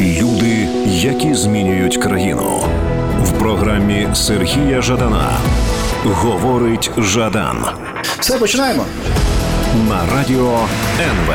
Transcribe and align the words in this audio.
Люди, 0.00 0.68
які 0.86 1.34
змінюють 1.34 1.96
країну 1.96 2.64
в 3.24 3.30
програмі 3.38 4.08
Сергія 4.14 4.82
Жадана. 4.82 5.30
Говорить 6.04 6.90
Жадан 6.98 7.56
Все, 8.20 8.38
починаємо. 8.38 8.84
на 9.88 10.14
радіо 10.16 10.58
НВ. 11.00 11.34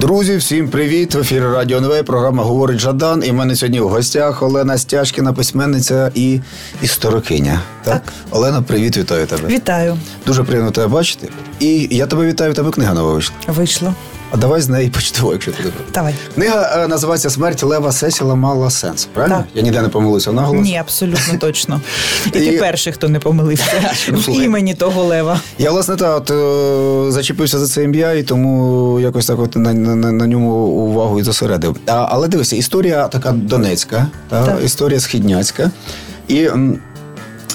Друзі, 0.00 0.36
всім 0.36 0.68
привіт! 0.68 1.14
В 1.14 1.18
ефірі 1.18 1.40
Радіо 1.40 1.78
НВ. 1.78 2.04
Програма 2.04 2.42
говорить 2.42 2.78
Жадан. 2.78 3.22
І 3.26 3.30
в 3.30 3.34
мене 3.34 3.56
сьогодні 3.56 3.80
в 3.80 3.88
гостях 3.88 4.42
Олена 4.42 4.78
Стяжкіна, 4.78 5.32
письменниця 5.32 6.10
і 6.14 6.40
історикиня. 6.82 7.60
Так? 7.84 7.94
Так. 7.94 8.02
Олена, 8.30 8.62
привіт, 8.62 8.96
вітаю 8.96 9.26
тебе. 9.26 9.48
Вітаю, 9.48 9.96
Дуже 10.26 10.42
приємно 10.44 10.70
тебе 10.70 10.86
бачити. 10.86 11.28
І 11.60 11.88
я 11.90 12.06
тебе 12.06 12.26
вітаю, 12.26 12.54
тебе 12.54 12.70
книга 12.70 12.94
нова 12.94 13.12
вийшла. 13.12 13.36
вийшло. 13.48 13.94
А 14.34 14.36
давай 14.36 14.60
з 14.60 14.68
неї 14.68 14.88
почнемо, 14.90 15.32
якщо 15.32 15.52
ти 15.52 15.62
добре. 15.62 15.78
Давай. 15.94 16.14
Книга 16.34 16.70
е, 16.84 16.88
називається 16.88 17.30
Смерть 17.30 17.62
Лева 17.62 17.92
Сесіла 17.92 18.34
мала 18.34 18.70
сенс. 18.70 19.08
Правильно? 19.12 19.36
Так. 19.36 19.46
Я 19.54 19.62
ніде 19.62 19.82
не 19.82 19.88
помилився 19.88 20.32
наголос. 20.32 20.62
Ні, 20.62 20.76
абсолютно 20.76 21.38
точно. 21.38 21.80
І 22.34 22.38
І- 22.38 22.46
ти 22.50 22.58
перший, 22.58 22.92
хто 22.92 23.08
не 23.08 23.18
помилився 23.18 23.64
в 24.12 24.22
Слухай. 24.22 24.44
імені 24.44 24.74
того 24.74 25.02
лева. 25.04 25.40
Я 25.58 25.70
власне 25.70 25.96
та 25.96 26.16
от 26.16 26.30
е, 26.30 27.12
зачепився 27.12 27.58
за 27.58 27.66
це 27.66 27.82
ім'я, 27.84 28.12
і 28.12 28.22
тому 28.22 29.00
якось 29.00 29.26
так 29.26 29.38
от 29.38 29.56
на, 29.56 29.72
на, 29.74 30.12
на 30.12 30.26
ньому 30.26 30.50
увагу 30.66 31.20
і 31.20 31.22
зосередив. 31.22 31.76
А, 31.86 32.06
але 32.10 32.28
дивися, 32.28 32.56
історія 32.56 33.08
така 33.08 33.32
донецька, 33.32 34.06
та, 34.28 34.46
Так. 34.46 34.64
історія 34.64 35.00
східняцька. 35.00 35.70
І 36.28 36.44
м, 36.44 36.78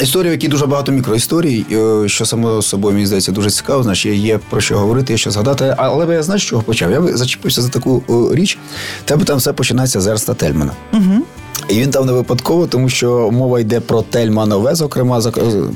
історія, 0.01 0.31
в 0.31 0.33
якій 0.33 0.47
дуже 0.47 0.65
багато 0.65 0.91
мікроісторій, 0.91 1.65
е, 1.71 2.09
що 2.09 2.25
само 2.25 2.61
собою 2.61 2.93
мені 2.93 3.05
здається 3.05 3.31
дуже 3.31 3.49
цікаво, 3.49 3.83
значить 3.83 4.17
є 4.17 4.39
про 4.49 4.61
що 4.61 4.77
говорити, 4.77 5.13
є 5.13 5.17
що 5.17 5.31
згадати. 5.31 5.75
Але 5.77 6.15
я 6.15 6.23
знаю, 6.23 6.39
з 6.39 6.43
чого 6.43 6.61
почав. 6.61 6.91
Я 6.91 7.17
зачепився 7.17 7.61
за 7.61 7.69
таку 7.69 8.03
е, 8.09 8.35
річ. 8.35 8.57
Тебе 9.05 9.23
там 9.23 9.37
все 9.37 9.53
починається 9.53 10.01
з 10.01 10.07
Ерста 10.07 10.33
Тельмана. 10.33 10.71
Угу. 10.93 11.23
І 11.69 11.73
він 11.73 11.89
там 11.89 12.05
не 12.05 12.11
випадково, 12.11 12.67
тому 12.67 12.89
що 12.89 13.31
мова 13.31 13.59
йде 13.59 13.79
про 13.79 14.01
Тельманове, 14.01 14.75
зокрема, 14.75 15.21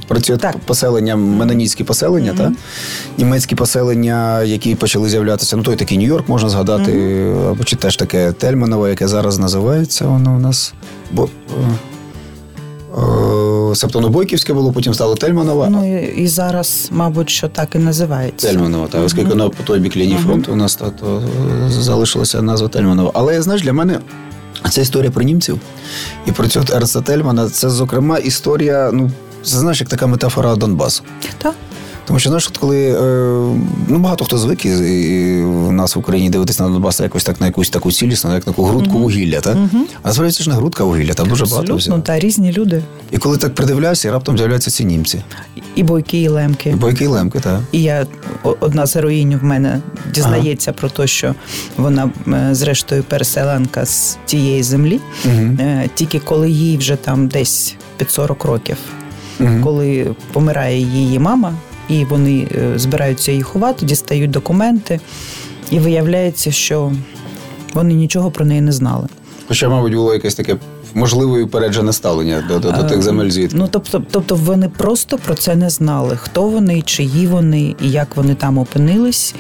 працює 0.07 0.37
Так. 0.37 0.57
поселення, 0.57 1.15
менонітські 1.15 1.83
поселення, 1.83 2.33
та? 2.37 2.51
німецькі 3.17 3.55
поселення, 3.55 4.43
які 4.43 4.75
почали 4.75 5.09
з'являтися. 5.09 5.57
Ну, 5.57 5.63
той 5.63 5.75
такий 5.75 5.97
Нью-Йорк 5.97 6.23
можна 6.27 6.49
згадати, 6.49 6.91
або 7.49 7.63
чи 7.63 7.75
теж 7.75 7.95
таке 7.95 8.31
Тельманове, 8.31 8.89
яке 8.89 9.07
зараз 9.07 9.39
називається, 9.39 10.05
воно 10.05 10.35
у 10.35 10.39
нас. 10.39 10.73
Бо, 11.11 11.23
е, 11.23 11.77
е, 12.97 13.50
Себто 13.75 14.09
Бойківське 14.09 14.53
було, 14.53 14.71
потім 14.71 14.93
стало 14.93 15.15
Тельманова. 15.15 15.69
Ну 15.69 16.03
і, 16.07 16.27
зараз, 16.27 16.89
мабуть, 16.91 17.29
що 17.29 17.47
так 17.47 17.75
і 17.75 17.77
називається. 17.77 18.47
Тельманова, 18.47 18.87
так. 18.87 19.05
оскільки 19.05 19.29
воно 19.29 19.49
по 19.49 19.63
той 19.63 19.79
бік 19.79 19.97
лінії 19.97 20.17
фронту 20.17 20.51
у 20.51 20.55
нас 20.55 20.75
то 20.75 21.21
залишилася 21.69 22.41
назва 22.41 22.67
Тельманова. 22.67 23.11
Але 23.13 23.41
знаєш, 23.41 23.63
для 23.63 23.73
мене 23.73 23.99
це 24.69 24.81
історія 24.81 25.11
про 25.11 25.23
німців 25.23 25.59
і 26.25 26.31
про 26.31 26.47
цього 26.47 26.65
Ерса 26.73 27.01
Тельмана. 27.01 27.49
Це, 27.49 27.69
зокрема, 27.69 28.17
історія, 28.17 28.89
ну, 28.93 29.11
це 29.43 29.57
знаєш, 29.57 29.79
як 29.81 29.89
така 29.89 30.07
метафора 30.07 30.55
Донбасу. 30.55 31.03
Так? 31.37 31.53
Тому 32.11 32.19
що 32.19 32.29
знаєш, 32.29 32.51
коли 32.59 32.91
е, 32.91 32.95
ну 33.87 33.99
багато 33.99 34.25
хто 34.25 34.37
звик 34.37 34.65
і 34.65 34.71
в 35.43 35.71
нас 35.71 35.95
в 35.95 35.99
Україні 35.99 36.29
дивитися 36.29 36.63
на 36.63 36.69
Донбас 36.69 36.99
якось 36.99 37.23
так 37.23 37.41
на 37.41 37.47
якусь 37.47 37.69
таку 37.69 37.91
цілісну, 37.91 38.33
як 38.33 38.47
на 38.47 38.53
таку 38.53 38.65
грудку 38.65 38.97
вугілля, 38.97 39.41
так? 39.41 39.57
А 40.03 40.07
насправді 40.07 40.43
ж 40.43 40.49
не 40.49 40.55
грудка 40.55 40.83
вугілля, 40.83 41.13
там 41.13 41.29
дуже 41.29 41.45
багато 41.45 41.73
Абсолютно, 41.73 42.03
та 42.03 42.19
різні 42.19 42.51
люди. 42.51 42.83
І 43.11 43.17
коли 43.17 43.37
так 43.37 43.55
придивляюся, 43.55 44.07
і 44.07 44.11
раптом 44.11 44.37
з'являються 44.37 44.71
ці 44.71 44.85
німці. 44.85 45.23
І 45.75 45.83
бойки, 45.83 46.21
і 46.21 46.27
лемки. 46.27 46.69
І 46.69 46.73
бойки 46.73 47.03
і 47.03 47.07
лемки, 47.07 47.39
так. 47.39 47.59
І 47.71 47.81
я 47.81 48.07
одна 48.43 48.85
з 48.85 48.95
героїнь 48.95 49.35
в 49.37 49.43
мене 49.43 49.79
дізнається 50.13 50.73
про 50.73 50.89
те, 50.89 51.07
що 51.07 51.35
вона 51.77 52.09
е, 52.27 52.49
зрештою 52.55 53.03
переселенка 53.03 53.85
з 53.85 54.17
тієї 54.25 54.63
землі. 54.63 54.99
Е, 55.25 55.89
тільки 55.95 56.19
коли 56.19 56.49
їй 56.49 56.77
вже 56.77 56.95
там 56.95 57.27
десь 57.27 57.75
під 57.97 58.11
40 58.11 58.45
років, 58.45 58.77
Мгм. 59.39 59.63
коли 59.63 60.15
помирає 60.33 60.79
її 60.79 61.19
мама, 61.19 61.53
і 61.91 62.05
вони 62.05 62.47
е, 62.51 62.79
збираються 62.79 63.31
її 63.31 63.43
ховати, 63.43 63.85
дістають 63.85 64.31
документи, 64.31 64.99
і 65.71 65.79
виявляється, 65.79 66.51
що 66.51 66.91
вони 67.73 67.93
нічого 67.93 68.31
про 68.31 68.45
неї 68.45 68.61
не 68.61 68.71
знали. 68.71 69.07
Хоча, 69.47 69.69
мабуть, 69.69 69.93
було 69.93 70.13
якесь 70.13 70.35
таке 70.35 70.57
можливе 70.93 71.43
упереджене 71.43 71.93
ставлення 71.93 72.43
до, 72.47 72.59
до, 72.59 72.71
до 72.71 72.83
тих 72.83 73.01
земель 73.01 73.29
звідки. 73.29 73.57
Ну 73.57 73.67
тобто, 73.71 74.03
тобто 74.11 74.35
вони 74.35 74.69
просто 74.69 75.17
про 75.17 75.35
це 75.35 75.55
не 75.55 75.69
знали, 75.69 76.17
хто 76.17 76.43
вони, 76.43 76.81
чиї 76.81 77.27
вони 77.27 77.75
і 77.81 77.91
як 77.91 78.15
вони 78.15 78.35
там 78.35 78.57
опинились. 78.57 79.35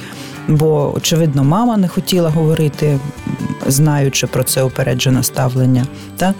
Бо, 0.47 0.93
очевидно, 0.95 1.43
мама 1.43 1.77
не 1.77 1.87
хотіла 1.87 2.29
говорити, 2.29 2.99
знаючи 3.67 4.27
про 4.27 4.43
це 4.43 4.63
упереджене 4.63 5.23
ставлення. 5.23 5.85
Та? 6.17 6.33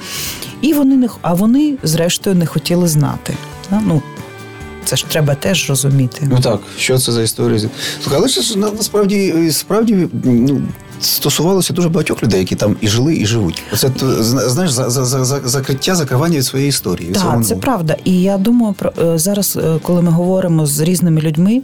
І 0.62 0.74
вони 0.74 0.96
не 0.96 1.10
а 1.22 1.34
вони, 1.34 1.78
зрештою, 1.84 2.36
не 2.36 2.46
хотіли 2.46 2.88
знати. 2.88 3.34
Та? 3.70 3.82
Ну, 3.86 4.02
це 4.92 4.98
ж 4.98 5.06
треба 5.08 5.36
теж 5.36 5.70
розуміти. 5.70 6.28
Ну 6.32 6.40
так, 6.40 6.60
що 6.78 6.98
це 6.98 7.12
за 7.12 7.24
історія? 7.24 7.70
Але 8.16 8.28
ж 8.28 8.58
насправді 8.58 9.52
справді 9.52 10.08
ну, 10.24 10.62
стосувалося 11.02 11.74
дуже 11.74 11.90
багатьох 11.90 12.24
людей, 12.24 12.40
які 12.40 12.56
там 12.56 12.76
і 12.82 12.88
жили, 12.88 13.16
і 13.16 13.26
живуть. 13.26 13.64
Оце 13.74 13.92
знаєш, 14.20 14.72
за, 14.72 14.90
за, 14.90 15.06
за, 15.06 15.26
за- 15.26 15.42
закриття, 15.46 15.96
закривання 15.96 16.38
від 16.38 16.46
своєї 16.46 16.70
історії. 16.70 17.10
від 17.10 17.16
Так, 17.18 17.46
це 17.46 17.56
правда. 17.56 17.96
І 18.04 18.22
я 18.22 18.38
думаю, 18.38 18.74
про 18.74 18.94
е, 19.02 19.18
зараз, 19.18 19.60
е, 19.64 19.80
коли 19.84 20.02
ми 20.02 20.12
говоримо 20.12 20.66
з 20.66 20.80
різними 20.80 21.22
людьми, 21.22 21.62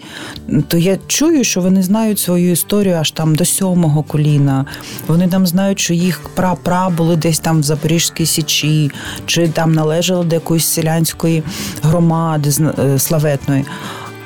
то 0.68 0.78
я 0.78 0.98
чую, 1.08 1.44
що 1.44 1.62
вони 1.62 1.84
знають 1.84 2.20
свою 2.20 2.52
історію 2.52 2.96
аж 2.96 3.12
там 3.12 3.36
до 3.36 3.46
сьомого 3.46 4.04
коліна. 4.04 4.66
Вони 5.08 5.28
там 5.28 5.48
знають, 5.48 5.80
що 5.80 5.94
їх 5.94 6.22
пра-пра 6.36 6.90
були 6.90 7.16
десь 7.16 7.40
там 7.40 7.60
в 7.60 7.64
Запорізькій 7.64 8.26
Січі, 8.26 8.92
чи 9.26 9.48
там 9.48 9.74
належали 9.74 10.26
до 10.26 10.36
якоїсь 10.36 10.66
селянської 10.66 11.44
громади 11.84 12.52
е, 12.80 13.00
славетної. 13.00 13.66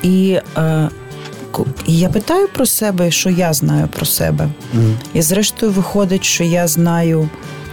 І 0.02 0.38
е, 0.56 0.88
і 1.86 1.98
я 1.98 2.08
питаю 2.08 2.48
про 2.48 2.66
себе, 2.66 3.10
що 3.10 3.30
я 3.30 3.52
знаю 3.52 3.88
про 3.88 4.06
себе. 4.06 4.48
Мгм. 4.74 4.96
І 5.14 5.22
зрештою 5.22 5.72
виходить, 5.72 6.24
що 6.24 6.44
я 6.44 6.68
знаю 6.68 7.28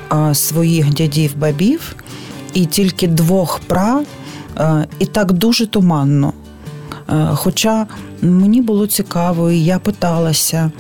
а, 0.09 0.34
своїх 0.34 0.94
дядів 0.94 1.38
бабів 1.38 1.95
і 2.53 2.66
тільки 2.66 3.07
двох 3.07 3.59
пра, 3.59 4.03
а, 4.56 4.84
і 5.00 5.06
так 5.06 5.31
дуже 5.31 5.68
туманно. 5.68 6.34
А, 7.07 7.35
Хоча 7.35 7.88
мені 8.22 8.62
було 8.62 8.88
цікаво, 8.88 9.51
і 9.51 9.63
я 9.63 9.79
питалася, 9.79 10.72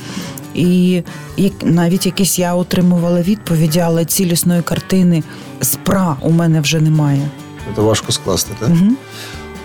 і 0.55 1.03
як, 1.37 1.53
навіть 1.63 2.05
якісь 2.05 2.39
я 2.39 2.55
отримувала 2.55 3.21
відповіді, 3.21 3.79
але 3.79 4.05
цілісної 4.05 4.61
картини 4.61 5.23
з 5.61 5.75
пра 5.75 6.15
у 6.21 6.29
мене 6.29 6.61
вже 6.61 6.81
немає. 6.81 7.29
Це 7.75 7.81
важко 7.81 8.11
скласти, 8.11 8.51
так? 8.59 8.69
Угу. 8.69 8.91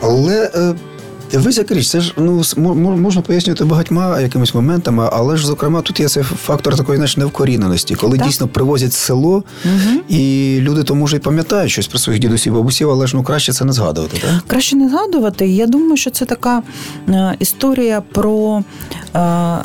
Але 0.01 0.51
е, 0.55 0.75
дивись, 1.39 1.59
як 1.59 1.71
річ, 1.71 1.89
це 1.91 2.01
ж 2.01 2.13
ну, 2.17 2.43
можна 2.77 3.23
пояснювати 3.23 3.65
багатьма 3.65 4.21
якимись 4.21 4.55
моментами, 4.55 5.09
але 5.13 5.37
ж, 5.37 5.47
зокрема, 5.47 5.81
тут 5.81 6.01
є 6.01 6.09
цей 6.09 6.23
фактор 6.23 6.77
такої 6.77 6.97
знаєш, 6.97 7.17
невкоріненості, 7.17 7.95
коли 7.95 8.19
Так. 8.19 8.27
дійсно 8.27 8.49
привозять 8.49 8.93
село, 8.93 9.45
Угу. 9.65 10.01
і 10.09 10.57
люди 10.61 10.83
то 10.83 10.95
може 10.95 11.17
й 11.17 11.21
пам'ятають 11.21 11.71
щось 11.73 11.87
про 11.87 11.99
своїх 11.99 12.21
дідусів, 12.23 12.55
бабусів, 12.55 12.91
але 12.91 13.07
ж 13.07 13.17
ну 13.17 13.23
краще 13.23 13.53
це 13.53 13.65
не 13.65 13.73
згадувати, 13.73 14.19
так? 14.19 14.31
Краще 14.47 14.77
не 14.77 14.89
згадувати. 14.89 15.49
Я 15.49 15.67
думаю, 15.67 15.97
що 15.97 16.11
це 16.11 16.25
така 16.25 16.63
е, 17.09 17.37
історія 17.39 18.03
про 18.13 18.63
е, 19.15 19.19
е, 19.21 19.63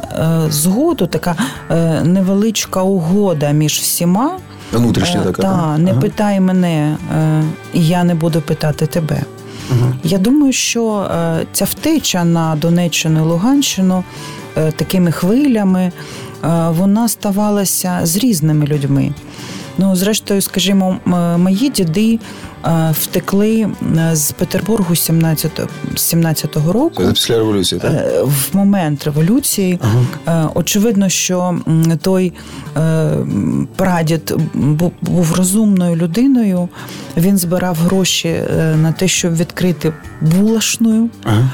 згоду, 0.50 1.08
така 1.08 1.36
е, 1.72 2.02
невеличка 2.04 2.82
угода 2.82 3.52
між 3.52 3.74
всіма. 3.80 4.38
Внутрішня 4.74 5.22
Е, 5.22 5.24
така. 5.24 5.42
та, 5.42 5.48
так? 5.48 5.80
не 5.80 5.92
Ага. 5.92 6.02
питай 6.02 6.40
мене, 6.40 6.98
е, 7.18 7.44
я 7.74 8.04
не 8.04 8.16
буду 8.16 8.42
питати 8.42 8.86
тебе. 8.86 9.22
Я 10.04 10.18
думаю, 10.18 10.54
що 10.54 11.00
е, 11.00 11.46
ця 11.54 11.66
втеча 11.66 12.24
на 12.24 12.56
Донеччину 12.56 13.20
і 13.20 13.24
Луганщину 13.24 14.04
е, 14.58 14.72
такими 14.72 15.12
хвилями 15.12 15.82
е, 15.82 15.92
вона 16.70 17.08
ставалася 17.08 18.00
з 18.04 18.18
різними 18.18 18.66
людьми. 18.66 19.12
Ну, 19.82 19.96
зрештою, 19.96 20.42
скажімо, 20.42 20.98
мої 21.38 21.70
діди 21.70 22.20
е, 22.66 22.94
втекли 23.00 23.68
е, 23.98 24.16
з 24.16 24.32
Петербургу 24.32 24.96
17, 24.96 25.52
17-го 25.96 26.74
року. 26.74 27.04
Це 27.06 27.12
після 27.12 27.38
революції, 27.38 27.82
так? 27.82 27.92
Е, 27.92 28.22
В 28.24 28.50
момент 28.54 29.04
революції 29.04 29.80
Ага. 29.82 30.44
Е, 30.46 30.50
очевидно, 30.56 31.10
що 31.10 31.60
той 32.02 32.34
е, 32.78 33.10
прадід 33.76 34.34
бу- 34.54 34.92
був 35.02 35.34
розумною 35.36 35.96
людиною. 35.96 36.70
Він 37.18 37.38
збирав 37.38 37.76
гроші 37.78 38.28
е, 38.28 38.76
на 38.82 38.92
те, 38.92 39.08
щоб 39.08 39.36
відкрити 39.36 39.94
булашною. 40.22 41.10
Ага. 41.24 41.50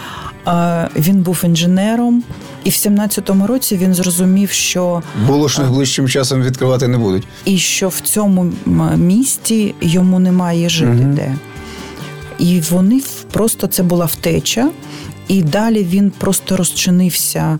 Е, 0.96 1.00
Він 1.00 1.22
був 1.22 1.42
інженером, 1.46 2.24
і 2.66 2.70
в 2.70 2.74
17-му 2.74 3.48
році 3.48 3.78
він 3.78 3.94
зрозумів, 3.94 4.50
що 4.52 5.02
Булошних 5.28 5.70
ближчим 5.70 6.08
часом 6.08 6.44
відкривати 6.44 6.88
не 6.88 6.98
будуть. 6.98 7.24
і 7.46 7.58
що 7.58 7.90
в 7.90 8.00
цьому 8.00 8.52
місті 8.98 9.76
йому 9.82 10.20
немає 10.20 10.70
жити 10.70 10.92
Мгм. 10.92 11.16
де. 11.16 11.36
І 12.40 12.62
вони 12.70 13.02
просто 13.32 13.68
це 13.68 13.84
була 13.84 14.06
втеча, 14.06 14.70
і 15.28 15.42
далі 15.44 15.84
він 15.84 16.12
просто 16.18 16.58
розчинився 16.58 17.60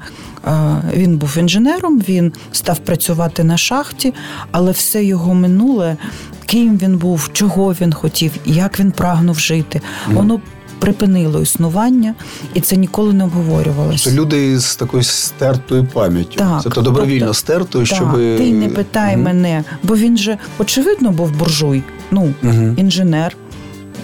Він 0.94 1.18
був 1.18 1.38
інженером, 1.38 2.00
він 2.00 2.34
став 2.52 2.80
працювати 2.80 3.44
на 3.44 3.58
шахті, 3.58 4.14
але 4.52 4.72
все 4.72 5.04
його 5.04 5.34
минуле, 5.34 5.98
ким 6.46 6.78
він 6.78 6.98
був, 6.98 7.30
чого 7.34 7.74
він 7.82 7.94
хотів, 7.94 8.32
як 8.46 8.80
він 8.80 8.92
прагнув 8.92 9.40
жити, 9.40 9.82
воно 10.12 10.40
припинило 10.80 11.42
існування, 11.42 12.16
і 12.54 12.62
це 12.62 12.76
ніколи 12.76 13.14
не 13.14 13.24
обговорювалося. 13.24 14.10
Це 14.10 14.16
люди 14.16 14.60
з 14.60 14.76
такою 14.76 15.04
стертою 15.04 15.88
пам'яттю. 15.94 16.38
Так, 16.38 16.64
це 16.64 16.70
то 16.70 16.82
добровільно 16.82 17.20
тобто, 17.20 17.34
стертою, 17.34 17.86
щоб 17.86 18.14
ти 18.14 18.54
не 18.54 18.70
питай 18.70 19.16
угу. 19.16 19.24
мене, 19.24 19.64
бо 19.84 19.96
він 19.96 20.18
же 20.18 20.38
очевидно 20.60 21.12
був 21.12 21.32
буржуй, 21.32 21.84
ну 22.12 22.34
угу. 22.44 22.74
інженер. 22.78 23.36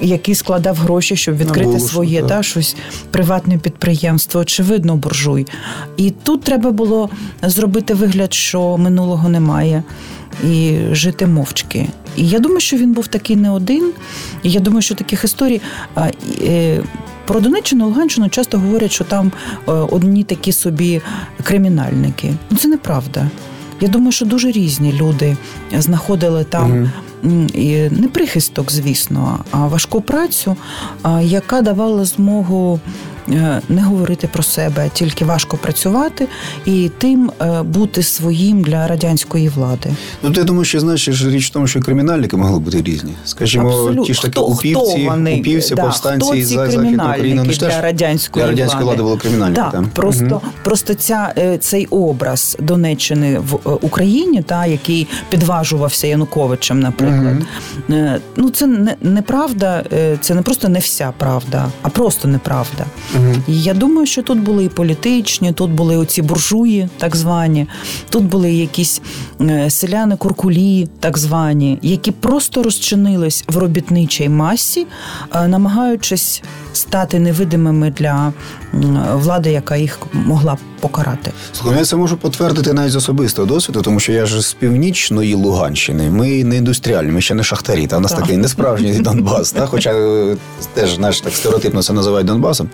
Який 0.01 0.35
складав 0.35 0.75
гроші, 0.75 1.15
щоб 1.15 1.37
відкрити 1.37 1.65
Було, 1.65 1.79
своє 1.79 2.23
та 2.23 2.43
щось 2.43 2.75
приватне 3.11 3.57
підприємство, 3.57 4.41
очевидно, 4.41 4.95
буржуй. 4.95 5.47
І 5.97 6.11
тут 6.11 6.43
треба 6.43 6.71
було 6.71 7.09
зробити 7.43 7.93
вигляд, 7.93 8.33
що 8.33 8.77
минулого 8.77 9.29
немає, 9.29 9.83
і 10.43 10.77
жити 10.91 11.27
мовчки. 11.27 11.87
І 12.15 12.27
я 12.27 12.39
думаю, 12.39 12.59
що 12.59 12.77
він 12.77 12.93
був 12.93 13.07
такий 13.07 13.35
не 13.35 13.51
один. 13.51 13.91
І 14.43 14.51
я 14.51 14.59
думаю, 14.59 14.81
що 14.81 14.95
таких 14.95 15.23
історій. 15.23 15.61
Е, 16.41 16.81
про 17.25 17.39
Донеччину, 17.39 17.85
Луганщину 17.85 18.29
часто 18.29 18.59
говорять, 18.59 18.91
що 18.91 19.03
там 19.03 19.31
е, 19.67 19.71
одні 19.71 20.23
такі 20.23 20.51
собі 20.51 21.01
кримінальники. 21.43 22.33
Ну 22.49 22.57
це 22.57 22.67
неправда. 22.67 23.29
Я 23.81 23.87
думаю, 23.87 24.11
що 24.11 24.25
дуже 24.25 24.51
різні 24.51 24.93
люди 24.93 25.37
знаходили 25.77 26.43
там 26.43 26.91
угу. 27.23 27.47
не 27.91 28.09
прихисток, 28.13 28.71
звісно, 28.71 29.39
а 29.51 29.67
важку 29.67 30.01
працю, 30.01 30.55
яка 31.21 31.61
давала 31.61 32.05
змогу 32.05 32.79
не 33.69 33.81
говорити 33.81 34.29
про 34.33 34.43
себе, 34.43 34.89
тільки 34.93 35.25
важко 35.25 35.57
працювати 35.57 36.27
і 36.65 36.91
тим 36.97 37.31
е, 37.41 37.61
бути 37.63 38.03
своїм 38.03 38.61
для 38.61 38.87
радянської 38.87 39.49
влади. 39.49 39.89
Ну 40.23 40.31
ти 40.31 40.43
думаєш, 40.43 40.67
що 40.67 40.79
знаєш, 40.79 41.07
річ 41.07 41.47
в 41.47 41.49
тому, 41.49 41.67
що 41.67 41.81
кримінальники 41.81 42.37
могли 42.37 42.59
бути 42.59 42.81
різні. 42.81 43.13
Скажімо, 43.25 43.67
Абсолютно. 43.67 44.03
ті 44.03 44.13
ж 44.13 44.21
таки 44.21 44.31
хто, 44.31 44.45
упівці, 44.45 44.91
хто 44.91 45.09
вони? 45.09 45.39
упівці, 45.39 45.75
да, 45.75 45.81
повстанці 45.81 46.43
за 46.43 46.71
західну 46.71 47.09
Україну. 47.09 47.41
Вони 47.41 47.53
для 47.53 47.81
радянської 47.81 48.45
для 48.45 48.51
радянської 48.51 48.83
влади 48.83 49.03
було 49.03 49.17
кримінальники. 49.17 49.61
Так, 49.61 49.83
Просто 49.93 50.25
угу. 50.25 50.41
просто 50.63 50.93
ця 50.93 51.33
е, 51.37 51.57
цей 51.57 51.85
образ 51.85 52.57
Донеччини 52.59 53.39
в 53.39 53.59
Україні, 53.81 54.41
та 54.41 54.65
який 54.65 55.07
підважувався 55.29 56.07
Януковичем, 56.07 56.79
наприклад. 56.79 57.37
Угу. 57.89 57.97
Ну 58.35 58.49
це 58.49 58.67
не 58.67 58.95
неправда, 59.01 59.83
це 60.21 60.35
не 60.35 60.41
просто 60.41 60.69
не 60.69 60.79
вся 60.79 61.13
правда, 61.17 61.67
а 61.81 61.89
просто 61.89 62.27
неправда. 62.27 62.85
Угу. 63.15 63.35
Я 63.47 63.73
думаю, 63.73 64.07
що 64.07 64.21
тут 64.21 64.39
були 64.39 64.63
і 64.63 64.69
політичні, 64.69 65.51
тут 65.53 65.71
були 65.71 65.97
оці 65.97 66.21
буржуї, 66.21 66.89
так 66.97 67.15
звані, 67.15 67.67
тут 68.09 68.23
були 68.23 68.51
якісь 68.53 69.01
е, 69.41 69.69
селяни 69.69 70.15
куркулі, 70.15 70.87
так 70.99 71.17
звані, 71.17 71.79
які 71.81 72.11
просто 72.11 72.63
розчинились 72.63 73.43
в 73.47 73.57
робітничій 73.57 74.29
масі, 74.29 74.87
е, 75.35 75.47
намагаючись 75.47 76.43
стати 76.73 77.19
невидимими 77.19 77.91
для 77.91 78.33
влади, 79.13 79.51
яка 79.51 79.77
їх 79.77 79.99
могла 80.13 80.57
покарати. 80.81 81.31
Слухай, 81.53 81.79
я 81.79 81.85
це 81.85 81.95
можу 81.95 82.17
потвердити 82.17 82.73
навіть 82.73 82.91
з 82.91 82.95
особистого 82.95 83.47
досвіду, 83.47 83.81
тому 83.81 83.99
що 83.99 84.11
я 84.11 84.25
ж 84.25 84.41
з 84.41 84.53
північної 84.53 85.33
Луганщини. 85.33 86.09
Ми 86.09 86.43
не 86.43 86.57
індустріальні, 86.57 87.11
ми 87.11 87.21
ще 87.21 87.33
не 87.33 87.43
шахтарі. 87.43 87.87
Та 87.87 87.97
в 87.97 88.01
нас 88.01 88.11
так. 88.11 88.21
такий 88.21 88.37
несправжній 88.37 88.93
Донбас. 88.99 89.51
Та? 89.51 89.65
Хоча 89.65 89.93
е, 89.93 90.37
теж 90.73 90.95
знаєш, 90.95 91.21
так 91.21 91.33
стереотипно 91.33 91.83
це 91.83 91.93
називають 91.93 92.27
Донбасом, 92.27 92.69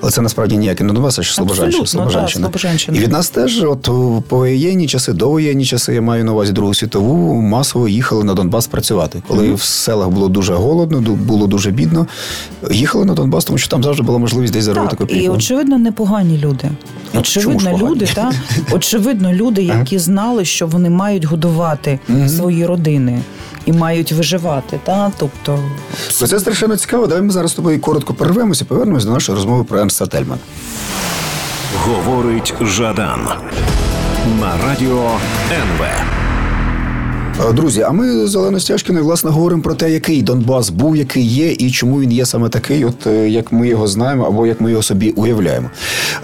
але 0.00 0.10
це 0.10 0.22
насправді 0.22 0.56
ніякий 0.56 0.86
не 0.86 0.92
Донбас, 0.92 1.18
а 1.18 1.22
ще 1.22 1.34
Слобожанщина. 1.34 1.86
Слобожанщина. 1.86 2.50
І 2.98 3.00
від 3.00 3.12
нас 3.12 3.30
теж, 3.30 3.64
от 3.64 3.82
по 4.28 4.36
воєнні 4.36 4.86
часи, 4.86 5.12
до 5.12 5.28
воєнні 5.28 5.64
часи, 5.64 5.94
я 5.94 6.00
маю 6.00 6.24
на 6.24 6.32
увазі 6.32 6.52
Другу 6.52 6.74
світову, 6.74 7.40
масово 7.40 7.88
їхали 7.88 8.24
на 8.24 8.34
Донбас 8.34 8.66
працювати. 8.66 9.22
Коли 9.28 9.48
mm-hmm. 9.48 9.54
в 9.54 9.62
селах 9.62 10.08
було 10.08 10.28
дуже 10.28 10.54
голодно, 10.54 11.00
було 11.00 11.46
дуже 11.46 11.70
бідно. 11.70 12.06
Їхали 12.70 13.04
на 13.04 13.14
Донбас, 13.14 13.44
тому 13.44 13.58
що 13.58 13.68
там 13.68 13.82
завжди 13.82 14.02
була 14.02 14.18
можливість 14.18 14.52
десь 14.52 14.64
заробити 14.64 14.96
копійку. 14.96 15.24
І 15.24 15.28
очевидно, 15.28 15.78
непогані 15.78 16.38
люди. 16.38 16.70
Ну, 17.14 17.22
очевидно, 17.46 17.88
люди, 17.88 18.06
та 18.14 18.32
очевидно, 18.70 19.32
люди, 19.32 19.62
які 19.62 19.98
знали, 19.98 20.44
що 20.44 20.66
вони 20.66 20.90
мають 20.90 21.24
годувати 21.24 21.98
свої 22.28 22.66
родини. 22.66 23.20
І 23.66 23.72
мають 23.72 24.12
виживати, 24.12 24.80
та 24.84 25.12
тобто 25.18 25.58
це 26.26 26.40
страшенно 26.40 26.76
цікаво. 26.76 27.06
Давай 27.06 27.22
ми 27.22 27.30
зараз 27.30 27.50
з 27.50 27.54
тобою 27.54 27.80
коротко 27.80 28.14
перервемося, 28.14 28.64
повернемось 28.64 29.04
до 29.04 29.10
нашої 29.10 29.36
розмови 29.36 29.64
про 29.64 29.78
Ернста 29.78 30.06
Тельман. 30.06 30.38
Говорить 31.76 32.54
Жадан 32.60 33.20
на 34.40 34.66
радіо 34.66 35.10
НВ. 35.52 35.84
Е, 37.40 37.52
друзі, 37.52 37.82
а 37.82 37.90
ми 37.90 38.26
з 38.26 38.36
Оленою 38.36 38.60
Стяжкіною, 38.60 39.04
власне, 39.04 39.30
говоримо 39.30 39.62
про 39.62 39.74
те, 39.74 39.90
який 39.90 40.22
Донбас 40.22 40.70
був, 40.70 40.96
який 40.96 41.26
є, 41.26 41.52
і 41.52 41.70
чому 41.70 42.00
він 42.00 42.12
є 42.12 42.26
саме 42.26 42.48
такий, 42.48 42.84
от 42.84 43.06
е, 43.06 43.28
як 43.28 43.52
ми 43.52 43.68
його 43.68 43.86
знаємо, 43.86 44.24
або 44.24 44.46
як 44.46 44.60
ми 44.60 44.70
його 44.70 44.82
собі 44.82 45.10
уявляємо. 45.10 45.70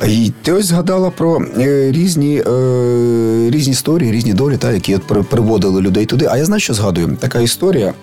І 0.09 0.33
ти 0.43 0.53
ось 0.53 0.67
згадала 0.67 1.11
про 1.11 1.43
е, 1.59 1.93
різні 1.93 2.43
різні 3.51 3.73
історії, 3.73 4.13
різні 4.13 4.35
долі, 4.35 4.57
та, 4.57 4.73
які 4.73 4.95
от 4.95 5.29
приводили 5.29 5.81
людей 5.81 6.07
туди. 6.07 6.29
А 6.31 6.37
я 6.37 6.45
знаю, 6.45 6.61
що 6.61 6.75
згадую, 6.75 7.17
така 7.21 7.41
історія. 7.41 7.95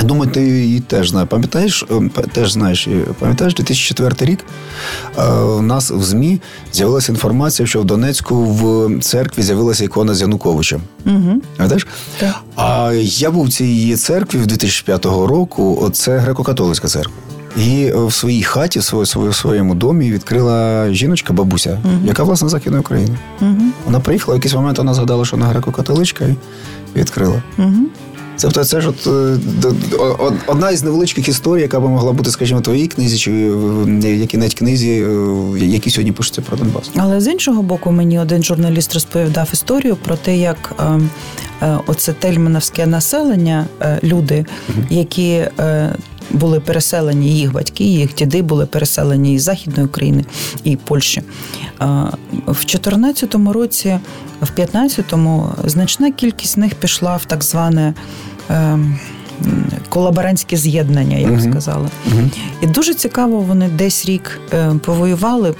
Думаю, 0.00 0.30
ти 0.30 0.42
її 0.42 0.80
теж 0.80 1.10
знаєш. 1.10 1.28
Пам'ятаєш, 1.28 1.84
е, 1.90 2.22
теж 2.32 2.52
знаєш, 2.52 2.88
пам'ятаєш 3.18 3.54
2004 3.54 4.30
рік 4.30 4.44
е, 5.18 5.30
у 5.32 5.62
нас 5.62 5.90
в 5.90 6.02
ЗМІ 6.02 6.40
з'явилася 6.72 7.12
інформація, 7.12 7.66
що 7.66 7.80
в 7.80 7.84
Донецьку 7.84 8.44
в 8.44 8.90
церкві 9.00 9.42
з'явилася 9.42 9.84
ікона 9.84 10.14
з 10.14 10.20
Януковичем. 10.20 10.80
Угу. 11.06 11.40
Пам'ятаєш? 11.56 11.86
Так. 12.18 12.34
А 12.56 12.92
я 13.02 13.30
був 13.30 13.46
в 13.46 13.52
цій 13.52 13.96
церкві 13.96 14.38
в 14.38 14.46
2005 14.46 15.04
року. 15.04 15.90
Це 15.92 16.18
греко-католицька 16.18 16.86
церква. 16.86 17.14
І 17.56 17.92
в 17.94 18.12
своїй 18.12 18.42
хаті, 18.42 18.78
в 18.78 19.34
своєму 19.34 19.74
домі 19.74 20.12
відкрила 20.12 20.88
жіночка, 20.90 21.32
бабуся, 21.32 21.70
uh 21.70 22.06
яка 22.06 22.22
власне 22.22 22.48
Західної 22.48 22.80
України. 22.80 23.18
uh 23.42 23.54
Вона 23.84 24.00
приїхала 24.00 24.34
в 24.34 24.38
якийсь 24.38 24.54
момент, 24.54 24.78
вона 24.78 24.94
згадала, 24.94 25.24
що 25.24 25.36
вона 25.36 25.52
греко-католичка 25.52 26.28
і 26.28 26.36
відкрила. 26.98 27.42
uh 27.58 27.72
Тобто 28.40 28.64
це 28.64 28.80
ж 28.80 28.88
от 28.88 29.06
е, 29.06 30.36
одна 30.46 30.70
із 30.70 30.82
невеличких 30.82 31.28
історій, 31.28 31.60
яка 31.60 31.80
би 31.80 31.88
могла 31.88 32.12
бути, 32.12 32.30
скажімо, 32.30 32.60
в 32.60 32.62
твоїй 32.62 32.86
книзі, 32.86 33.18
чи 33.18 33.50
в 33.50 34.04
якій 34.04 34.38
навіть 34.38 34.54
книзі, 34.54 34.90
е, 34.90 35.58
які 35.58 35.90
сьогодні 35.90 36.12
пишуться 36.12 36.42
про 36.42 36.56
Донбас. 36.56 36.90
Але 36.96 37.20
з 37.20 37.26
іншого 37.26 37.62
боку, 37.62 37.92
мені 37.92 38.18
один 38.18 38.42
журналіст 38.42 38.94
розповідав 38.94 39.48
історію 39.52 39.96
про 39.96 40.16
те, 40.16 40.36
як 40.36 40.86
е, 41.62 41.78
оце 41.86 42.12
тельмановське 42.12 42.86
населення, 42.86 43.66
люди, 44.02 44.46
які 44.90 45.44
були 46.30 46.60
переселені, 46.60 47.38
їх 47.38 47.52
батьки, 47.52 47.84
їх 47.84 48.14
діди 48.14 48.42
були 48.42 48.66
переселені 48.66 49.34
із 49.34 49.42
Західної 49.42 49.86
України 49.86 50.24
і 50.64 50.76
Польщі. 50.76 51.22
В 52.46 52.64
2014 52.64 53.34
році, 53.34 53.98
в 54.40 54.50
2015-му 54.56 55.48
значна 55.64 56.10
кількість 56.10 56.52
з 56.52 56.56
них 56.56 56.74
пішла 56.74 57.16
в 57.16 57.24
так 57.24 57.44
зване. 57.44 57.94
Ем, 58.52 58.98
колаборантське 59.88 60.56
з'єднання, 60.56 61.16
я 61.16 61.28
б 61.28 61.30
uh 61.30 61.50
сказала. 61.50 61.88
uh 62.08 62.28
І 62.60 62.66
дуже 62.66 62.94
цікаво, 62.94 63.40
вони 63.40 63.68
десь 63.68 64.06
рік 64.06 64.40
е, 64.52 64.74
повоювали. 64.84 65.54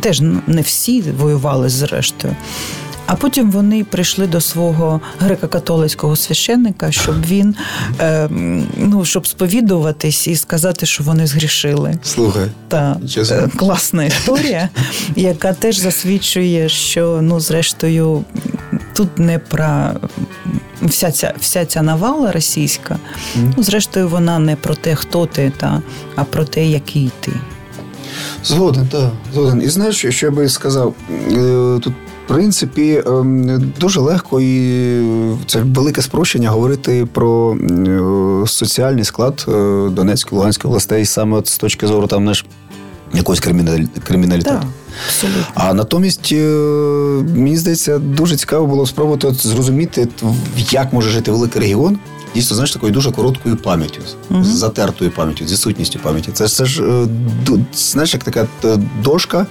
Теж 0.00 0.20
не 0.46 0.62
всі 0.62 1.02
воювали 1.02 1.68
зрештою. 1.68 2.36
А 3.06 3.14
потім 3.14 3.50
вони 3.50 3.84
прийшли 3.84 4.26
до 4.26 4.40
свого 4.40 5.00
греко-католицького 5.20 6.16
священника, 6.16 6.92
щоб 6.92 7.24
він 7.26 7.54
е, 8.00 8.28
ну 8.76 9.04
щоб 9.04 9.26
сповідуватись 9.26 10.26
і 10.26 10.36
сказати, 10.36 10.86
що 10.86 11.04
вони 11.04 11.26
згрішили. 11.26 11.98
Слухай, 12.02 12.46
та 12.68 12.96
е, 13.16 13.48
класна 13.56 14.04
історія, 14.04 14.68
яка 15.16 15.52
теж 15.52 15.78
засвідчує, 15.78 16.68
що 16.68 17.18
ну, 17.22 17.40
зрештою, 17.40 18.24
тут 18.94 19.18
не 19.18 19.38
про. 19.38 19.90
Вся 20.82 21.12
ця 21.12 21.34
вся 21.40 21.66
ця 21.66 21.82
навала 21.82 22.32
російська, 22.32 22.98
mm. 23.38 23.52
ну 23.56 23.62
зрештою, 23.62 24.08
вона 24.08 24.38
не 24.38 24.56
про 24.56 24.74
те, 24.74 24.94
хто 24.94 25.26
ти, 25.26 25.52
та 25.56 25.82
а 26.16 26.24
про 26.24 26.44
те, 26.44 26.66
який 26.66 27.10
ти. 27.20 27.32
Згоден, 28.44 28.88
так, 28.88 29.10
згоден. 29.34 29.62
І 29.62 29.68
знаєш, 29.68 30.06
що 30.08 30.26
я 30.26 30.32
би 30.32 30.48
сказав? 30.48 30.94
Е, 31.10 31.78
тут 31.82 31.94
принципі, 32.30 33.02
ем, 33.06 33.72
дуже 33.80 34.00
легко 34.00 34.40
і 34.40 35.02
це 35.46 35.62
велике 35.62 36.02
спрощення 36.02 36.50
говорити 36.50 37.06
про 37.12 37.56
е, 37.56 38.46
соціальний 38.46 39.04
склад 39.04 39.44
е, 39.48 39.52
Донецької 39.90 40.38
Луганської 40.38 40.70
областей 40.70 41.04
саме 41.04 41.42
з 41.44 41.58
точки 41.58 41.86
зору 41.86 42.06
там 42.06 42.24
наш 42.24 42.44
якогось 43.14 43.40
криміналітету. 44.04 44.66
Абсолютно. 45.06 45.44
А 45.54 45.74
натомість 45.74 46.32
е, 46.32 46.44
мені 47.34 47.56
здається, 47.56 47.98
дуже 47.98 48.36
цікаво 48.36 48.66
було 48.66 48.86
спробувати 48.86 49.26
от 49.26 49.46
зрозуміти, 49.46 50.08
як 50.70 50.92
може 50.92 51.10
жити 51.10 51.30
великий 51.30 51.60
регіон. 51.62 51.98
Дійсно, 52.34 52.54
знаєш, 52.54 52.72
такою 52.72 52.92
дуже 52.92 53.12
короткою 53.12 53.56
пам'яттю, 53.56 54.00
uh-huh. 54.30 54.44
з 54.44 54.46
затертою 54.46 55.10
пам'яттю, 55.10 55.46
з 55.46 55.52
відсутністю 55.52 55.98
пам'яті. 55.98 56.32
Це 56.32 56.48
це 56.48 56.64
ж 56.64 56.84
знаєш, 57.74 58.14
як 58.14 58.24
така 58.24 58.46
дошка, 59.02 59.46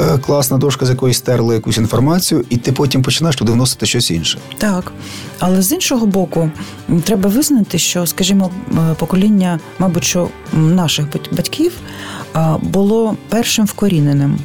е, 0.00 0.18
класна 0.18 0.58
дошка, 0.58 0.86
з 0.86 0.90
якої 0.90 1.14
стерли 1.14 1.54
якусь 1.54 1.76
інформацію, 1.76 2.44
і 2.50 2.56
ти 2.56 2.72
потім 2.72 3.02
починаєш 3.02 3.36
туди 3.36 3.52
вносити 3.52 3.86
щось 3.86 4.10
інше. 4.10 4.38
Так. 4.58 4.92
Але 5.38 5.62
з 5.62 5.72
іншого 5.72 6.06
боку, 6.06 6.50
треба 7.04 7.30
визнати, 7.30 7.78
що, 7.78 8.06
скажімо, 8.06 8.50
е, 8.72 8.94
покоління, 8.98 9.60
мабуть, 9.78 10.04
що 10.04 10.28
наших 10.52 11.06
батьків 11.32 11.72
було 12.60 13.16
першим 13.28 13.66
вкоріненим. 13.66 14.38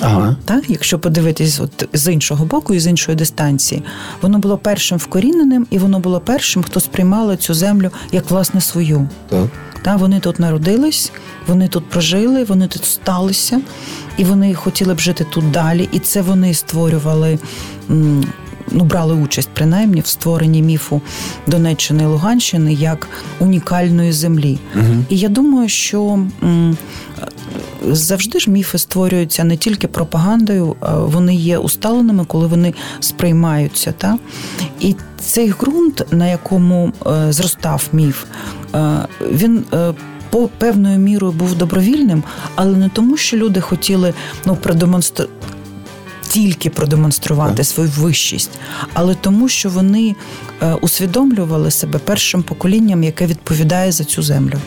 Ага. 0.00 0.36
Так, 0.44 0.70
якщо 0.70 0.98
подивитись 0.98 1.60
от 1.60 1.88
з 1.92 2.12
іншого 2.12 2.44
боку 2.44 2.74
і 2.74 2.80
з 2.80 2.86
іншої 2.86 3.16
дистанції, 3.16 3.82
воно 4.22 4.38
було 4.38 4.58
першим 4.58 4.98
вкоріненим, 4.98 5.66
і 5.70 5.78
воно 5.78 6.00
було 6.00 6.20
першим, 6.20 6.62
хто 6.62 6.80
сприймало 6.80 7.36
цю 7.36 7.54
землю 7.54 7.90
як 8.12 8.30
власне 8.30 8.60
свою. 8.60 9.08
Так. 9.28 9.46
Та 9.82 9.96
вони 9.96 10.20
тут 10.20 10.40
народились, 10.40 11.12
вони 11.46 11.68
тут 11.68 11.90
прожили, 11.90 12.44
вони 12.44 12.68
тут 12.68 12.84
сталися, 12.84 13.60
і 14.16 14.24
вони 14.24 14.54
хотіли 14.54 14.94
б 14.94 14.98
жити 14.98 15.26
тут 15.30 15.50
далі. 15.50 15.88
І 15.92 15.98
це 15.98 16.22
вони 16.22 16.54
створювали. 16.54 17.38
Ну, 18.70 18.84
брали 18.84 19.14
участь 19.14 19.48
принаймні 19.54 20.00
в 20.00 20.06
створенні 20.06 20.62
міфу 20.62 21.02
Донеччини 21.46 22.02
і 22.02 22.06
Луганщини 22.06 22.72
як 22.72 23.08
унікальної 23.40 24.12
землі. 24.12 24.58
Угу. 24.74 25.04
І 25.08 25.18
я 25.18 25.28
думаю, 25.28 25.68
що 25.68 26.18
завжди 27.92 28.38
ж 28.40 28.50
міфи 28.50 28.78
створюються 28.78 29.44
не 29.44 29.56
тільки 29.56 29.88
пропагандою, 29.88 30.76
вони 30.96 31.34
є 31.34 31.58
усталеними, 31.58 32.24
коли 32.24 32.46
вони 32.46 32.74
сприймаються. 33.00 33.92
Та? 33.98 34.18
І 34.80 34.94
цей 35.20 35.50
ґрунт, 35.50 36.06
на 36.10 36.26
якому 36.26 36.92
е, 37.06 37.32
зростав 37.32 37.88
міф, 37.92 38.24
е, 38.74 38.98
він. 39.20 39.64
Е, 39.74 39.94
по 40.30 40.48
певною 40.48 40.98
мірою 40.98 41.32
був 41.32 41.54
добровільним, 41.54 42.22
але 42.54 42.76
не 42.76 42.88
тому, 42.88 43.16
що 43.16 43.36
люди 43.36 43.60
хотіли 43.60 44.14
ну, 44.46 44.56
продемонструвати. 44.56 45.55
Тільки 46.28 46.70
продемонструвати 46.70 47.64
свою 47.64 47.90
вищість, 47.96 48.50
але 48.92 49.14
тому, 49.14 49.48
що 49.48 49.70
вони 49.70 50.16
усвідомлювали 50.80 51.70
себе 51.70 51.98
першим 51.98 52.42
поколінням, 52.42 53.02
яке 53.02 53.26
відповідає 53.26 53.92
за 53.92 54.04
цю 54.04 54.22
землю. 54.22 54.58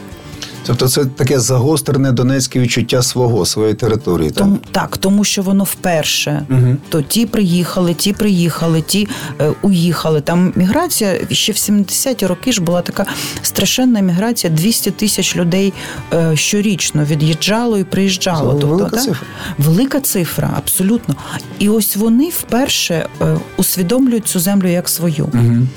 Тобто 0.70 0.88
це 0.88 1.06
таке 1.06 1.40
загострене 1.40 2.12
донецьке 2.12 2.60
відчуття 2.60 3.02
свого, 3.02 3.46
своєї 3.46 3.76
території. 3.76 4.30
Так, 4.30 4.38
Том, 4.38 4.60
так 4.72 4.98
тому 4.98 5.24
що 5.24 5.42
воно 5.42 5.64
вперше. 5.64 6.46
Угу. 6.50 6.78
То 6.90 7.02
ті 7.02 7.26
приїхали, 7.26 7.94
ті 7.94 8.14
приїхали, 8.14 8.82
ті 8.82 9.08
е, 9.42 9.52
уїхали. 9.62 10.22
Там 10.22 10.54
міграція 10.56 11.20
ще 11.32 11.52
в 11.52 11.56
70-ті 11.56 12.28
роки 12.28 12.52
ж 12.52 12.62
була 12.62 12.82
така 12.82 13.06
страшенна 13.42 14.00
міграція. 14.00 14.54
200 14.54 14.92
тисяч 14.92 15.36
людей 15.36 15.74
е, 16.14 16.36
щорічно 16.36 17.04
від'їжджало 17.04 17.78
і 17.78 17.84
приїжджало. 17.84 18.54
Це 18.54 18.60
тобто, 18.60 18.68
велика 18.68 18.90
так? 18.90 19.04
цифра. 19.04 19.28
Велика 19.58 20.00
цифра, 20.00 20.54
абсолютно. 20.58 21.16
І 21.60 21.70
ось 21.70 21.96
вони 21.96 22.30
вперше 22.30 23.08
е, 23.22 23.38
усвідомлюють 23.58 24.28
цю 24.28 24.40
землю 24.40 24.68
як 24.68 24.90
свою. 24.90 25.30
Угу. 25.34 25.68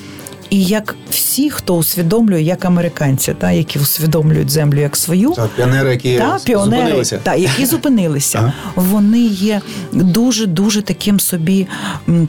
І 0.53 0.65
як 0.65 0.97
всі, 1.11 1.51
хто 1.51 1.77
усвідомлює, 1.77 2.43
як 2.43 2.65
американці, 2.65 3.35
та 3.39 3.51
які 3.51 3.79
усвідомлюють 3.79 4.51
землю 4.51 4.81
як 4.81 4.97
свою, 4.97 5.31
так, 5.31 5.49
піонери, 5.49 5.91
які 5.91 6.19
та, 6.19 6.39
піонери, 6.45 6.83
зупинилися, 6.83 7.21
та, 7.23 7.35
які 7.35 7.67
зупинилися, 7.67 8.39
ага. 8.39 8.53
вони 8.77 9.21
є 9.25 9.61
дуже 9.93 10.47
дуже 10.47 10.83
таким 10.83 11.21
собі 11.21 11.67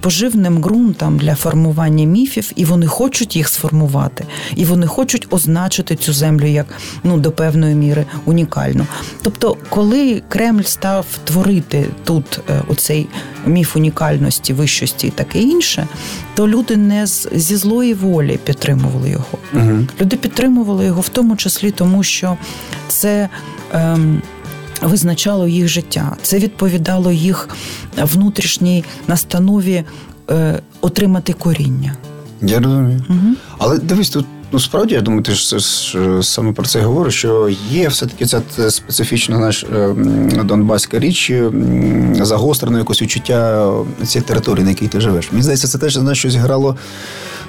поживним 0.02 0.58
ґрунтом 0.58 1.18
для 1.18 1.36
формування 1.36 2.06
міфів, 2.06 2.52
і 2.56 2.66
вони 2.66 2.88
хочуть 2.88 3.36
їх 3.36 3.48
сформувати, 3.48 4.26
і 4.56 4.66
вони 4.66 4.88
хочуть 4.88 5.28
означити 5.30 5.96
цю 5.96 6.14
землю 6.14 6.46
як 6.46 6.66
ну 7.04 7.18
до 7.18 7.32
певної 7.32 7.76
міри 7.76 8.06
унікальну. 8.26 8.88
Тобто, 9.22 9.58
коли 9.70 10.22
Кремль 10.30 10.64
став 10.64 11.06
творити 11.24 11.86
тут 12.04 12.40
е, 12.50 12.62
оцей 12.68 13.08
міф 13.46 13.76
унікальності, 13.76 14.54
вищості 14.54 15.08
і 15.08 15.10
таке 15.10 15.40
інше, 15.40 15.88
то 16.36 16.48
люди 16.48 16.78
не 16.78 17.08
зі 17.32 17.56
злої 17.56 17.94
волі 17.94 18.40
підтримували 18.44 19.10
його. 19.10 19.38
Угу. 19.54 19.88
Люди 20.02 20.18
підтримували 20.18 20.86
його 20.86 21.02
в 21.02 21.10
тому 21.10 21.36
числі, 21.36 21.72
тому 21.72 22.04
що 22.04 22.38
це. 22.88 23.30
Ем, 23.74 24.22
Визначало 24.82 25.48
їх 25.48 25.68
життя, 25.68 26.16
це 26.22 26.40
відповідало 26.40 27.12
їх 27.12 27.50
внутрішній 27.98 28.84
настанові 29.08 29.84
е, 30.30 30.60
отримати 30.82 31.34
коріння. 31.34 31.96
Я 32.42 32.60
розумію. 32.60 33.04
Угу. 33.10 33.36
Але 33.58 33.78
дивись, 33.78 34.10
тут 34.10 34.26
Ну, 34.54 34.60
справді, 34.60 34.96
я 34.96 35.02
думаю, 35.02 35.24
ти 35.24 35.34
ж, 35.34 35.60
ж 35.60 35.98
саме 36.22 36.52
про 36.52 36.66
це 36.66 36.82
говориш, 36.82 37.16
що 37.16 37.50
є 37.70 37.88
все-таки 37.88 38.26
ця 38.26 38.42
специфічна 38.72 39.40
наш 39.40 39.64
е, 39.64 39.96
донбаська 40.44 41.00
річ, 41.00 41.32
загострене 42.22 42.78
якось 42.78 43.02
відчуття 43.02 43.72
цієї 44.06 44.28
території, 44.28 44.64
на 44.64 44.70
якій 44.70 44.88
ти 44.88 45.02
живеш. 45.02 45.32
Мені 45.32 45.44
здається, 45.44 45.68
це 45.68 45.78
теж 45.78 45.94
знаєш, 45.94 46.20
щось 46.20 46.36
грало. 46.36 46.78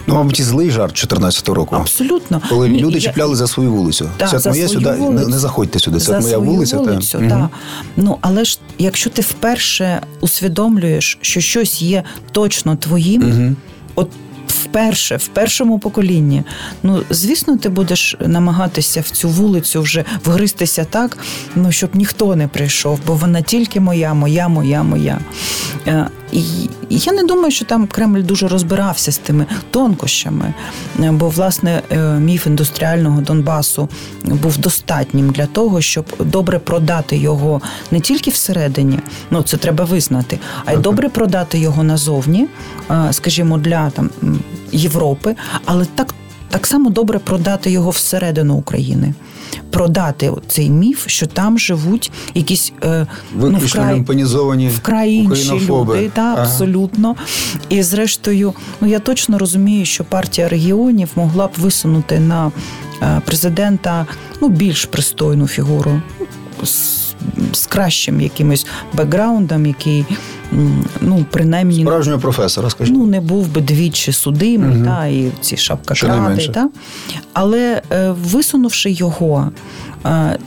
Ну, 0.06 0.14
мабуть, 0.14 0.40
і 0.40 0.42
злий 0.42 0.70
жарт 0.70 0.94
14-го 0.94 1.54
року. 1.54 1.76
Абсолютно. 1.76 2.42
Коли 2.48 2.68
люди 2.68 2.94
я... 2.94 3.00
чіпляли 3.00 3.36
за 3.36 3.46
свою 3.46 3.72
вулицю. 3.72 4.10
Так, 4.16 4.30
це 4.30 4.38
за 4.38 4.50
моя 4.50 4.68
сюди, 4.68 4.92
вулицю. 4.92 5.28
не, 5.28 5.38
заходьте 5.38 5.78
сюди. 5.78 5.98
Це 5.98 6.04
за 6.04 6.20
моя 6.20 6.38
вулиця. 6.38 6.76
Вулицю, 6.76 7.18
та. 7.28 7.36
Угу. 7.36 7.48
Ну, 7.96 8.18
але 8.20 8.44
ж 8.44 8.58
якщо 8.78 9.10
ти 9.10 9.22
вперше 9.22 10.00
усвідомлюєш, 10.20 11.18
що 11.20 11.40
щось 11.40 11.82
є 11.82 12.02
точно 12.32 12.76
твоїм, 12.76 13.22
угу. 13.22 13.56
от 13.94 14.10
вперше, 14.62 15.16
в 15.16 15.26
першому 15.26 15.78
поколінні. 15.78 16.42
Ну, 16.82 17.02
звісно, 17.10 17.56
ти 17.56 17.68
будеш 17.68 18.16
намагатися 18.20 19.00
в 19.00 19.10
цю 19.10 19.28
вулицю 19.28 19.82
вже 19.82 20.04
вгристися 20.24 20.84
так, 20.84 21.18
ну 21.56 21.72
щоб 21.72 21.96
ніхто 21.96 22.36
не 22.36 22.48
прийшов, 22.48 23.00
бо 23.06 23.14
вона 23.14 23.42
тільки 23.42 23.80
моя, 23.80 24.14
моя, 24.14 24.48
моя, 24.48 24.82
моя. 24.82 25.18
Е, 26.34 26.38
і 26.88 26.98
я 26.98 27.12
не 27.12 27.24
думаю, 27.24 27.50
що 27.50 27.64
там 27.64 27.86
Кремль 27.86 28.22
дуже 28.22 28.48
розбирався 28.48 29.12
з 29.12 29.18
тими 29.18 29.46
тонкощами, 29.70 30.54
е, 31.00 31.10
бо 31.10 31.28
власне 31.28 31.82
е, 31.90 31.98
міф 31.98 32.46
індустріального 32.46 33.20
Донбасу 33.20 33.88
був 34.24 34.58
достатнім 34.58 35.30
для 35.30 35.46
того, 35.46 35.80
щоб 35.80 36.06
добре 36.18 36.58
продати 36.58 37.16
його 37.16 37.60
не 37.90 38.00
тільки 38.00 38.30
всередині, 38.30 38.98
ну 39.30 39.42
це 39.42 39.56
треба 39.56 39.84
визнати, 39.84 40.38
а 40.64 40.72
й 40.72 40.76
добре 40.76 41.08
продати 41.08 41.58
його 41.58 41.82
назовні, 41.82 42.46
скажімо, 43.10 43.58
для 43.58 43.90
там 43.90 44.10
Європи, 44.72 45.36
але 45.64 45.84
так. 45.84 46.14
Так 46.54 46.66
само 46.66 46.90
добре 46.90 47.18
продати 47.18 47.70
його 47.70 47.90
всередину 47.90 48.54
України, 48.54 49.14
продати 49.70 50.32
цей 50.48 50.70
міф, 50.70 51.04
що 51.06 51.26
там 51.26 51.58
живуть 51.58 52.12
якісь 52.34 52.72
е, 52.84 53.06
ну, 53.34 53.58
вкрай, 53.58 54.04
вкрай 54.76 55.14
інші 55.14 55.60
люди, 55.68 56.10
та, 56.14 56.20
ага. 56.20 56.42
абсолютно. 56.42 57.16
І 57.68 57.82
зрештою, 57.82 58.54
ну 58.80 58.88
я 58.88 58.98
точно 58.98 59.38
розумію, 59.38 59.84
що 59.84 60.04
партія 60.04 60.48
регіонів 60.48 61.08
могла 61.16 61.46
б 61.46 61.50
висунути 61.58 62.20
на 62.20 62.52
е, 63.02 63.22
президента 63.24 64.06
ну, 64.40 64.48
більш 64.48 64.84
пристойну 64.84 65.48
фігуру. 65.48 66.02
З, 66.62 67.04
з 67.52 67.66
кращим 67.66 68.20
якимось 68.20 68.66
бекграундом, 68.92 69.66
який 69.66 70.04
ну, 71.00 71.26
принаймні 71.30 71.82
справжнього 71.82 72.18
професора, 72.18 72.70
скажімо. 72.70 72.98
Ну, 72.98 73.06
не 73.06 73.20
був 73.20 73.48
би 73.48 73.60
двічі 73.60 74.12
судимий, 74.12 74.76
угу. 74.76 74.84
та, 74.84 75.06
і 75.06 75.30
ці 75.40 75.56
шапка 75.56 75.94
кради, 75.94 76.48
та. 76.48 76.68
але 77.32 77.82
е, 77.92 78.10
висунувши 78.10 78.90
його 78.90 79.50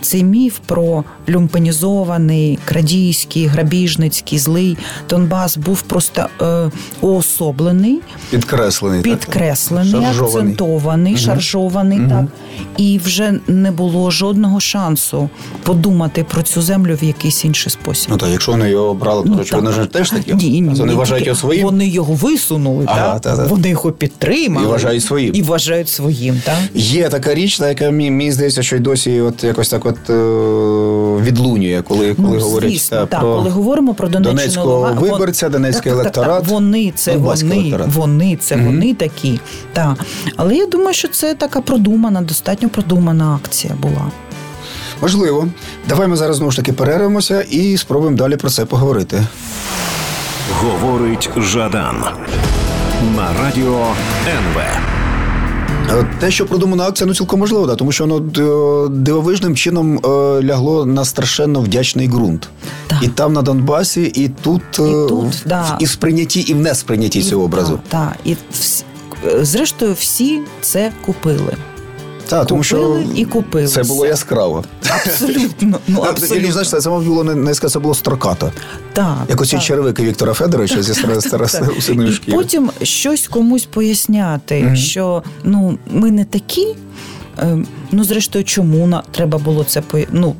цей 0.02 0.24
міф 0.24 0.60
про 0.66 1.04
люмпанізований, 1.30 2.60
крадійський, 2.66 3.48
грабіжницький, 3.48 4.40
злий 4.40 4.78
Донбас 5.10 5.58
був 5.58 5.82
просто 5.82 6.28
е, 6.42 6.72
уособлений, 7.02 8.00
підкреслений, 8.30 9.02
підкреслений, 9.02 9.92
так? 9.92 10.22
акцентований, 10.22 11.14
угу. 11.14 11.22
шаржований. 11.22 12.00
Угу. 12.00 12.10
так. 12.10 12.26
І 12.78 13.00
вже 13.06 13.34
не 13.48 13.72
було 13.72 14.12
жодного 14.12 14.60
шансу 14.60 15.30
подумати 15.64 16.26
про 16.30 16.42
цю 16.42 16.62
землю 16.62 16.98
в 17.02 17.04
якийсь 17.04 17.46
інший 17.46 17.72
спосіб. 17.72 18.08
Ну 18.12 18.18
так, 18.18 18.30
якщо 18.30 18.52
вони 18.52 18.70
його 18.70 18.86
обрали, 18.86 19.24
то 19.24 19.30
ну, 19.30 19.42
очевидно 19.42 19.72
ж 19.72 19.86
теж 19.86 20.10
такі. 20.10 20.34
Ні, 20.34 20.62
ні, 20.62 20.80
вони 20.80 20.94
вважають 20.94 21.26
його 21.26 21.40
своїм. 21.40 21.64
Вони 21.64 21.88
його 21.88 22.14
висунули, 22.14 22.86
ага, 22.88 23.14
так? 23.14 23.22
Та, 23.22 23.38
та. 23.38 23.48
вони 23.48 23.70
його 23.70 23.92
підтримали 23.92 24.66
і 24.66 24.70
вважають 24.70 25.04
своїм. 25.04 25.36
І 25.36 25.42
вважають 25.42 25.90
своїм. 25.90 26.42
так? 26.46 26.58
Є 26.74 27.10
така 27.10 27.34
річ, 27.34 27.60
на 27.60 27.70
яка 27.70 27.92
мені 27.92 28.32
здається, 28.32 28.64
що 28.64 28.76
й 28.76 28.80
досі 28.80 29.22
от 29.22 29.44
якось 29.48 29.70
так 29.70 29.86
от 29.86 30.10
е, 30.10 30.13
відлунює, 31.24 31.82
коли 31.88 32.13
коли 32.13 32.38
ну, 32.38 32.44
говорять 32.44 32.70
звісно, 32.70 33.06
так, 33.06 33.20
про 33.20 33.36
коли 33.36 33.50
говоримо 33.50 33.94
про 33.94 34.08
Донецького 34.08 34.94
виборця, 34.94 35.50
Донецький 35.50 35.92
так, 35.92 36.01
електорат. 36.01 36.30
Так, 36.30 36.42
так, 36.42 36.51
вони 36.51 36.94
це 36.96 37.18
вони, 37.18 37.56
електорат. 37.56 37.88
вони 37.94 38.36
це 38.36 38.56
mm 38.56 38.66
вони 38.66 38.94
такі. 38.94 39.39
Так. 39.74 39.96
Але 40.36 40.56
я 40.56 40.66
думаю, 40.66 40.94
що 40.94 41.08
це 41.08 41.36
така 41.36 41.62
продумана, 41.62 42.22
достатньо 42.22 42.70
продумана 42.70 43.39
акція 43.44 43.74
була. 43.82 44.12
Можливо. 45.01 45.48
Давай 45.89 46.08
ми 46.08 46.16
зараз 46.16 46.38
знову 46.38 46.51
ж 46.51 46.58
таки 46.58 46.74
перервемося 46.74 47.42
і 47.42 47.77
спробуємо 47.77 48.18
далі 48.18 48.36
про 48.36 48.50
це 48.50 48.66
поговорити. 48.66 49.24
Говорить 50.51 51.30
Жадан 51.38 52.04
на 53.16 53.34
радіо 53.44 53.88
НВ. 54.27 54.62
Те, 56.20 56.32
що 56.32 56.46
продумана 56.46 56.84
акція, 56.84 57.08
ну 57.08 57.15
цілком 57.15 57.39
можливо, 57.39 57.67
да, 57.67 57.75
тому 57.75 57.91
що 57.91 58.06
воно 58.06 58.20
дивовижним 58.89 59.56
чином 59.56 60.00
лягло 60.44 60.86
на 60.86 61.06
страшенно 61.06 61.62
вдячний 61.62 62.08
ґрунт. 62.08 62.50
Так. 62.88 63.03
І 63.03 63.08
там 63.08 63.34
на 63.34 63.41
Донбасі, 63.41 64.01
і 64.01 64.29
тут, 64.29 64.62
і, 64.74 64.77
тут, 64.77 65.36
в, 65.36 65.48
да. 65.48 65.77
і 65.79 65.86
в 65.86 65.89
сприйнятті, 65.89 66.39
і 66.39 66.53
в 66.53 66.58
несприйнятті 66.58 67.24
цього 67.24 67.44
образу. 67.44 67.79
Так, 67.89 68.13
та. 68.13 68.29
І 68.29 68.36
зрештою 69.41 69.94
всі 69.94 70.41
це 70.62 70.91
купили. 71.06 71.53
Так, 72.28 72.48
тому 72.48 72.64
що 72.64 73.04
і 73.16 73.26
купили. 73.26 73.68
Це 73.68 73.84
було 73.84 74.06
яскраво. 74.06 74.64
Абсолютно. 74.90 75.80
Ну, 75.88 76.00
абсолютно. 76.02 76.52
Знаєш, 76.52 76.70
це 76.70 76.90
було 76.90 77.24
не, 77.24 77.54
сказати, 77.54 77.74
це 77.74 77.80
було 77.80 77.94
строкато. 77.94 78.52
Так. 78.94 79.18
Як 79.30 79.42
оці 79.42 79.60
черевики 79.60 80.04
Віктора 80.04 80.34
Федоровича 80.34 80.84
зі 80.84 80.94
синою 80.94 82.12
шкіри. 82.12 82.38
Потім 82.38 82.72
щось 82.84 83.28
комусь 83.28 83.66
поясняти, 83.66 84.76
що 84.76 85.24
ну, 85.44 85.78
ми 85.92 86.12
не 86.12 86.26
такі. 86.26 86.76
Ем, 87.42 87.68
ну, 87.92 88.04
зрештою, 88.04 88.46
чому 88.46 88.88
на 88.88 89.04
треба 89.12 89.38
було 89.38 89.64
це 89.64 89.84
ну, 90.12 90.36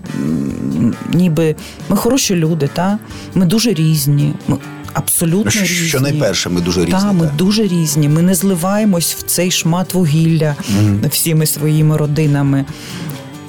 ніби 1.14 1.56
ми 1.90 1.98
хороші 1.98 2.36
люди, 2.36 2.70
та 2.74 3.00
ми 3.36 3.46
дуже 3.46 3.74
різні. 3.74 4.34
Ми 4.48 4.58
абсолютно 4.94 5.52
що, 5.52 5.64
різні. 5.64 5.88
Що 5.88 6.00
найперше, 6.00 6.50
ми 6.50 6.62
дуже 6.62 6.80
різні. 6.86 7.00
Та, 7.00 7.12
ми 7.12 7.32
дуже 7.38 7.64
різні. 7.64 8.10
Ми 8.10 8.22
не 8.22 8.36
зливаємось 8.36 9.16
в 9.16 9.22
цей 9.22 9.52
шмат 9.52 9.94
вугілля 9.94 10.56
mm-hmm. 10.62 11.10
всіми 11.10 11.46
своїми 11.46 11.98
родинами. 11.98 12.66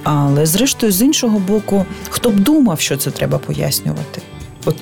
Але 0.03 0.47
зрештою, 0.47 0.93
з 0.93 1.03
іншого 1.03 1.39
боку, 1.39 1.87
хто 2.11 2.31
б 2.31 2.41
думав, 2.41 2.81
що 2.81 2.97
це 2.97 3.11
треба 3.11 3.39
пояснювати? 3.39 4.23
От 4.65 4.77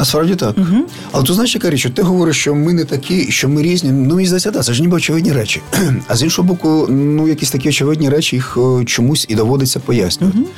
Насправді 0.00 0.34
так. 0.34 0.58
Угу. 0.58 0.76
Але 1.12 1.24
ти 1.24 1.32
знаєш, 1.32 1.54
яка 1.54 1.70
річ, 1.70 1.88
ти 1.94 2.02
говориш, 2.02 2.36
що 2.36 2.54
ми 2.54 2.72
не 2.72 2.84
такі, 2.84 3.30
що 3.30 3.48
ми 3.48 3.62
різні. 3.62 3.92
Ну, 3.92 4.14
мені 4.14 4.26
здається, 4.26 4.50
так, 4.50 4.64
це 4.64 4.72
ж 4.72 4.82
ніби 4.82 4.96
очевидні 4.96 5.32
речі. 5.32 5.60
А 6.08 6.16
з 6.16 6.22
іншого 6.22 6.48
боку, 6.48 6.86
ну 6.88 7.28
якісь 7.28 7.50
такі 7.50 7.68
очевидні 7.68 8.08
речі 8.08 8.36
їх 8.36 8.58
е, 8.80 8.84
чомусь 8.84 9.26
і 9.28 9.34
доводиться 9.34 9.80
пояснювати. 9.80 10.38
Угу. 10.38 10.48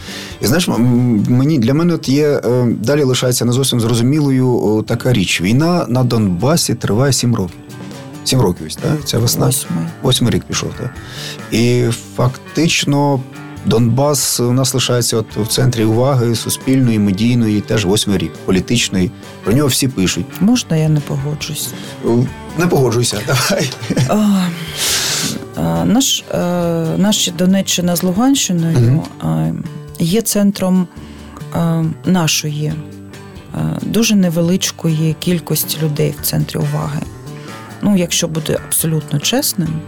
І 0.42 0.46
знаєш, 0.46 0.68
мені 1.28 1.58
для 1.58 1.74
мене 1.74 1.94
от 1.94 2.08
є 2.08 2.28
е, 2.28 2.66
далі 2.80 3.02
лишається 3.02 3.44
не 3.44 3.52
зовсім 3.52 3.80
зрозумілою 3.80 4.84
така 4.88 5.12
річ. 5.12 5.40
Війна 5.40 5.86
на 5.88 6.04
Донбасі 6.04 6.74
триває 6.74 7.12
сім 7.12 7.34
років. 7.34 7.56
Сім 8.24 8.40
років 8.40 8.66
ось, 8.66 8.76
так? 8.76 9.04
Ця 9.04 9.18
весна. 9.18 9.50
Восьмий 10.02 10.32
рік 10.32 10.44
пішов, 10.44 10.70
так. 10.78 10.90
І 11.52 11.84
фактично 12.16 13.20
Донбас 13.66 14.40
у 14.40 14.52
нас 14.52 14.74
лишається 14.74 15.16
от 15.16 15.36
в 15.36 15.46
центрі 15.46 15.84
уваги 15.84 16.34
суспільної, 16.34 16.98
медійної, 16.98 17.60
теж 17.60 17.84
восьмий 17.84 18.18
рік, 18.18 18.32
політичної. 18.44 19.10
Про 19.44 19.52
нього 19.52 19.68
всі 19.68 19.88
пишуть. 19.88 20.26
Можна, 20.40 20.76
я 20.76 20.88
не 20.88 21.00
погоджусь? 21.00 21.72
Не 22.58 22.66
погоджуйся, 22.66 23.18
давай. 23.26 23.70
А, 24.08 24.46
а, 25.56 25.84
наш, 25.84 26.24
а, 26.32 26.36
е, 26.36 26.98
Наша 26.98 27.30
Донеччина 27.30 27.96
з 27.96 28.02
Луганщиною 28.02 29.02
угу. 29.22 29.56
є 29.98 30.22
центром 30.22 30.86
нашої 32.04 32.72
дуже 33.82 34.14
невеличкої 34.14 35.16
кількості 35.18 35.78
людей 35.82 36.14
в 36.20 36.26
центрі 36.26 36.58
уваги. 36.58 37.00
Ну, 37.82 37.96
якщо 37.96 38.28
бути 38.28 38.58
абсолютно 38.68 39.18
чесним 39.18 39.80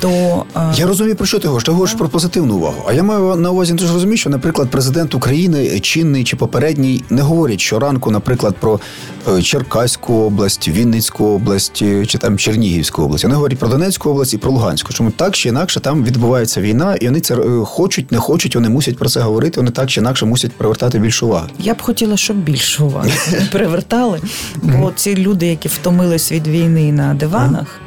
то 0.00 0.44
я 0.76 0.86
розумію, 0.86 1.16
про 1.16 1.26
що 1.26 1.38
ти 1.38 1.48
говориш. 1.48 1.64
Ти 1.64 1.70
говориш 1.70 1.94
про 1.94 2.08
позитивну 2.08 2.54
увагу. 2.54 2.84
А 2.88 2.92
я 2.92 3.02
маю 3.02 3.36
на 3.36 3.50
увазі, 3.50 3.74
ти 3.74 3.86
ж 3.86 3.92
розумієш, 3.92 4.20
що, 4.20 4.30
наприклад, 4.30 4.68
президент 4.70 5.14
України, 5.14 5.80
чинний 5.80 6.24
чи 6.24 6.36
попередній, 6.36 7.04
не 7.10 7.22
говорять 7.22 7.60
щоранку, 7.60 8.10
наприклад, 8.10 8.56
про 8.60 8.80
е, 9.28 9.42
Черкаську 9.42 10.14
область, 10.14 10.68
Вінницьку 10.68 11.24
область 11.24 11.82
е, 11.82 12.06
чи 12.06 12.18
там 12.18 12.38
Чернігівську 12.38 13.02
область. 13.02 13.24
Вони 13.24 13.34
говорять 13.34 13.58
про 13.58 13.68
Донецьку 13.68 14.10
область 14.10 14.34
і 14.34 14.38
про 14.38 14.50
Луганську. 14.50 14.92
Чому 14.92 15.10
так 15.10 15.34
чи 15.34 15.48
інакше 15.48 15.80
там 15.80 16.04
відбувається 16.04 16.60
війна, 16.60 16.96
і 17.00 17.06
вони 17.06 17.20
це 17.20 17.34
е, 17.34 17.64
хочуть, 17.64 18.12
не 18.12 18.18
хочуть, 18.18 18.54
вони 18.54 18.68
мусять 18.68 18.98
про 18.98 19.08
це 19.08 19.20
говорити. 19.20 19.60
Вони 19.60 19.70
так 19.70 19.90
чи 19.90 20.00
інакше 20.00 20.26
мусять 20.26 20.52
привертати 20.52 20.98
більше 20.98 21.26
уваги. 21.26 21.48
Я 21.58 21.74
б 21.74 21.82
хотіла, 21.82 22.16
щоб 22.16 22.36
більше 22.36 22.82
уваги 22.82 23.12
привертали, 23.52 24.20
бо 24.62 24.92
ці 24.96 25.16
люди, 25.16 25.46
які 25.46 25.68
втомились 25.68 26.32
від 26.32 26.46
війни 26.46 26.92
на 26.92 27.14
диванах 27.14 27.80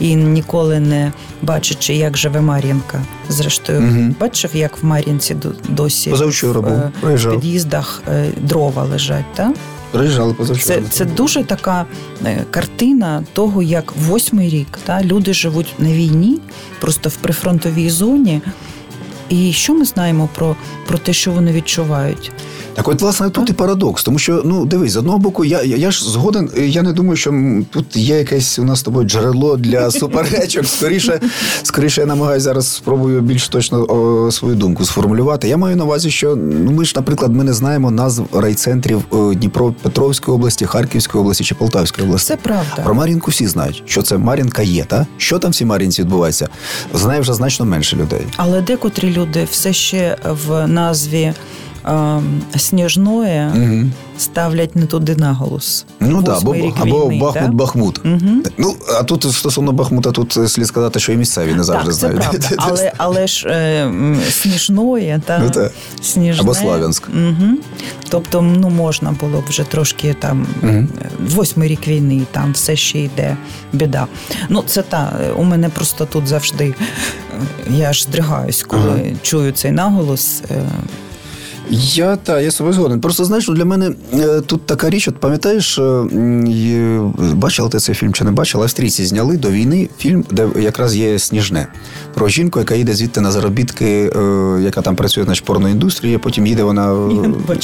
і 0.00 0.14
ніколи 0.14 0.80
не 0.80 1.12
бачачи, 1.42 1.94
як 1.94 2.18
живе 2.18 2.40
Мар'їнка. 2.40 3.02
Зрештою, 3.28 3.78
угу. 3.78 4.14
бачив, 4.20 4.50
як 4.54 4.82
в 4.82 4.86
Мар'їнці 4.86 5.36
досі 5.68 6.10
Позавчора 6.10 6.60
був. 6.60 6.72
Е, 6.72 7.16
в 7.16 7.30
під'їздах 7.30 8.02
е, 8.08 8.26
дрова 8.40 8.84
лежать. 8.84 9.34
так? 9.34 9.52
Приїжджали 9.90 10.34
позавчора. 10.34 10.80
Це 10.80 10.88
це 10.90 11.04
дуже 11.04 11.44
така 11.44 11.86
е, 12.24 12.44
картина 12.50 13.24
того, 13.32 13.62
як 13.62 13.92
восьмий 13.96 14.48
рік 14.48 14.78
та 14.84 15.02
люди 15.02 15.34
живуть 15.34 15.74
на 15.78 15.88
війні, 15.92 16.38
просто 16.80 17.08
в 17.08 17.16
прифронтовій 17.16 17.90
зоні. 17.90 18.40
І 19.28 19.52
що 19.52 19.74
ми 19.74 19.84
знаємо 19.84 20.28
про, 20.34 20.56
про 20.86 20.98
те, 20.98 21.12
що 21.12 21.32
вони 21.32 21.52
відчувають? 21.52 22.32
Так, 22.74 22.88
от, 22.88 23.02
власне, 23.02 23.30
тут 23.30 23.50
і 23.50 23.52
парадокс, 23.52 24.04
тому 24.04 24.18
що 24.18 24.42
ну 24.44 24.66
дивись, 24.66 24.92
з 24.92 24.96
одного 24.96 25.18
боку, 25.18 25.44
я 25.44 25.62
я, 25.62 25.76
я 25.76 25.90
ж 25.90 26.10
згоден. 26.10 26.50
Я 26.56 26.82
не 26.82 26.92
думаю, 26.92 27.16
що 27.16 27.34
тут 27.70 27.96
є 27.96 28.18
якесь 28.18 28.58
у 28.58 28.64
нас 28.64 28.78
з 28.78 28.82
тобою 28.82 29.08
джерело 29.08 29.56
для 29.56 29.90
суперечок. 30.00 30.66
Скоріше, 30.66 31.20
скоріше, 31.62 32.00
я 32.00 32.06
намагаюся 32.06 32.44
зараз 32.44 32.72
спробую 32.72 33.20
більш 33.20 33.48
точно 33.48 33.78
о, 33.78 34.30
свою 34.32 34.54
думку 34.54 34.84
сформулювати. 34.84 35.48
Я 35.48 35.56
маю 35.56 35.76
на 35.76 35.84
увазі, 35.84 36.10
що 36.10 36.36
ну 36.36 36.70
ми 36.70 36.84
ж, 36.84 36.92
наприклад, 36.96 37.34
ми 37.34 37.44
не 37.44 37.52
знаємо 37.52 37.90
назв 37.90 38.24
райцентрів 38.32 39.04
Дніпропетровської 39.34 40.34
області, 40.34 40.66
Харківської 40.66 41.22
області 41.22 41.44
чи 41.44 41.54
Полтавської 41.54 42.06
області. 42.06 42.28
Це 42.28 42.36
правда. 42.36 42.82
Про 42.84 42.94
Мар'їнку 42.94 43.30
всі 43.30 43.46
знають, 43.46 43.82
що 43.86 44.02
це 44.02 44.18
Мар'їнка 44.18 44.62
є, 44.62 44.84
та 44.84 45.06
що 45.16 45.38
там 45.38 45.50
всі 45.50 45.64
Мар'їнці 45.64 46.02
відбувається, 46.02 46.48
знає 46.94 47.20
вже 47.20 47.34
значно 47.34 47.66
менше 47.66 47.96
людей. 47.96 48.26
Але 48.36 48.60
декотрі 48.60 49.10
люди 49.10 49.48
все 49.50 49.72
ще 49.72 50.16
в 50.48 50.66
назві 50.66 51.32
сніжної 52.56 53.46
угу. 53.46 53.90
ставлять 54.18 54.76
не 54.76 54.86
туди 54.86 55.16
наголос. 55.16 55.84
Ну 56.00 56.22
так, 56.22 56.38
або, 56.40 56.54
або 56.80 57.08
Бахмут-Бахмут. 57.08 58.14
Угу. 58.14 58.42
Ну, 58.58 58.76
а 58.98 59.02
тут 59.02 59.32
стосовно 59.32 59.72
Бахмута, 59.72 60.10
тут 60.10 60.32
слід 60.32 60.66
сказати, 60.66 61.00
що 61.00 61.12
і 61.12 61.16
місцеві 61.16 61.54
не 61.54 61.64
завжди 61.64 61.90
так, 61.90 61.94
знають. 61.94 62.22
Це 62.22 62.28
правда. 62.28 62.56
Але 62.58 62.92
але 62.96 63.26
ж 63.26 63.48
е, 63.48 63.92
сніжної 64.30 65.20
та 65.26 65.38
ну, 65.38 65.50
та. 65.50 65.70
Сніжне. 66.02 66.42
Або 66.42 66.54
Славянськ. 66.54 67.08
Угу. 67.08 67.48
Тобто, 68.08 68.42
ну 68.42 68.70
можна 68.70 69.14
було 69.20 69.40
б 69.40 69.44
вже 69.48 69.64
трошки 69.64 70.16
там 70.18 70.46
угу. 70.62 70.86
восьмий 71.20 71.68
рік 71.68 71.88
війни, 71.88 72.22
там 72.30 72.52
все 72.52 72.76
ще 72.76 72.98
йде 72.98 73.36
біда. 73.72 74.06
Ну, 74.48 74.62
це 74.66 74.82
та 74.82 75.12
у 75.36 75.44
мене 75.44 75.68
просто 75.68 76.06
тут 76.06 76.26
завжди 76.26 76.74
я 77.70 77.92
ж 77.92 78.02
здригаюсь, 78.02 78.62
коли 78.62 78.82
ага. 78.82 79.16
чую 79.22 79.52
цей 79.52 79.72
наголос. 79.72 80.42
Е, 81.70 81.74
я 81.94 82.16
та 82.16 82.40
я 82.40 82.50
собі 82.50 82.72
згоден. 82.72 83.00
Просто 83.00 83.24
знаєш, 83.24 83.48
для 83.48 83.64
мене 83.64 83.92
е, 84.14 84.40
тут 84.40 84.66
така 84.66 84.90
річ, 84.90 85.08
от 85.08 85.16
пам'ятаєш, 85.16 85.78
е, 85.78 87.00
бачила 87.34 87.68
ти 87.68 87.78
цей 87.78 87.94
фільм 87.94 88.12
чи 88.12 88.24
не 88.24 88.30
бачила? 88.30 88.64
Австрійці 88.64 89.06
зняли 89.06 89.36
до 89.36 89.50
війни 89.50 89.88
фільм, 89.98 90.24
де 90.30 90.48
якраз 90.60 90.96
є 90.96 91.18
сніжне 91.18 91.66
про 92.14 92.28
жінку, 92.28 92.58
яка 92.58 92.74
їде 92.74 92.94
звідти 92.94 93.20
на 93.20 93.32
заробітки, 93.32 94.12
е, 94.16 94.60
яка 94.62 94.82
там 94.82 94.96
працює 94.96 95.24
на 95.24 95.34
порноіндустрії, 95.44 96.18
Потім 96.18 96.46
їде 96.46 96.62
вона 96.62 96.94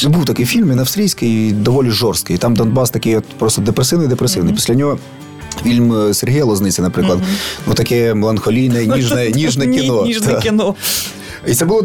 був 0.05 0.25
такий 0.25 0.47
фільм, 0.47 0.71
він 0.71 0.79
австрійський, 0.79 1.53
доволі 1.53 1.91
жорсткий. 1.91 2.39
Там 2.39 2.57
Донбас 2.57 2.91
такий, 2.91 3.17
от 3.17 3.25
просто 3.39 3.63
депресивний, 3.63 4.09
депресивний. 4.09 4.53
Mm-hmm. 4.53 4.57
Після 4.57 4.75
нього. 4.75 4.99
Фільм 5.65 6.15
Сергія 6.15 6.45
Лозниці, 6.45 6.83
наприклад, 6.83 7.19
mm-hmm. 7.19 7.63
ну 7.67 7.75
таке 7.75 8.15
меланхолійне, 8.15 8.87
ніжне, 8.87 9.31
ніжне 9.31 9.67
кіно. 9.67 10.03
Ніжне 10.03 10.41
кіно. 10.43 10.75
І 11.47 11.55
це 11.55 11.65
було 11.65 11.85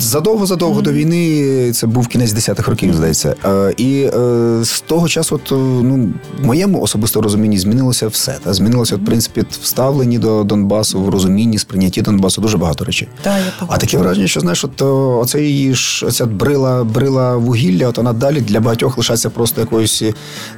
задовго-задовго 0.00 0.80
mm-hmm. 0.80 0.82
до 0.82 0.92
війни. 0.92 1.72
Це 1.72 1.86
був 1.86 2.08
кінець 2.08 2.32
десятих 2.32 2.68
років, 2.68 2.94
здається. 2.94 3.34
І 3.76 4.02
е, 4.02 4.10
з 4.64 4.80
того 4.80 5.08
часу, 5.08 5.34
от, 5.34 5.50
ну, 5.84 6.12
в 6.42 6.46
моєму 6.46 6.80
особисто 6.80 7.20
розумінні 7.20 7.58
змінилося 7.58 8.08
все. 8.08 8.38
Та 8.44 8.54
змінилося, 8.54 8.96
в 8.96 9.04
принципі, 9.04 9.44
вставлені 9.62 10.18
до 10.18 10.44
Донбасу, 10.44 11.02
в 11.02 11.08
розумінні, 11.08 11.58
сприйнятті 11.58 12.02
Донбасу 12.02 12.40
дуже 12.40 12.58
багато 12.58 12.84
речей. 12.84 13.08
Та, 13.22 13.38
я 13.38 13.44
а 13.68 13.76
таке 13.76 13.98
враження, 13.98 14.26
що 14.26 14.40
знаєш, 14.40 14.64
от 14.64 14.82
оце 15.22 15.42
її 15.42 15.74
ж 15.74 16.06
оця 16.06 16.26
брила, 16.26 16.84
брила 16.84 17.36
вугілля, 17.36 17.88
от 17.88 17.96
вона 17.96 18.12
далі 18.12 18.40
для 18.40 18.60
багатьох 18.60 18.98
лишається 18.98 19.30
просто 19.30 19.60
якоюсь 19.60 20.04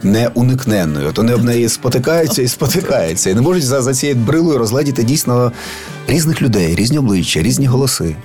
неуникненною. 0.02 1.08
От 1.08 1.18
вони 1.18 1.34
об 1.34 1.44
неї 1.44 1.68
спотикаються 1.68 2.42
і 2.42 2.48
спотикаються. 2.48 3.30
І 3.30 3.34
не 3.34 3.40
можуть 3.40 3.64
за, 3.64 3.82
за 3.82 3.94
цією 3.94 4.18
брилою 4.18 4.58
розгледіти 4.58 5.02
дійсно 5.02 5.52
різних 6.06 6.42
людей, 6.42 6.74
різні 6.74 6.98
обличчя, 6.98 7.42
різні 7.42 7.66
голоси. 7.66 8.16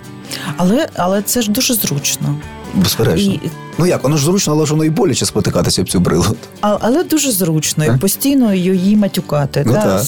Але 0.57 0.87
але 0.95 1.21
це 1.21 1.41
ж 1.41 1.51
дуже 1.51 1.73
зручно. 1.73 2.35
Безперечно. 2.73 3.33
І... 3.33 3.39
Ну 3.77 3.85
як, 3.85 4.03
воно 4.03 4.17
ж 4.17 4.25
зручно, 4.25 4.53
але 4.53 4.65
ж 4.65 4.71
воно 4.71 4.85
і 4.85 4.89
боляче 4.89 5.25
спотикатися 5.25 5.83
в 5.83 5.87
цю 5.87 5.99
брилу. 5.99 6.25
А, 6.61 6.77
але 6.81 7.03
дуже 7.03 7.31
зручно, 7.31 7.85
і 7.85 7.97
постійно 7.97 8.53
її 8.53 8.95
матюкати. 8.95 9.63
Ну, 9.65 9.73
та? 9.73 10.03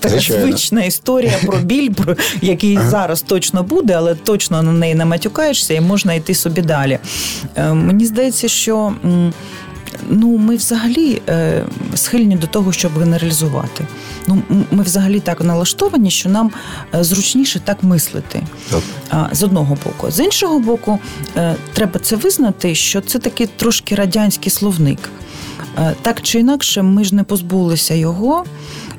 Така 0.00 0.20
звична 0.20 0.82
історія 0.82 1.32
про 1.46 1.58
біль, 1.58 1.90
про 1.90 2.16
який 2.42 2.76
ага. 2.76 2.90
зараз 2.90 3.22
точно 3.22 3.62
буде, 3.62 3.94
але 3.94 4.14
точно 4.14 4.62
на 4.62 4.72
неї 4.72 4.94
не 4.94 5.04
матюкаєшся 5.04 5.74
і 5.74 5.80
можна 5.80 6.14
йти 6.14 6.34
собі 6.34 6.62
далі. 6.62 6.98
Е, 7.56 7.72
мені 7.72 8.06
здається, 8.06 8.48
що 8.48 8.92
Ну, 10.08 10.36
ми 10.36 10.56
взагалі 10.56 11.22
е, 11.28 11.64
схильні 11.94 12.36
до 12.36 12.46
того, 12.46 12.72
щоб 12.72 12.98
генералізувати. 12.98 13.86
Ну, 14.26 14.42
ми 14.70 14.82
взагалі 14.82 15.20
так 15.20 15.40
налаштовані, 15.40 16.10
що 16.10 16.28
нам 16.28 16.50
е, 16.94 17.04
зручніше 17.04 17.60
так 17.64 17.82
мислити 17.82 18.42
так. 18.70 19.28
з 19.32 19.42
одного 19.42 19.78
боку. 19.84 20.10
З 20.10 20.20
іншого 20.20 20.58
боку, 20.58 20.98
е, 21.36 21.56
треба 21.72 22.00
це 22.00 22.16
визнати, 22.16 22.74
що 22.74 23.00
це 23.00 23.18
такий 23.18 23.46
трошки 23.46 23.94
радянський 23.94 24.52
словник. 24.52 24.98
Е, 25.78 25.94
так 26.02 26.22
чи 26.22 26.40
інакше, 26.40 26.82
ми 26.82 27.04
ж 27.04 27.14
не 27.14 27.24
позбулися 27.24 27.94
його. 27.94 28.44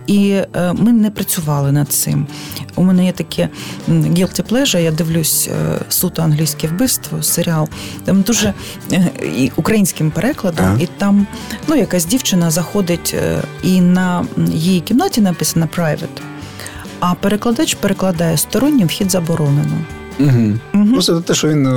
І 0.08 0.30
е, 0.30 0.74
ми 0.74 0.92
не 0.92 1.12
працювали 1.12 1.72
над 1.72 1.90
цим. 1.90 2.28
У 2.76 2.84
мене 2.84 3.06
є 3.06 3.12
таке 3.12 3.50
guilty 3.90 4.52
pleasure, 4.52 4.80
я 4.80 4.92
дивлюсь 4.92 5.48
е, 5.48 5.80
суто 5.90 6.22
англійське 6.22 6.68
вбивство, 6.68 7.24
серіал. 7.24 7.70
Там 8.06 8.22
дуже 8.22 8.54
і 9.38 9.52
українським 9.56 10.12
перекладом, 10.12 10.66
ага. 10.66 10.78
і 10.80 10.88
там 10.98 11.28
ну, 11.68 11.76
якась 11.76 12.06
дівчина 12.06 12.52
заходить, 12.52 13.16
і 13.64 13.82
на 13.82 14.26
її 14.48 14.80
кімнаті 14.82 15.22
написано 15.22 15.68
private, 15.78 16.22
а 17.00 17.14
перекладач 17.14 17.74
перекладає 17.74 18.38
стороннім 18.38 18.88
вхід 18.88 19.12
заборонено. 19.12 19.78
Угу. 20.20 20.54
Угу. 20.74 20.94
Просто 20.94 21.22
те, 21.22 21.34
що 21.34 21.48
він 21.48 21.68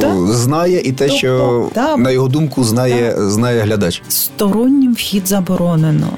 так. 0.00 0.16
знає, 0.26 0.80
і 0.80 0.92
те, 0.92 1.08
що 1.08 1.70
так. 1.74 1.98
на 1.98 2.10
його 2.10 2.28
думку 2.28 2.64
знає 2.64 3.14
знає 3.18 3.62
глядач. 3.62 4.02
Стороннім 4.08 4.94
вхід 4.94 5.28
заборонено. 5.28 6.08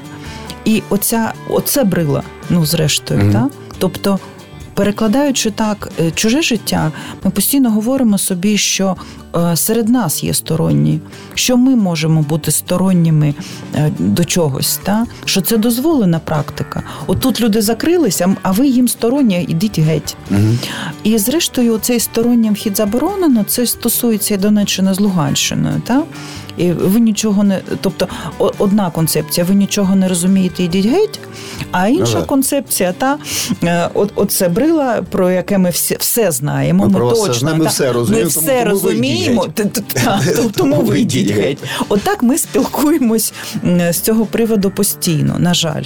І 0.67 0.83
оця, 0.89 1.33
оце 1.49 1.83
брила, 1.83 2.23
ну 2.49 2.65
зрештою, 2.65 3.21
mm-hmm. 3.21 3.33
так? 3.33 3.51
Тобто 3.77 4.19
перекладаючи 4.73 5.51
так 5.51 5.91
е, 5.99 6.11
чуже 6.11 6.41
життя, 6.41 6.91
ми 7.23 7.31
постійно 7.31 7.71
говоримо 7.71 8.17
собі, 8.17 8.57
що 8.57 8.95
е, 9.35 9.55
серед 9.55 9.89
нас 9.89 10.23
є 10.23 10.33
сторонні, 10.33 10.99
що 11.33 11.57
ми 11.57 11.75
можемо 11.75 12.21
бути 12.21 12.51
сторонніми 12.51 13.33
е, 13.75 13.91
до 13.99 14.25
чогось, 14.25 14.79
та? 14.83 15.05
що 15.25 15.41
це 15.41 15.57
дозволена 15.57 16.19
практика. 16.19 16.83
Отут 17.07 17.41
люди 17.41 17.61
закрилися, 17.61 18.35
а 18.41 18.51
ви 18.51 18.67
їм 18.67 18.87
сторонні, 18.87 19.45
ідіть 19.47 19.79
геть. 19.79 20.17
Угу. 20.31 20.39
І 21.03 21.17
зрештою, 21.17 21.77
цей 21.77 21.99
стороннім 21.99 22.53
вхід 22.53 22.77
заборонено, 22.77 23.43
це 23.43 23.65
стосується 23.65 24.33
і 24.33 24.37
Донеччини 24.37 24.93
з 24.93 24.99
Луганщиною. 24.99 25.81
Та? 25.85 26.03
І 26.57 26.71
ви 26.71 26.99
нічого 26.99 27.43
не. 27.43 27.61
Тобто, 27.81 28.07
одна 28.57 28.91
концепція, 28.91 29.45
ви 29.45 29.55
нічого 29.55 29.95
не 29.95 30.07
розумієте, 30.07 30.63
ідіть 30.63 30.85
геть, 30.85 31.19
а 31.71 31.87
інша 31.87 32.19
ну, 32.19 32.25
концепція, 32.25 32.93
та 32.93 33.17
от, 33.93 34.11
оце 34.15 34.49
брила, 34.49 35.01
про 35.09 35.31
яке 35.31 35.57
ми 35.57 35.69
всі 35.69 35.97
все 35.99 36.31
знаємо. 36.31 36.87
Ми, 36.87 36.99
ми 36.99 37.11
точно 37.13 37.55
ми 37.55 37.65
все 37.65 37.91
розуміємо. 37.93 38.23
Ми 38.23 38.29
все 38.29 38.59
тому, 38.59 38.71
розуміємо, 38.71 39.47
тому 40.55 40.75
ви 40.75 40.99
йдіть 40.99 41.31
геть. 41.31 41.63
Отак 41.89 42.23
ми 42.23 42.37
спілкуємось 42.37 43.33
з 43.89 43.99
цього 43.99 44.25
приводу 44.25 44.71
постійно, 44.71 45.35
на 45.39 45.53
жаль. 45.53 45.83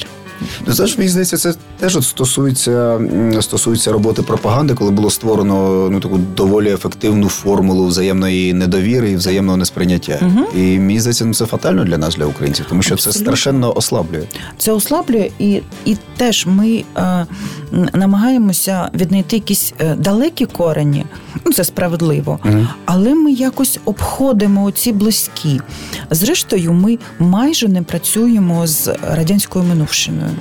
Ну, 0.68 0.74
знаєш, 0.74 0.98
мені 0.98 1.10
здається, 1.10 1.38
це 1.38 1.54
теж 1.80 1.96
от 1.96 2.04
стосується 2.04 3.00
стосується 3.42 3.92
роботи 3.92 4.22
пропаганди, 4.22 4.74
коли 4.74 4.92
було 4.92 5.10
створено 5.10 5.90
ну 5.92 6.00
таку 6.00 6.18
доволі 6.18 6.74
ефективну 6.74 7.30
формулу 7.30 7.86
взаємної 7.86 8.54
недовіри 8.54 9.12
і 9.12 9.16
взаємного 9.16 9.58
несприйняття. 9.58 10.20
Угу. 10.22 10.46
І 10.56 10.80
мені 10.80 11.00
здається, 11.00 11.26
ну, 11.26 11.34
це 11.34 11.46
фатально 11.46 11.84
для 11.84 11.98
нас, 11.98 12.16
для 12.16 12.26
українців, 12.26 12.66
тому 12.70 12.82
що 12.82 12.94
Абсолютно. 12.94 13.20
це 13.20 13.26
страшенно 13.26 13.78
ослаблює. 13.78 14.24
Це 14.58 14.72
ослаблює, 14.72 15.32
і 15.40 15.62
і 15.86 15.98
теж 16.18 16.46
ми 16.46 16.84
е, 16.98 17.26
намагаємося 17.72 18.90
віднайти 18.94 19.36
якісь 19.36 19.74
е, 19.80 19.96
далекі 19.96 20.46
корені. 20.46 21.06
Ну, 21.46 21.54
це 21.54 21.64
справедливо, 21.64 22.40
але 22.86 23.14
ми 23.16 23.32
якось 23.32 23.80
обходимо 23.86 24.64
оці 24.64 24.92
близькі. 24.92 25.62
Зрештою, 26.10 26.74
ми 26.74 26.98
майже 27.20 27.68
не 27.68 27.82
працюємо 27.82 28.68
з 28.68 28.96
радянською 29.02 29.66
минувшиною. 29.66 30.32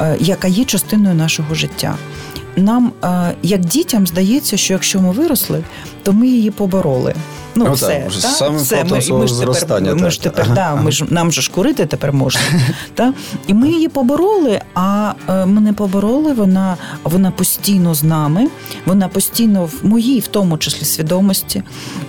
Е, 0.00 0.16
яка 0.20 0.48
є 0.48 0.64
частиною 0.64 1.14
нашого 1.14 1.54
життя. 1.54 1.96
Нам, 2.56 2.92
е, 3.04 3.34
як 3.42 3.60
дітям, 3.60 4.06
здається, 4.06 4.56
що 4.56 4.72
якщо 4.72 5.00
ми 5.00 5.10
виросли, 5.10 5.64
то 6.02 6.12
ми 6.12 6.26
її 6.26 6.50
побороли. 6.50 7.14
Ну, 7.56 7.64
ну 7.64 7.72
все, 7.72 7.86
так, 7.86 8.12
та? 8.12 8.28
Саме 8.28 8.58
все. 8.58 8.84
Ми, 8.84 8.90
ми 8.90 9.00
ж 9.00 9.06
тепер, 9.60 9.96
ми 9.96 10.10
ж 10.10 10.22
тепер 10.22 10.44
ага, 10.44 10.54
да, 10.54 10.60
ага. 10.60 10.82
Ми 10.82 10.92
ж, 10.92 11.04
нам 11.08 11.32
же 11.32 11.42
ж 11.42 11.50
курити 11.50 11.86
тепер 11.86 12.12
можна. 12.12 12.40
та? 12.94 13.14
І 13.46 13.54
ми 13.54 13.68
її 13.68 13.88
побороли, 13.88 14.60
а 14.74 15.12
е, 15.28 15.46
ми 15.46 15.60
не 15.60 15.72
побороли, 15.72 16.32
вона 16.32 16.76
вона 17.04 17.30
постійно 17.30 17.94
з 17.94 18.02
нами, 18.02 18.48
вона 18.86 19.08
постійно 19.08 19.64
в 19.64 19.86
моїй, 19.86 20.20
в 20.20 20.26
тому 20.26 20.58
числі, 20.58 20.84
свідомості. 20.84 21.62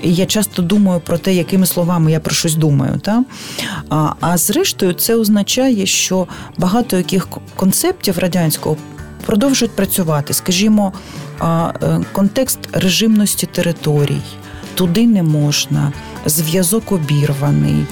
І 0.04 0.14
я 0.14 0.26
часто 0.26 0.62
думаю 0.62 1.00
про 1.00 1.18
те, 1.18 1.34
якими 1.34 1.66
словами 1.66 2.12
я 2.12 2.20
про 2.20 2.36
щось 2.36 2.56
думаю. 2.56 3.00
Та? 3.00 3.24
А, 3.90 4.14
а 4.20 4.38
зрештою, 4.38 4.94
це 4.94 5.16
означає, 5.16 5.86
що 5.86 6.28
багато 6.58 6.98
яких 6.98 7.28
концептів 7.56 8.20
радянського 8.20 8.78
продовжують 9.26 9.76
працювати. 9.76 10.34
Скажімо, 10.34 10.94
е, 11.42 12.02
контекст 12.14 12.60
режимності 12.74 13.46
територій 13.46 14.22
туди 14.76 15.08
не 15.08 15.24
можна, 15.24 15.92
зв'язок 16.26 16.92
обірваний, 16.92 17.86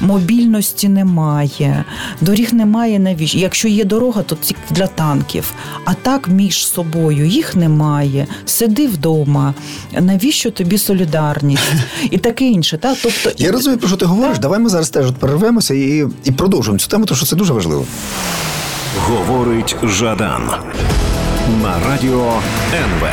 мобільності 0.00 0.88
немає, 0.88 1.84
доріг 2.20 2.54
немає 2.54 2.98
навіщо. 2.98 3.38
Якщо 3.38 3.68
є 3.68 3.84
дорога, 3.84 4.22
то 4.22 4.36
тільки 4.36 4.60
для 4.70 4.86
танків. 4.86 5.52
А 5.84 5.94
так 5.94 6.28
між 6.28 6.66
собою 6.66 7.26
їх 7.26 7.56
немає. 7.56 8.26
Сиди 8.46 8.86
вдома. 8.86 9.54
Навіщо 10.00 10.50
тобі 10.50 10.78
солідарність 10.78 11.72
і 12.10 12.18
таке 12.18 12.44
інше? 12.44 12.78
Та? 12.78 12.94
Тобто 13.02 13.32
я 13.38 13.52
розумію, 13.52 13.78
про 13.78 13.88
що 13.88 13.96
ти 13.96 14.04
говориш. 14.04 14.38
Давай 14.38 14.58
ми 14.58 14.68
зараз 14.68 14.90
теж 14.90 15.06
перервемося 15.18 15.74
і 15.74 16.06
і 16.24 16.30
продовжуємо 16.30 16.78
цю 16.78 16.88
тему, 16.88 17.04
тому 17.04 17.16
що 17.16 17.26
це 17.26 17.36
дуже 17.36 17.52
важливо. 17.52 17.84
Говорить 18.98 19.76
Жадан 19.84 20.50
на 21.62 21.78
радіо 21.88 22.32
НВ. 22.74 23.08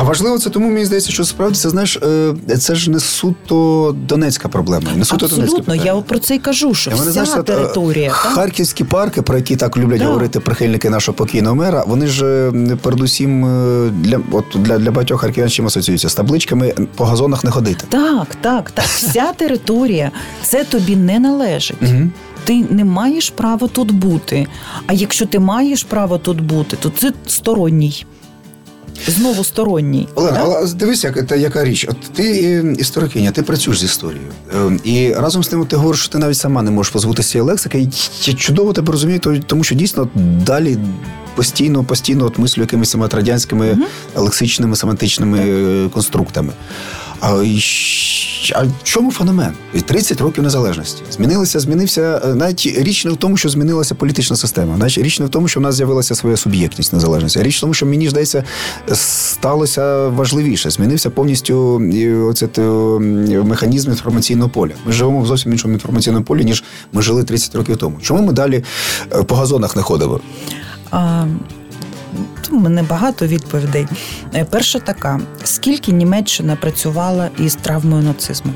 А 0.00 0.02
важливо 0.02 0.38
це 0.38 0.50
тому, 0.50 0.68
мені 0.68 0.84
здається, 0.84 1.12
що 1.12 1.24
справді 1.24 1.58
це 1.58 1.70
знаєш, 1.70 1.96
е, 1.96 2.34
це 2.58 2.74
ж 2.74 2.90
не 2.90 3.00
суто 3.00 3.96
донецька 4.08 4.48
проблема. 4.48 4.86
Не 4.96 5.04
суто 5.04 5.26
Абсолютно, 5.26 5.64
донецька 5.64 5.86
я 5.86 5.94
про 5.94 6.18
це 6.18 6.34
й 6.34 6.38
кажу, 6.38 6.74
що 6.74 6.90
вся 6.90 7.12
знаєш, 7.12 7.30
е, 7.36 7.42
територія. 7.42 8.10
Харківські 8.10 8.84
парки, 8.84 9.22
про 9.22 9.36
які 9.36 9.56
так 9.56 9.76
люблять 9.76 9.98
да. 9.98 10.06
говорити 10.06 10.40
прихильники 10.40 10.90
нашого 10.90 11.16
покійного 11.16 11.54
мера, 11.54 11.84
вони 11.86 12.06
ж 12.06 12.26
е, 12.26 12.76
передусім 12.82 13.42
для 13.90 14.20
от 14.32 14.44
для, 14.54 14.78
для 14.78 14.90
багатьох 14.90 15.20
харків'ян 15.20 15.50
чим 15.50 15.66
асоціюються 15.66 16.08
з 16.08 16.14
табличками 16.14 16.74
по 16.96 17.04
газонах 17.04 17.44
не 17.44 17.50
ходити. 17.50 17.84
Так, 17.88 18.34
так, 18.40 18.70
так. 18.70 18.84
Вся 18.84 19.32
територія 19.36 20.10
це 20.42 20.64
тобі 20.64 20.96
не 20.96 21.18
належить. 21.18 21.76
Угу. 21.82 22.10
Ти 22.44 22.64
не 22.70 22.84
маєш 22.84 23.30
права 23.30 23.68
тут 23.68 23.92
бути. 23.92 24.46
А 24.86 24.92
якщо 24.92 25.26
ти 25.26 25.38
маєш 25.38 25.84
право 25.84 26.18
тут 26.18 26.40
бути, 26.40 26.76
то 26.76 26.90
це 26.90 27.12
сторонній 27.26 28.06
знову 29.06 29.44
сторонній. 29.44 30.08
Олена, 30.14 30.40
але 30.42 30.74
дивись, 30.74 31.04
як 31.04 31.28
це 31.28 31.38
яка 31.38 31.64
річ. 31.64 31.86
От 31.88 32.00
ти 32.00 32.22
е, 32.22 32.74
історикиня, 32.78 33.30
ти 33.30 33.42
працюєш 33.42 33.80
з 33.80 33.84
історією. 33.84 34.32
Ем, 34.54 34.80
і 34.84 35.12
разом 35.12 35.44
з 35.44 35.48
тим 35.48 35.66
ти 35.66 35.76
говориш, 35.76 36.00
що 36.00 36.12
ти 36.12 36.18
навіть 36.18 36.36
сама 36.36 36.62
не 36.62 36.70
можеш 36.70 36.92
позбутися 36.92 37.30
цієї 37.30 37.46
лексики. 37.46 37.78
І 37.78 37.88
я 38.24 38.34
чудово 38.34 38.72
тебе 38.72 38.92
розумію, 38.92 39.20
тому 39.46 39.64
що 39.64 39.74
дійсно 39.74 40.08
далі. 40.46 40.78
Постійно, 41.34 41.84
постійно 41.84 42.24
от 42.24 42.38
мислю 42.38 42.62
якимись 42.62 42.94
радянськими 42.94 43.66
uh 43.66 43.76
лексичними 44.16 44.76
семантичними 44.76 45.38
uh 45.38 45.90
конструктами. 45.90 46.52
А 47.20 47.44
а 48.54 48.62
в 48.62 48.70
чому 48.82 49.12
феномен? 49.12 49.52
30 49.86 50.20
років 50.20 50.44
незалежності. 50.44 51.02
Змінилося, 51.10 51.60
змінився 51.60 52.22
е, 52.24 52.34
навіть 52.34 52.66
річ 52.66 53.04
не 53.04 53.10
в 53.10 53.16
тому, 53.16 53.36
що 53.36 53.48
змінилася 53.48 53.94
політична 53.94 54.36
система. 54.36 54.76
Навіть 54.76 54.98
річ 54.98 55.20
не 55.20 55.26
в 55.26 55.28
тому, 55.28 55.48
що 55.48 55.60
в 55.60 55.62
нас 55.62 55.74
з'явилася 55.74 56.14
своя 56.14 56.36
суб'єктність 56.36 56.92
незалежності. 56.92 57.42
Річ 57.42 57.58
в 57.58 57.60
тому, 57.60 57.74
що 57.74 57.86
мені 57.86 58.08
здається, 58.08 58.44
сталося 58.92 60.08
важливіше. 60.08 60.70
Змінився 60.70 61.10
повністю 61.10 61.82
оце 62.30 62.48
механізм 63.42 63.90
інформаційного 63.90 64.50
поля. 64.50 64.72
Ми 64.86 64.92
живемо 64.92 65.20
в 65.20 65.26
зовсім 65.26 65.52
іншому 65.52 65.74
інформаційному 65.74 66.24
полі, 66.24 66.44
ніж 66.44 66.64
ми 66.92 67.02
жили 67.02 67.24
30 67.24 67.54
років 67.54 67.76
тому. 67.76 67.96
Чому 68.02 68.22
ми 68.22 68.32
далі 68.32 68.64
е, 69.12 69.22
по 69.22 69.34
газонах 69.34 69.76
не 69.76 69.82
ходимо? 69.82 70.20
А... 72.50 72.54
У 72.54 72.58
мене 72.58 72.82
багато 72.82 73.26
відповідей. 73.26 73.86
Е, 74.34 74.44
перша 74.50 74.78
така: 74.78 75.20
скільки 75.44 75.92
Німеччина 75.92 76.56
працювала 76.56 77.30
із 77.38 77.54
травмою 77.54 78.02
нацизму? 78.02 78.52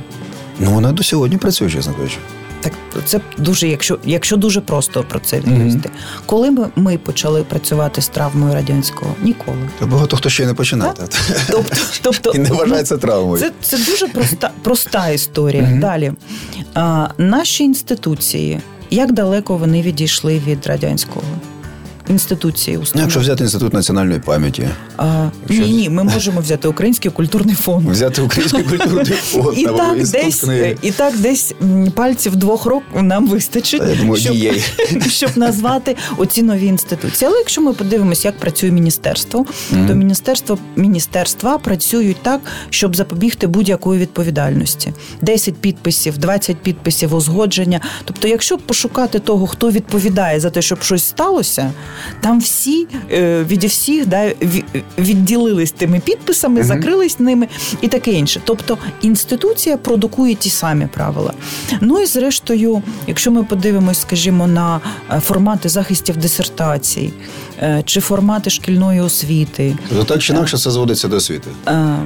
Ну 0.58 0.70
вона 0.70 0.92
до 0.92 1.02
сьогодні 1.02 1.38
працює, 1.38 1.70
чесно 1.70 1.94
кажучи. 1.94 2.18
Так 2.60 2.72
це 3.04 3.20
дуже, 3.38 3.68
якщо 3.68 3.98
якщо 4.04 4.36
дуже 4.36 4.60
просто 4.60 5.04
про 5.08 5.20
це 5.20 5.36
відповісти. 5.36 5.88
Mm-hmm. 5.88 6.22
Коли 6.26 6.50
ми, 6.50 6.68
ми 6.76 6.98
почали 6.98 7.42
працювати 7.42 8.02
з 8.02 8.08
травмою 8.08 8.54
радянського? 8.54 9.14
Ніколи. 9.22 9.58
То 9.78 9.86
багато 9.86 10.16
хто 10.16 10.28
ще 10.30 10.46
не 10.46 10.54
починав. 10.54 10.94
Тобто, 11.50 11.76
тобто 12.02 12.30
і 12.34 12.38
не 12.38 12.50
вважається 12.50 12.96
травмою. 12.96 13.38
Це 13.38 13.52
це 13.62 13.90
дуже 13.90 14.08
проста 14.08 14.50
проста 14.62 15.08
історія. 15.08 15.62
Mm-hmm. 15.62 15.80
Далі 15.80 16.12
А, 16.74 17.08
наші 17.18 17.64
інституції, 17.64 18.60
як 18.90 19.12
далеко 19.12 19.56
вони 19.56 19.82
відійшли 19.82 20.38
від 20.46 20.66
радянського? 20.66 21.26
Інституції. 22.10 22.76
Ну, 22.76 22.82
Установи. 22.82 23.04
Якщо 23.04 23.20
взяти 23.20 23.44
інститут 23.44 23.72
національної 23.74 24.20
пам'яті, 24.20 24.68
А, 24.96 25.28
Якщо- 25.48 25.66
Ні, 25.66 25.72
ні, 25.72 25.90
ми 25.90 26.04
можемо 26.04 26.40
взяти 26.40 26.68
Український 26.68 27.10
культурний 27.10 27.54
фонд. 27.54 27.88
взяти 27.90 28.22
український 28.22 28.62
культурний 28.62 29.04
фонд, 29.22 29.58
І 29.58 29.64
так, 29.64 29.98
десь, 30.10 30.44
і 30.82 30.90
так 30.90 31.18
десь 31.18 31.54
пальців 31.94 32.36
двох 32.36 32.64
рук 32.66 32.82
нам 32.94 33.26
вистачить, 33.28 33.82
я 33.88 33.94
думаю, 33.94 34.20
щоб, 34.22 35.02
щоб 35.10 35.30
назвати 35.38 35.96
оці 36.16 36.42
нові 36.42 36.66
інституції. 36.66 37.28
Але 37.28 37.38
якщо 37.38 37.60
ми 37.60 37.72
подивимося, 37.72 38.28
як 38.28 38.38
працює 38.38 38.70
міністерство, 38.70 39.46
то 39.70 39.94
міністерство 39.94 40.58
міністерства 40.76 41.58
працюють 41.58 42.16
так, 42.22 42.40
щоб 42.70 42.96
запобігти 42.96 43.46
будь-якої 43.46 44.00
відповідальності. 44.00 44.92
10 45.20 45.54
підписів, 45.54 46.18
20 46.18 46.56
підписів, 46.56 47.14
узгодження. 47.14 47.80
Тобто, 48.04 48.28
якщо 48.28 48.58
пошукати 48.58 49.18
того, 49.18 49.46
хто 49.46 49.70
відповідає 49.70 50.40
за 50.40 50.50
те, 50.50 50.62
щоб 50.62 50.82
щось 50.82 51.04
сталося, 51.04 51.72
там 52.20 52.40
всі 52.40 52.86
е, 53.12 53.44
від 53.44 53.64
всіх 53.64 54.06
да, 54.06 54.32
відділились 54.98 55.72
тими 55.72 56.00
підписами, 56.00 56.62
закрились 56.64 57.18
ними 57.20 57.48
і 57.80 57.88
таке 57.88 58.12
інше. 58.12 58.40
Тобто 58.44 58.78
інституція 59.02 59.76
продукує 59.76 60.34
ті 60.34 60.50
самі 60.50 60.86
правила. 60.86 61.32
Ну 61.80 62.00
і 62.00 62.06
зрештою, 62.06 62.82
якщо 63.06 63.30
ми 63.30 63.44
подивимось, 63.44 64.00
скажімо, 64.00 64.46
на 64.46 64.80
е, 65.10 65.20
формати 65.20 65.68
захистів 65.68 66.16
дисертацій 66.16 67.12
е, 67.58 67.82
чи 67.86 68.00
формати 68.00 68.50
шкільної 68.50 69.00
освіти. 69.00 69.76
То 69.88 70.04
так 70.04 70.22
чи 70.22 70.32
інакше 70.32 70.58
це 70.58 70.70
зводиться 70.70 71.08
до 71.08 71.16
освіти. 71.16 71.50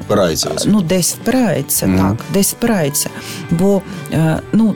Впирається. 0.05 0.51
Ну, 0.66 0.81
десь 0.81 1.14
впирається, 1.14 1.87
Мгм. 1.87 1.99
так, 1.99 2.25
десь 2.33 2.53
впирається. 2.53 3.11
Бо 3.51 3.83
ну, 4.53 4.75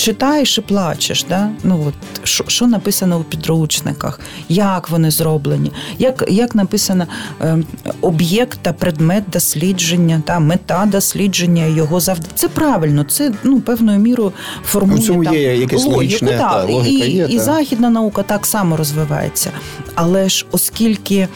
читаєш 0.00 0.58
і 0.58 0.60
плачеш, 0.60 1.24
да? 1.28 1.50
ну, 1.64 1.84
от, 1.88 1.94
що, 2.28 2.44
що 2.46 2.66
написано 2.66 3.18
у 3.18 3.22
підручниках, 3.22 4.20
як 4.48 4.90
вони 4.90 5.10
зроблені, 5.10 5.72
як, 5.98 6.24
як 6.28 6.54
написано 6.54 7.06
е, 7.40 7.58
об'єкт 8.00 8.58
та 8.62 8.72
предмет 8.72 9.24
дослідження, 9.32 10.22
та 10.26 10.38
мета 10.40 10.88
дослідження 10.92 11.66
його 11.66 12.00
завдання. 12.00 12.32
Це 12.34 12.48
правильно, 12.48 13.04
це 13.04 13.32
ну, 13.44 13.60
певною 13.60 13.98
мірою 13.98 14.32
формує 14.64 15.02
цьому 15.02 15.24
там, 15.24 15.34
є 15.34 15.56
якесь 15.56 15.84
логіку, 15.84 16.26
та, 16.26 16.38
та, 16.38 16.64
логіка 16.64 17.04
і, 17.06 17.10
є, 17.10 17.26
і 17.30 17.36
та. 17.36 17.42
західна 17.42 17.90
наука 17.90 18.22
так 18.22 18.46
само 18.46 18.76
розвивається. 18.76 19.50
Але 19.94 20.28
ж 20.28 20.46
оскільки 20.50 21.28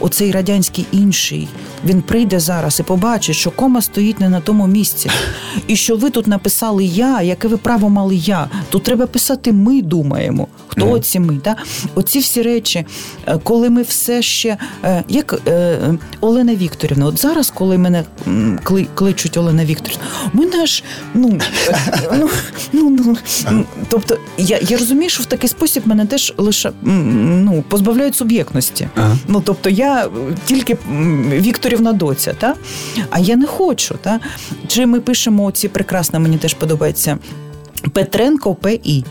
оцей 0.00 0.32
радянський 0.32 0.86
інший, 0.92 1.48
він 1.84 2.02
прийде 2.02 2.40
зараз 2.40 2.80
і 2.80 2.82
побачить, 2.82 3.36
що 3.36 3.50
кома 3.50 3.82
стоїть 3.82 4.20
не 4.20 4.28
на 4.28 4.40
тому 4.40 4.66
місці. 4.66 5.10
І 5.66 5.76
що 5.76 5.96
ви 5.96 6.10
тут 6.10 6.26
написали 6.26 6.84
я, 6.84 7.22
яке 7.22 7.48
ви 7.48 7.56
право 7.56 7.88
мали 7.88 8.16
я. 8.16 8.48
Тут 8.70 8.82
треба 8.82 9.06
писати 9.06 9.52
ми 9.52 9.82
думаємо. 9.82 10.48
Хто 10.68 10.90
оці 10.90 11.20
ми? 11.20 11.40
Да? 11.44 11.56
Оці 11.94 12.18
всі 12.18 12.42
речі, 12.42 12.86
е, 13.26 13.38
коли 13.42 13.70
ми 13.70 13.82
все 13.82 14.22
ще, 14.22 14.56
е, 14.84 15.04
як 15.08 15.40
е, 15.48 15.78
Олена 16.20 16.54
Вікторівна, 16.54 17.06
от 17.06 17.20
зараз, 17.20 17.52
коли 17.54 17.78
мене 17.78 18.04
кличуть 18.94 19.36
Олена 19.36 19.64
Вікторівна, 19.64 20.04
мене 20.32 20.66
ж 20.66 20.84
ну, 21.14 21.38
е, 21.68 21.78
ну, 22.18 22.28
ну, 22.72 23.16
ну, 23.50 23.64
тобто 23.88 24.18
я, 24.38 24.58
я 24.68 24.78
розумію, 24.78 25.10
що 25.10 25.22
в 25.22 25.26
такий 25.26 25.48
спосіб 25.48 25.82
мене 25.86 26.06
теж 26.06 26.34
лише 26.36 26.72
ну, 26.82 27.64
позбавляють 27.68 28.16
суб'єктності. 28.16 28.88
Ага. 28.96 29.16
Ну, 29.28 29.42
тобто 29.44 29.65
я 29.68 30.06
е, 30.06 30.08
тільки 30.46 30.76
Вікторівна 31.30 31.92
доця, 31.92 32.32
та? 32.32 32.54
а 33.10 33.18
я 33.18 33.36
не 33.36 33.46
хочу. 33.46 33.94
Та? 34.02 34.20
Чи 34.66 34.86
ми 34.86 35.00
пишемо 35.00 35.50
ці 35.50 35.68
прекрасно, 35.68 36.20
мені 36.20 36.38
теж 36.38 36.54
подобається 36.54 37.18
Петренко 37.92 38.54
ПІ. 38.54 39.04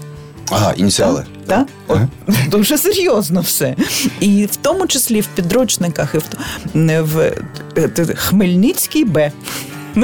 Ага, 0.51 0.73
ініціали. 0.77 1.25
Так? 1.47 1.67
Ага. 1.87 2.07
Дуже 2.51 2.77
серйозно 2.77 3.41
все. 3.41 3.75
І 4.19 4.45
в 4.45 4.55
тому 4.55 4.87
числі 4.87 5.21
в 5.21 5.27
підручниках, 5.27 6.15
і 6.15 6.17
в, 6.17 7.01
в 7.01 7.31
е, 7.77 8.05
Хмельницький 8.15 9.05
Б. 9.05 9.31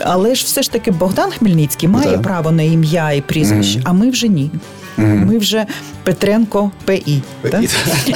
Але 0.00 0.34
ж 0.34 0.44
все 0.44 0.62
ж 0.62 0.72
таки 0.72 0.90
Богдан 0.90 1.30
Хмельницький 1.30 1.88
має 1.88 2.10
Так. 2.10 2.22
право 2.22 2.50
на 2.50 2.62
ім'я 2.62 3.12
і 3.12 3.20
прізвище, 3.20 3.80
а 3.84 3.92
ми 3.92 4.10
вже 4.10 4.28
ні. 4.28 4.50
Ми 4.96 5.38
вже 5.38 5.66
Петренко 6.08 6.70
ПІ. 6.84 7.22
ПІ. 7.42 7.68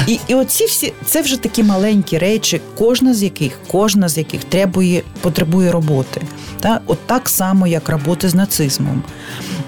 І, 0.07 0.19
і 0.29 0.35
оці 0.35 0.65
всі 0.65 0.93
це 1.05 1.23
вже 1.23 1.37
такі 1.37 1.63
маленькі 1.63 2.19
речі, 2.19 2.61
кожна 2.79 3.15
з 3.15 3.23
яких, 3.23 3.53
кожна 3.71 4.09
з 4.09 4.19
яких 4.19 4.45
требує, 4.45 5.03
потребує 5.21 5.73
роботи. 5.73 6.23
Та? 6.61 6.81
От 6.87 6.99
так 7.07 7.29
само, 7.29 7.67
як 7.67 7.89
роботи 7.89 8.29
з 8.29 8.35
нацизмом. 8.35 9.03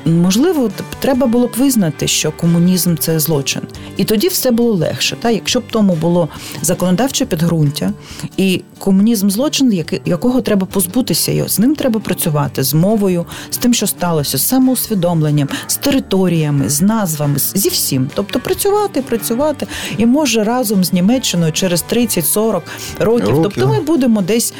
Можливо, 0.04 0.70
треба 1.00 1.26
було 1.26 1.46
б 1.46 1.52
визнати, 1.58 2.08
що 2.08 2.32
комунізм 2.32 2.96
це 2.96 3.20
злочин. 3.20 3.62
І 3.96 4.04
тоді 4.04 4.28
все 4.28 4.50
було 4.50 4.72
легше. 4.72 5.16
Та? 5.20 5.30
Якщо 5.30 5.60
б 5.60 5.62
тому 5.70 5.94
було 5.94 6.28
законодавче 6.62 7.24
підґрунтя, 7.24 7.92
і 8.36 8.62
комунізм 8.78 9.30
злочин, 9.30 9.84
якого 10.04 10.40
треба 10.40 10.66
позбутися, 10.66 11.32
і 11.32 11.48
з 11.48 11.58
ним 11.58 11.74
треба 11.74 12.00
працювати 12.00 12.62
з 12.62 12.74
мовою, 12.74 13.26
з 13.50 13.56
тим, 13.56 13.74
що 13.74 13.86
сталося, 13.86 14.38
з 14.38 14.48
самоусвідомленням, 14.48 15.48
з 15.66 15.76
територіями, 15.76 16.68
з 16.68 16.82
назвами, 16.82 17.38
зі 17.38 17.68
всім. 17.68 18.10
Тобто 18.14 18.40
працювати, 18.40 19.02
працювати, 19.02 19.66
і 19.98 20.06
може 20.06 20.44
разом 20.44 20.84
з 20.84 20.92
Німеччиною 20.92 21.52
через 21.52 21.84
30-40 21.92 22.52
років. 22.52 22.62
Років. 23.00 23.40
Тобто 23.42 23.68
ми 23.68 23.80
будемо 23.80 24.22
десь 24.22 24.54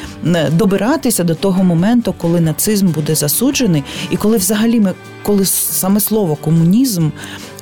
добиратися 0.51 1.23
до 1.23 1.35
того 1.35 1.63
моменту, 1.63 2.13
коли 2.17 2.41
нацизм 2.41 2.87
буде 2.87 3.15
засуджений, 3.15 3.83
і 4.09 4.17
коли 4.17 4.37
взагалі 4.37 4.79
ми, 4.79 4.93
коли 5.23 5.45
саме 5.45 5.99
слово 5.99 6.35
комунізм 6.35 7.09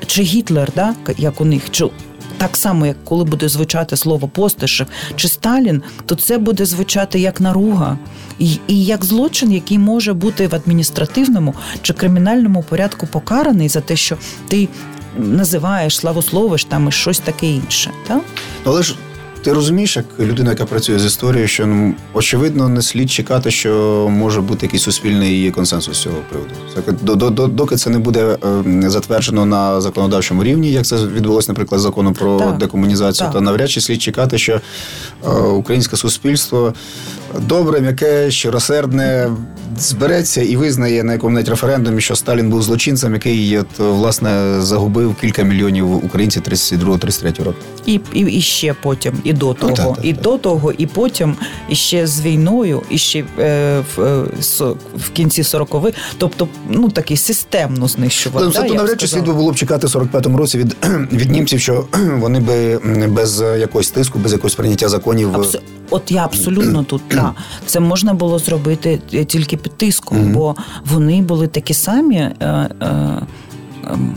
чи 0.08 0.22
Гітлер, 0.22 0.72
да, 0.76 0.94
як 1.18 1.42
у 1.42 1.46
них, 1.46 1.72
чи 1.72 1.86
так 2.38 2.58
само, 2.58 2.86
як 2.86 3.06
коли 3.06 3.24
буде 3.24 3.50
звучати 3.50 3.98
слово 3.98 4.28
Постишев 4.28 4.88
чи 5.16 5.28
Сталін, 5.28 5.82
то 6.06 6.16
це 6.16 6.38
буде 6.38 6.66
звучати 6.66 7.20
як 7.20 7.42
наруга 7.42 7.98
і, 8.40 8.58
і 8.68 8.86
як 8.86 9.06
злочин, 9.06 9.52
який 9.52 9.78
може 9.78 10.14
бути 10.14 10.48
в 10.48 10.56
адміністративному 10.56 11.54
чи 11.82 11.94
кримінальному 11.94 12.64
порядку 12.64 13.08
покараний 13.08 13.70
за 13.70 13.82
те, 13.82 13.96
що 13.96 14.18
ти 14.48 14.68
називаєш, 15.18 15.98
славословиш 15.98 16.66
там 16.66 16.88
і 16.88 16.92
щось 16.92 17.20
таке 17.20 17.48
інше. 17.48 17.92
Так? 18.08 18.22
Ну, 18.66 18.72
Але 18.72 18.84
ж 18.84 18.96
ти 19.44 19.54
розумієш, 19.54 19.96
як 19.98 20.06
людина, 20.20 20.50
яка 20.50 20.66
працює 20.66 21.00
з 21.00 21.06
історією, 21.06 21.48
що 21.48 21.66
ну, 21.66 21.94
очевидно 22.14 22.70
не 22.70 22.82
слід 22.82 23.12
чекати, 23.12 23.52
що 23.52 24.08
може 24.12 24.42
бути 24.42 24.66
якийсь 24.66 24.84
суспільний 24.84 25.52
консенсус 25.52 25.98
з 25.98 26.02
цього 26.02 26.16
приводу. 26.30 26.52
Це, 26.76 26.92
до- 26.92 27.16
до- 27.16 27.30
до- 27.30 27.48
Доки 27.48 27.76
це 27.76 27.90
не 27.90 28.00
буде 28.00 28.38
е, 28.84 28.90
затверджено 28.90 29.46
на 29.46 29.82
законодавчому 29.82 30.44
рівні, 30.44 30.72
як 30.72 30.86
це 30.86 30.96
відбулося, 30.96 31.52
наприклад, 31.52 31.80
з 31.82 31.84
законом 31.84 32.14
про 32.14 32.40
Так. 32.40 32.58
декомунізацію, 32.58 33.26
Так. 33.26 33.34
то 33.34 33.42
навряд 33.42 33.70
чи 33.70 33.82
слід 33.82 34.02
чекати, 34.02 34.38
що 34.38 34.62
е, 35.26 35.30
українське 35.40 35.98
суспільство 35.98 36.74
добре, 37.48 37.82
м'яке, 37.82 38.32
щиросердне 38.32 39.30
збереться 39.80 40.42
і 40.42 40.56
визнає 40.56 41.04
на 41.04 41.14
якому-небудь 41.14 41.50
референдумі, 41.50 42.02
що 42.02 42.16
Сталін 42.16 42.50
був 42.50 42.64
злочинцем, 42.64 43.14
який 43.14 43.58
от, 43.58 43.68
власне 43.80 44.62
загубив 44.62 45.16
кілька 45.22 45.44
мільйонів 45.44 46.06
українців 46.06 46.44
32-33 46.50 47.44
року. 47.44 47.58
І, 47.86 48.00
і, 48.14 48.20
і 48.20 48.42
ще 48.42 48.74
потім, 48.82 49.14
і 49.24 49.33
до 49.34 49.54
того, 49.54 49.74
так, 49.74 49.96
так, 49.96 50.06
і 50.06 50.14
так. 50.14 50.22
до 50.22 50.38
того, 50.38 50.72
і 50.72 50.86
потім, 50.86 51.36
і 51.70 51.76
ще 51.76 52.08
з 52.08 52.22
війною, 52.22 52.82
і 52.90 52.98
ще 52.98 53.24
е, 53.40 53.84
в, 53.96 54.02
е, 54.02 54.74
в 54.98 55.10
кінці 55.10 55.42
40-х, 55.42 55.98
тобто 56.18 56.48
ну 56.70 56.90
такий 56.90 57.18
системно 57.18 57.88
знищував. 57.88 58.44
Тобто, 58.44 58.62
да, 58.62 58.74
навряд 58.74 59.02
чи 59.02 59.08
слід 59.08 59.26
би 59.26 59.34
було 59.34 59.52
б 59.52 59.56
чекати 59.56 59.88
в 59.88 59.90
45-му 59.90 60.38
році 60.38 60.58
від, 60.58 60.76
від 61.12 61.32
німців, 61.32 61.60
що 61.60 61.86
вони 62.20 62.40
би 62.40 62.78
без 63.08 63.42
якогось 63.42 63.92
тиску, 63.92 64.20
без 64.20 64.32
якогось 64.32 64.56
прийняття 64.56 64.90
законів. 64.90 65.36
Абсо- 65.36 65.60
От 65.90 66.12
я 66.12 66.26
абсолютно 66.26 66.84
тут 66.90 67.10
так. 67.10 67.34
Це 67.66 67.80
можна 67.80 68.14
було 68.14 68.40
зробити 68.40 69.02
е, 69.14 69.26
тільки 69.26 69.58
під 69.58 69.78
тиском, 69.78 70.32
бо 70.32 70.56
вони 70.86 71.22
були 71.22 71.48
такі 71.48 71.74
самі. 71.74 72.16
Е, 72.16 72.36
е, 72.40 72.70
ем, 73.92 74.16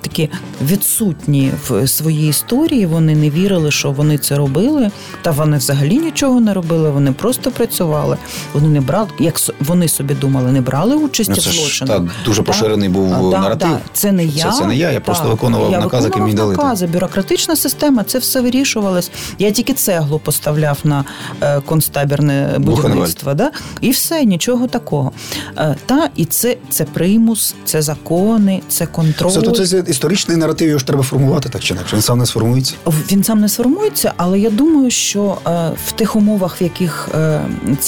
Такі 0.00 0.30
відсутні 0.64 1.52
в 1.68 1.88
своїй 1.88 2.28
історії, 2.28 2.86
вони 2.86 3.14
не 3.16 3.30
вірили, 3.30 3.70
що 3.70 3.90
вони 3.90 4.18
це 4.18 4.36
робили, 4.36 4.90
та 5.22 5.30
вони 5.30 5.56
взагалі 5.56 5.98
нічого 5.98 6.40
не 6.40 6.54
робили. 6.54 6.90
Вони 6.90 7.12
просто 7.12 7.50
працювали. 7.50 8.16
Вони 8.54 8.68
не 8.68 8.80
брали, 8.80 9.08
як 9.18 9.34
вони 9.60 9.88
собі 9.88 10.14
думали, 10.14 10.52
не 10.52 10.60
брали 10.60 10.96
участь 10.96 11.30
Ну, 11.30 11.36
в 11.36 11.40
злочинах. 11.40 12.02
дуже 12.24 12.42
поширений 12.42 12.88
був 12.88 13.12
А, 13.14 13.30
да, 13.30 13.40
наратив. 13.40 13.68
да. 13.68 13.78
Це 13.92 14.12
не 14.12 14.24
я. 14.24 14.44
Це- 14.44 14.58
це 14.58 14.66
не 14.66 14.76
я, 14.76 14.90
я 14.90 15.00
просто 15.00 15.28
виконував 15.28 15.72
я 15.72 15.80
накази, 15.80 16.08
які 16.08 16.20
мені 16.20 16.34
дали, 16.34 16.56
Накази, 16.56 16.86
бюрократична 16.86 17.56
система, 17.56 18.04
це 18.04 18.18
все 18.18 18.40
вирішувалось. 18.40 19.10
Я 19.38 19.50
тільки 19.50 19.72
цеглу 19.72 20.18
поставляв 20.18 20.78
на 20.84 21.04
е, 21.42 21.60
концтабірне 21.60 22.54
будівництво. 22.58 23.34
Да? 23.34 23.50
І 23.80 23.90
все, 23.90 24.24
нічого 24.24 24.66
такого. 24.66 25.12
Е, 25.58 25.76
та, 25.86 26.08
і 26.16 26.24
це, 26.24 26.56
це 26.70 26.84
примус, 26.84 27.54
це 27.64 27.82
закони, 27.82 28.60
це 28.68 28.86
контроль. 28.86 29.30
Це, 29.30 29.40
то 29.40 29.50
це 29.72 29.90
історичний 29.90 30.36
наратив, 30.36 30.68
його 30.68 30.78
ж 30.78 30.86
треба 30.86 31.02
формувати 31.02 31.48
так 31.48 31.62
чи 31.62 31.74
інакше. 31.74 31.96
Він 31.96 32.02
сам 32.02 32.18
не 32.18 32.26
сформується. 32.26 32.74
Він 32.86 33.24
сам 33.24 33.40
не 33.40 33.48
сформується, 33.48 34.12
але 34.16 34.40
я 34.40 34.50
думаю, 34.50 34.90
що 34.90 35.38
е, 35.46 35.70
в 35.86 35.92
тих 35.92 36.16
умовах, 36.16 36.60
в 36.60 36.62
яких 36.62 37.08
е, 37.14 37.40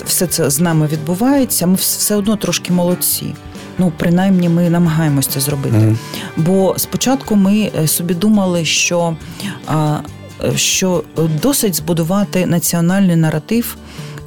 все 0.04 0.26
це 0.26 0.50
з 0.50 0.60
нами 0.60 0.88
відбувається, 0.92 1.66
ми 1.66 1.74
все 1.74 2.16
одно 2.16 2.36
трошки 2.36 2.72
молодці. 2.72 3.34
Ну, 3.78 3.92
принаймні, 3.98 4.48
ми 4.48 4.70
намагаємося 4.70 5.30
це 5.30 5.40
зробити. 5.40 5.76
Mm. 5.76 5.96
Бо 6.36 6.74
спочатку 6.78 7.36
ми 7.36 7.70
е, 7.82 7.86
собі 7.86 8.14
думали, 8.14 8.64
що, 8.64 9.16
що 10.56 11.04
досить 11.42 11.74
збудувати 11.74 12.46
національний 12.46 13.16
наратив 13.16 13.76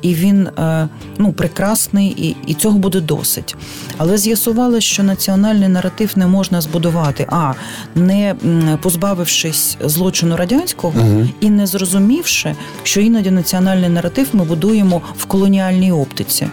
і 0.02 0.14
він 0.14 0.48
е, 0.48 0.88
ну, 1.18 1.34
прекрасний, 1.34 2.08
і 2.08 2.36
і 2.48 2.54
цього 2.54 2.78
буде 2.78 3.02
досить. 3.02 3.56
Але 3.98 4.18
з'ясували, 4.18 4.82
що 4.82 5.04
національний 5.04 5.68
наратив 5.68 6.12
не 6.16 6.28
можна 6.28 6.62
збудувати, 6.62 7.28
а 7.30 7.54
не 7.96 8.36
позбавившись 8.82 9.78
злочину 9.82 10.36
радянського 10.36 10.94
угу. 11.00 11.28
і 11.40 11.50
не 11.50 11.68
зрозумівши, 11.68 12.56
що 12.84 13.02
іноді 13.02 13.32
національний 13.32 13.90
наратив 13.90 14.28
ми 14.34 14.44
будуємо 14.44 15.02
в 15.18 15.26
колоніальній 15.26 15.92
оптиці. 15.92 16.48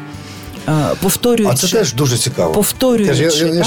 Е, 0.69 0.73
повторюючи, 1.03 1.53
а 1.53 1.57
це 1.57 1.79
теж 1.79 1.95
дуже 1.95 2.19
цікаво. 2.19 2.53
Повторюючи, 2.53 3.23
я, 3.23 3.47
я, 3.47 3.67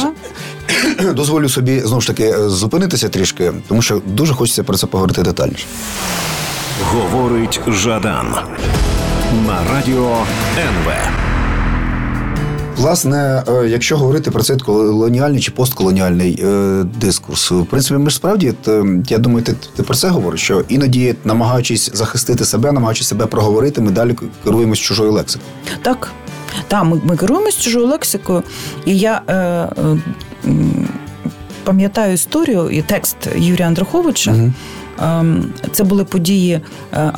я, 1.04 1.14
дозволю 1.14 1.50
собі 1.50 1.80
знову 1.80 2.02
ж 2.02 2.08
таки 2.08 2.24
е, 2.24 2.50
зупинитися 2.50 3.10
трішки, 3.10 3.54
тому 3.68 3.82
що 3.82 4.02
дуже 4.06 4.34
хочеться 4.34 4.64
про 4.64 4.78
це 4.78 4.88
поговорити 4.88 5.22
детальніше. 5.22 5.66
Говорить 6.92 7.60
Жадан 7.68 8.36
на 9.48 9.74
радіо 9.74 10.18
НВ. 10.58 10.94
Власне, 12.78 13.44
е, 13.48 13.68
якщо 13.68 13.98
говорити 13.98 14.32
про 14.32 14.44
цей 14.44 14.58
колоніальний 14.58 15.42
чи 15.42 15.52
постколоніальний 15.52 16.40
е, 16.44 16.84
дискурс, 16.84 17.52
в 17.52 17.66
принципі, 17.66 18.00
ми 18.00 18.10
ж 18.10 18.16
справді 18.16 18.54
я 19.08 19.18
думаю, 19.18 19.46
ти, 19.46 19.56
ти 19.76 19.84
про 19.84 19.96
це 19.96 20.10
говориш, 20.10 20.42
що 20.42 20.64
іноді, 20.70 21.16
намагаючись 21.26 21.92
захистити 21.94 22.46
себе, 22.46 22.72
намагаючись 22.72 23.08
себе 23.08 23.26
проговорити, 23.26 23.82
ми 23.82 23.92
далі 23.92 24.16
керуємось 24.44 24.80
чужою 24.80 25.12
лексикою. 25.12 25.52
Так, 25.82 26.12
так, 26.68 26.84
ми, 26.86 27.02
ми 27.04 27.18
керуємось 27.18 27.58
чужою 27.58 27.88
лексикою, 27.88 28.44
і 28.86 28.98
я. 28.98 29.22
Е, 29.28 29.34
е, 29.34 29.98
Пам'ятаю 31.64 32.14
історію 32.14 32.70
і 32.70 32.82
текст 32.82 33.16
Юрія 33.36 33.68
Андруховича, 33.68 34.32
угу. 34.32 34.54
Ем, 35.02 35.54
це 35.72 35.84
були 35.84 36.04
події 36.06 36.54
е, 36.54 36.62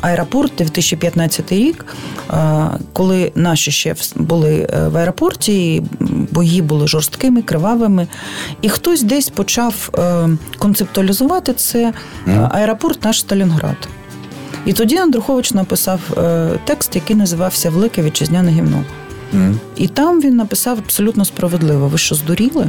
аеропорт 0.00 0.52
2015 0.58 1.52
рік, 1.52 1.86
е, 2.30 2.66
коли 2.92 3.32
наші 3.34 3.70
ще 3.70 3.94
були 4.16 4.68
е, 4.70 4.88
в 4.88 4.96
аеропорті, 4.96 5.82
бої 6.30 6.62
були 6.62 6.88
жорсткими, 6.88 7.42
кривавими, 7.42 8.06
і 8.62 8.68
хтось 8.68 9.02
десь 9.02 9.28
почав 9.28 9.90
концептуалізувати 10.58 11.52
це 11.52 11.92
аеропорт 12.50 13.04
наш 13.04 13.20
Сталінград. 13.20 13.88
І 14.66 14.72
тоді 14.72 14.96
Андрухович 14.96 15.52
написав 15.52 16.00
текст, 16.64 16.94
який 16.96 17.16
називався 17.16 17.70
Велике 17.70 18.02
вітчизняне 18.02 18.50
гімно. 18.50 18.84
Mm. 19.34 19.54
І 19.76 19.88
там 19.88 20.20
він 20.20 20.36
написав 20.36 20.78
абсолютно 20.78 21.24
справедливо: 21.24 21.88
ви 21.88 21.98
що 21.98 22.14
здуріли? 22.14 22.66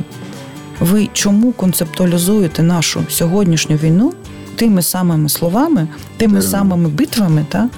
Ви 0.80 1.10
чому 1.14 1.52
концептуалізуєте 1.52 2.64
нашу 2.64 3.04
сьогоднішню 3.10 3.76
війну 3.76 4.14
тими 4.56 4.82
самими 4.82 5.30
словами, 5.30 5.88
тими 6.18 6.42
самими 6.42 6.90
битвами, 6.90 7.46
та, 7.50 7.70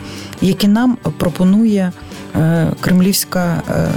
які 0.41 0.67
нам 0.67 0.97
пропонує 1.17 1.91
е, 2.35 2.71
кремлівська 2.81 3.63
е, 3.69 3.87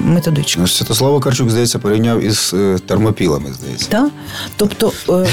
методичка. 0.00 0.60
Ну, 0.60 0.68
Святослава 0.68 1.20
Карчук, 1.20 1.50
здається, 1.50 1.78
порівняв 1.78 2.22
із 2.24 2.54
е, 2.54 2.78
термопілами, 2.86 3.52
здається. 3.52 3.88
Так? 3.88 4.10
Тобто, 4.56 4.92
е, 5.08 5.26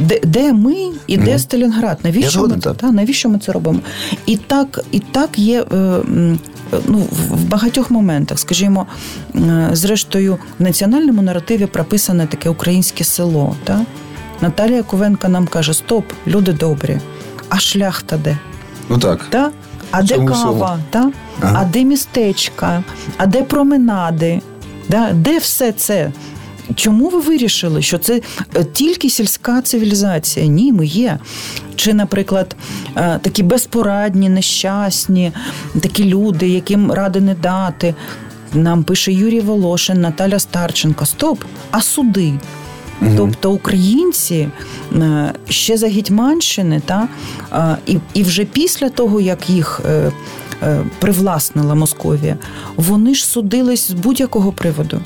де, 0.00 0.20
де 0.24 0.52
ми 0.52 0.74
і 1.06 1.16
де 1.16 1.34
mm. 1.34 1.38
Сталінград? 1.38 1.98
Навіщо 2.02 2.46
ми, 2.46 2.56
та, 2.56 2.92
навіщо 2.92 3.28
ми 3.28 3.38
це 3.38 3.52
робимо? 3.52 3.80
І 4.26 4.36
так, 4.36 4.80
і 4.92 4.98
так 4.98 5.38
є. 5.38 5.64
Е, 5.72 6.00
ну, 6.86 6.98
в 7.30 7.44
багатьох 7.44 7.90
моментах, 7.90 8.38
скажімо, 8.38 8.86
зрештою, 9.72 10.38
в 10.58 10.62
національному 10.62 11.22
наративі 11.22 11.66
прописане 11.66 12.26
таке 12.26 12.50
українське 12.50 13.04
село. 13.04 13.56
Так? 13.64 13.80
Наталія 14.40 14.82
Ковенка 14.82 15.28
нам 15.28 15.46
каже: 15.46 15.74
Стоп, 15.74 16.04
люди 16.26 16.52
добрі, 16.52 16.98
а 17.48 17.58
шляхта 17.58 18.16
де? 18.16 18.38
Ну 18.88 18.98
так. 18.98 19.24
Та? 19.30 19.50
А 19.90 20.02
де 20.02 20.14
кава? 20.24 20.78
Та? 20.90 21.12
Ага. 21.40 21.58
А 21.60 21.64
де 21.64 21.84
містечка? 21.84 22.84
А 23.16 23.26
де 23.26 23.42
променади? 23.42 24.40
Да? 24.88 25.12
Де 25.12 25.38
все 25.38 25.72
це? 25.72 26.12
Чому 26.74 27.08
ви 27.08 27.20
вирішили, 27.20 27.82
що 27.82 27.98
це 27.98 28.20
е, 28.56 28.64
тільки 28.64 29.10
сільська 29.10 29.62
цивілізація? 29.62 30.46
Ні, 30.46 30.72
ми 30.72 30.86
є. 30.86 31.18
Чи, 31.76 31.94
наприклад, 31.94 32.56
е, 32.96 33.18
такі 33.22 33.42
безпорадні, 33.42 34.28
нещасні, 34.28 35.32
такі 35.80 36.04
люди, 36.04 36.48
яким 36.48 36.92
ради 36.92 37.20
не 37.20 37.34
дати. 37.34 37.94
Нам 38.54 38.84
пише 38.84 39.12
Юрій 39.12 39.40
Волошин, 39.40 40.00
Наталя 40.00 40.38
Старченко. 40.38 41.06
Стоп, 41.06 41.44
а 41.70 41.80
суди? 41.80 42.32
Угу. 43.02 43.10
Тобто 43.16 43.52
українці 43.52 44.48
е, 44.94 45.32
ще 45.48 45.76
за 45.76 45.88
Гетьманщини, 45.88 46.82
та 46.86 47.08
і 47.86 47.98
і 48.14 48.22
вже 48.22 48.44
після 48.44 48.88
того, 48.88 49.20
як 49.20 49.50
їх 49.50 49.80
е, 49.84 50.12
е, 50.62 50.80
привласнила 50.98 51.74
Московія, 51.74 52.36
вони 52.76 53.14
ж 53.14 53.26
судились 53.26 53.88
з 53.88 53.92
будь-якого 53.92 54.52
приводу. 54.52 55.00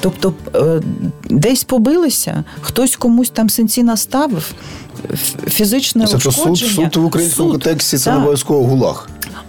Тобто 0.00 0.34
десь 1.30 1.64
побилися, 1.64 2.44
хтось 2.60 2.96
комусь 2.96 3.30
там 3.30 3.50
синці 3.50 3.82
наставив, 3.82 4.52
фізичне 5.48 6.06
це 6.06 6.16
ушкодження. 6.16 6.56
Суд, 6.56 6.94
суд 6.94 7.02
в 7.02 7.04
українському 7.04 7.52
суд, 7.52 7.62
контексті 7.64 7.98
це 7.98 8.10
не 8.10 8.16
обов'язково 8.16 8.66
гулаг. 8.66 9.08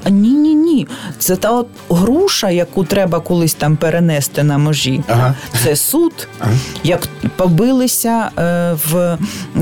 Ні, 0.10 0.30
ні, 0.30 0.56
ні. 0.56 0.88
Це 1.20 1.36
та 1.36 1.52
от 1.52 1.68
груша, 1.90 2.50
яку 2.50 2.84
треба 2.84 3.20
колись 3.20 3.54
там 3.54 3.78
перенести 3.78 4.44
на 4.44 4.58
можі. 4.58 5.04
Ага. 5.08 5.36
Це 5.64 5.76
суд. 5.76 6.28
Ага. 6.40 6.52
Як 6.84 7.08
побилися 7.36 8.30
е, 8.38 8.78
в 8.90 9.18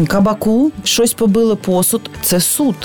кабаку, 0.08 0.72
щось 0.84 1.14
побили 1.14 1.56
посуд, 1.56 2.10
це 2.22 2.40
суд. 2.40 2.76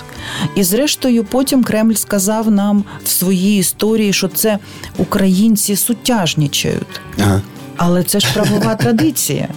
І 0.57 0.63
зрештою, 0.63 1.25
потім 1.25 1.65
Кремль 1.65 1.95
сказав 1.95 2.51
нам 2.51 2.85
в 3.05 3.09
своїй 3.09 3.59
історії, 3.59 4.13
що 4.13 4.29
це 4.29 4.59
українці 4.99 5.77
сутяжнічають. 5.77 7.01
Ага. 7.19 7.43
Але 7.77 8.03
це 8.03 8.21
ж 8.21 8.27
правова 8.35 8.75
традиція. 8.75 9.49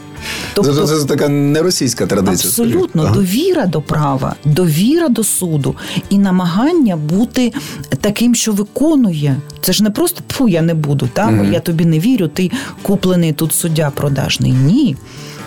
Тобто, 0.53 0.87
це, 0.87 0.97
це 0.99 1.05
така 1.05 1.29
не 1.29 1.61
російська 1.61 2.07
традиція. 2.07 2.49
Абсолютно 2.49 3.03
ага. 3.03 3.13
довіра 3.13 3.65
до 3.65 3.81
права, 3.81 4.35
довіра 4.45 5.09
до 5.09 5.23
суду 5.23 5.75
і 6.09 6.17
намагання 6.17 6.95
бути 6.95 7.53
таким, 8.01 8.35
що 8.35 8.51
виконує. 8.51 9.35
Це 9.61 9.73
ж 9.73 9.83
не 9.83 9.89
просто 9.89 10.21
фу, 10.29 10.47
я 10.47 10.61
не 10.61 10.73
буду, 10.73 11.09
та 11.13 11.27
mm 11.27 11.53
я 11.53 11.59
тобі 11.59 11.85
не 11.85 11.99
вірю. 11.99 12.27
Ти 12.27 12.51
куплений 12.81 13.33
тут 13.33 13.53
суддя 13.53 13.91
продажний. 13.95 14.51
Ні. 14.51 14.95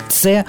Це 0.09 0.31
е, 0.31 0.43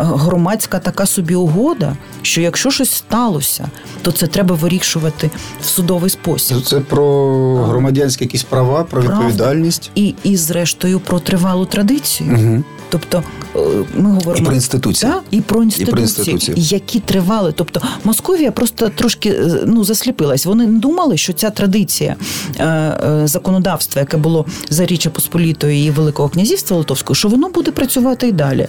громадська 0.00 0.78
така 0.78 1.06
собі 1.06 1.34
угода, 1.34 1.96
що 2.22 2.40
якщо 2.40 2.70
щось 2.70 2.90
сталося, 2.90 3.68
то 4.02 4.12
це 4.12 4.26
треба 4.26 4.54
вирішувати 4.54 5.30
в 5.62 5.66
судовий 5.66 6.10
спосіб. 6.10 6.62
Це 6.62 6.80
про 6.80 7.54
громадянські 7.64 8.24
якісь 8.24 8.42
права, 8.42 8.84
про 8.84 9.02
відповідальність 9.02 9.90
і, 9.94 10.14
і 10.22 10.36
зрештою, 10.36 11.00
про 11.00 11.20
тривалу 11.20 11.66
традицію. 11.66 12.30
Угу. 12.34 12.64
Тобто 12.92 13.22
е, 13.56 13.58
ми 13.94 14.10
говоримо 14.10 14.44
і 14.44 14.44
про 14.44 14.54
інституції, 14.54 15.12
так, 15.12 15.22
і 15.30 15.40
про 15.40 15.62
інституції, 15.62 15.88
і 15.88 15.92
про 15.92 16.00
інституції, 16.00 16.54
які 16.56 17.00
тривали. 17.00 17.52
Тобто 17.56 17.82
Московія 18.04 18.52
просто 18.52 18.88
трошки 18.88 19.28
е, 19.28 19.62
ну 19.66 19.84
засліпилась. 19.84 20.46
Вони 20.46 20.66
не 20.66 20.78
думали, 20.78 21.16
що 21.16 21.32
ця 21.32 21.50
традиція 21.50 22.16
е, 22.60 23.22
законодавства, 23.24 24.00
яке 24.00 24.16
було 24.16 24.46
за 24.68 24.86
Річчя 24.86 25.10
Посполітої 25.10 25.86
і 25.86 25.90
Великого 25.90 26.28
князівства 26.28 26.76
Литовського, 26.76 27.14
що 27.14 27.28
воно 27.28 27.48
буде 27.48 27.70
працювати 27.70 28.28
і 28.28 28.32
далі. 28.32 28.68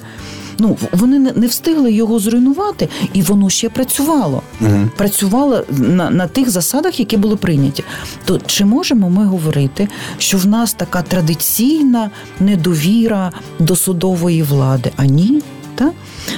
Ну 0.59 0.77
вони 0.91 1.19
не 1.19 1.47
встигли 1.47 1.91
його 1.91 2.19
зруйнувати, 2.19 2.89
і 3.13 3.21
воно 3.21 3.49
ще 3.49 3.69
працювало. 3.69 4.41
Угу. 4.61 4.89
Працювало 4.97 5.63
на 5.69 6.09
на 6.09 6.27
тих 6.27 6.49
засадах, 6.49 6.99
які 6.99 7.17
були 7.17 7.35
прийняті. 7.35 7.83
То 8.25 8.39
чи 8.45 8.65
можемо 8.65 9.09
ми 9.09 9.25
говорити, 9.25 9.87
що 10.17 10.37
в 10.37 10.47
нас 10.47 10.73
така 10.73 11.01
традиційна 11.01 12.09
недовіра 12.39 13.31
до 13.59 13.75
судової 13.75 14.43
влади? 14.43 14.91
А 14.95 15.05
ні? 15.05 15.41
Та? 15.75 15.91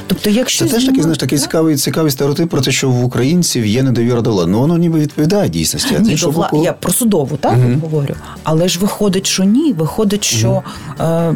Тобто, 0.07 0.29
якщо 0.29 0.65
це 0.65 0.71
теж 0.71 0.85
такий 0.85 1.01
знаєш, 1.01 1.17
такий 1.17 1.37
цікавий 1.37 1.75
цікавий 1.75 2.11
стереотип 2.11 2.49
про 2.49 2.61
те, 2.61 2.71
що 2.71 2.89
в 2.89 3.05
українців 3.05 3.65
є 3.65 3.83
недовіра 3.83 4.21
до 4.21 4.31
влади. 4.31 4.51
Ну 4.51 4.59
воно 4.59 4.77
ніби 4.77 4.99
відповідає 4.99 5.49
дійсності. 5.49 5.95
Ні, 5.99 6.15
до 6.15 6.29
вла... 6.29 6.49
Я 6.53 6.73
про 6.73 6.93
судову 6.93 7.37
так 7.37 7.57
угу. 7.57 7.79
говорю. 7.81 8.15
Але 8.43 8.67
ж 8.67 8.79
виходить, 8.79 9.27
що 9.27 9.43
ні. 9.43 9.73
Виходить, 9.73 10.23
що 10.23 10.49
угу. 10.49 10.63
е, 10.99 11.33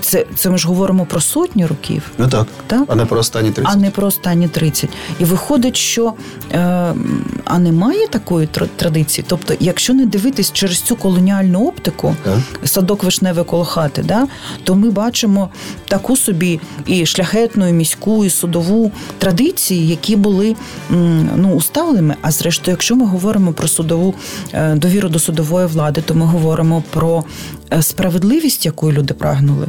це 0.00 0.24
це 0.36 0.50
ми 0.50 0.58
ж 0.58 0.68
говоримо 0.68 1.06
про 1.06 1.20
сотні 1.20 1.66
років, 1.66 2.02
ну 2.18 2.28
так, 2.28 2.46
так? 2.66 2.84
а 2.88 2.94
не 2.94 3.04
про 3.04 3.18
останні 3.18 3.50
30. 3.50 3.74
А 3.74 3.76
не 3.76 3.90
про 3.90 4.06
останні 4.06 4.48
30. 4.48 4.90
І 5.20 5.24
виходить, 5.24 5.76
що 5.76 6.14
е, 6.52 6.94
а 7.44 7.58
немає 7.58 8.08
такої 8.08 8.48
традиції. 8.76 9.24
Тобто, 9.28 9.54
якщо 9.60 9.94
не 9.94 10.06
дивитись 10.06 10.52
через 10.52 10.80
цю 10.80 10.96
колоніальну 10.96 11.68
оптику, 11.68 12.16
так. 12.24 12.68
садок 12.68 13.04
вишневе 13.04 13.44
коло 13.44 13.64
хати, 13.64 14.02
да, 14.02 14.26
то 14.64 14.74
ми 14.74 14.90
бачимо 14.90 15.50
таку 15.88 16.16
собі 16.16 16.60
і 16.86 17.06
шляхетну, 17.06 17.68
і 17.68 17.72
міську, 17.72 18.24
і 18.24 18.30
судову 18.30 18.92
традиції, 19.18 19.88
які 19.88 20.16
були 20.16 20.56
ну, 21.36 21.54
уставленими. 21.54 22.16
А 22.22 22.30
зрештою, 22.30 22.72
якщо 22.72 22.96
ми 22.96 23.06
говоримо 23.06 23.52
про 23.52 23.68
судову 23.68 24.14
е, 24.52 24.74
довіру 24.74 25.08
до 25.08 25.18
судової 25.18 25.66
влади, 25.66 26.02
то 26.02 26.14
ми 26.14 26.26
говоримо 26.26 26.82
про 26.90 27.24
е, 27.72 27.82
справедливість, 27.82 28.66
якої 28.66 28.92
люди 28.92 29.14
прагнули. 29.14 29.66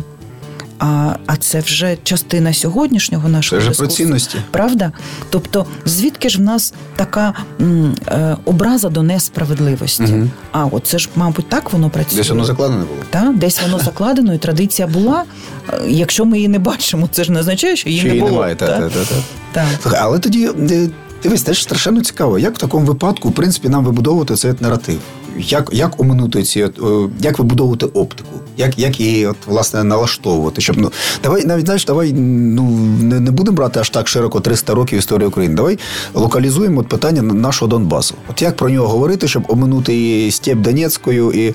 А 0.80 1.16
а 1.26 1.36
це 1.38 1.60
вже 1.60 1.98
частина 2.04 2.54
сьогоднішнього 2.54 3.30
нашого 3.30 3.62
Це 3.62 3.70
вже 3.70 3.78
про 3.78 3.88
цінності. 3.88 4.38
Правда? 4.52 4.92
Тобто, 5.30 5.66
звідки 5.86 6.30
ж 6.30 6.38
в 6.38 6.42
нас 6.42 6.74
така 6.96 7.34
м, 7.62 7.96
е, 8.08 8.38
образа 8.46 8.90
до 8.90 9.04
несправедливості? 9.04 10.04
Угу. 10.04 10.28
А 10.52 10.66
от 10.66 10.88
це 10.88 11.00
ж, 11.00 11.10
мабуть, 11.16 11.50
так 11.50 11.74
воно 11.74 11.90
працює. 11.90 12.18
Десь 12.18 12.30
воно 12.30 12.46
закладено 12.46 12.80
було. 12.86 13.00
Та, 13.10 13.34
десь 13.38 13.62
воно 13.62 13.80
закладено, 13.80 14.34
і 14.34 14.38
традиція 14.38 14.88
була. 14.88 15.24
Е, 15.74 15.80
Якщо 15.88 16.26
ми 16.26 16.38
її 16.38 16.48
не 16.48 16.60
бачимо, 16.60 17.10
це 17.12 17.24
ж 17.24 17.32
не 17.32 17.40
означає, 17.40 17.76
що 17.76 17.90
її 17.90 18.00
Що 18.02 18.08
не 18.08 18.14
її 18.14 18.22
було. 18.22 18.34
немає, 18.34 18.56
та, 18.56 18.68
та, 18.68 18.90
та, 18.90 19.06
та. 19.06 19.16
Так. 19.52 19.66
Слухай, 19.82 20.00
Але 20.04 20.20
тоді 20.20 20.50
е, 20.72 20.90
дивись, 21.24 21.42
теж 21.44 21.64
страшенно 21.64 22.02
цікаво, 22.02 22.40
як 22.40 22.56
в 22.56 22.58
такому 22.58 22.86
випадку, 22.86 23.30
в 23.30 23.34
принципі, 23.34 23.70
нам 23.70 23.86
вибудовувати 23.86 24.36
цей 24.36 24.54
наратив. 24.60 25.00
Як, 25.40 25.70
як 25.72 26.00
оминути 26.00 26.44
ці, 26.44 26.64
от, 26.64 26.80
як 27.22 27.40
вибудовувати 27.40 27.86
оптику, 27.86 28.30
як, 28.58 28.80
як 28.80 29.00
її 29.00 29.28
от, 29.28 29.38
власне 29.48 29.84
налаштовувати? 29.84 30.62
Щоб 30.62 30.78
ну 30.78 30.92
давай 31.24 31.46
навіть 31.46 31.66
знаєш, 31.66 31.86
давай 31.86 32.14
ну 32.14 32.64
не, 33.02 33.20
не 33.20 33.32
будемо 33.32 33.58
брати 33.58 33.80
аж 33.80 33.90
так 33.90 34.08
широко 34.08 34.40
300 34.40 34.74
років 34.74 35.00
історії 35.00 35.28
України. 35.28 35.56
Давай 35.56 35.80
локалізуємо 36.14 36.82
от 36.82 36.88
питання 36.88 37.22
нашого 37.22 37.70
Донбасу. 37.70 38.16
От 38.30 38.42
як 38.42 38.56
про 38.56 38.70
нього 38.70 38.88
говорити, 38.88 39.28
щоб 39.28 39.44
оминути 39.48 40.26
і 40.28 40.32
Степ 40.32 40.58
Донецькою, 40.58 41.32
і 41.32 41.48
е, 41.48 41.54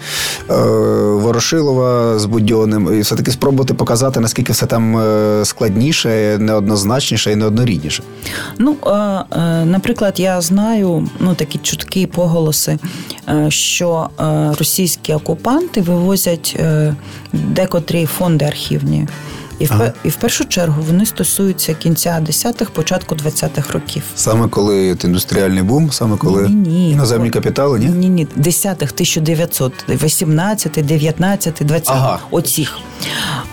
Ворошилова 1.14 2.18
з 2.18 2.24
Будьонним, 2.24 2.98
і 2.98 3.00
все 3.00 3.16
таки 3.16 3.30
спробувати 3.30 3.74
показати, 3.74 4.20
наскільки 4.20 4.52
все 4.52 4.66
там 4.66 4.98
е, 4.98 5.44
складніше, 5.44 6.38
неоднозначніше 6.40 7.32
і 7.32 7.36
неоднорідніше. 7.36 8.02
Ну, 8.58 8.76
е, 8.86 8.90
е, 8.90 9.64
наприклад, 9.64 10.20
я 10.20 10.40
знаю 10.40 11.08
ну, 11.20 11.34
такі 11.34 11.58
чутки 11.58 12.06
поголоси, 12.06 12.78
е, 13.28 13.50
що 13.74 14.10
е, 14.20 14.52
російські 14.58 15.12
окупанти 15.14 15.80
вивозять 15.80 16.56
е, 16.58 16.94
декотрі 17.32 18.06
фонди 18.06 18.44
архівні. 18.44 19.08
І 19.58 19.66
в, 19.66 19.72
Ага. 19.72 19.92
і 20.04 20.08
в 20.08 20.14
першу 20.16 20.44
чергу 20.44 20.82
вони 20.82 21.06
стосуються 21.06 21.74
кінця 21.74 22.22
10-х, 22.28 22.70
початку 22.70 23.14
20-х 23.14 23.72
років. 23.72 24.02
Саме 24.16 24.48
коли 24.48 24.96
індустріальний 25.04 25.62
бум, 25.62 25.92
саме 25.92 26.16
коли 26.16 26.48
Ні-ні. 26.48 26.90
іноземні 26.90 27.30
капітали, 27.30 27.78
ні? 27.78 27.86
Ні, 27.86 28.08
ні, 28.08 28.26
10-х, 28.38 28.92
1918, 28.92 30.72
19, 30.86 31.54
20 31.60 31.88
Ага. 31.90 32.18
оцих. 32.30 32.78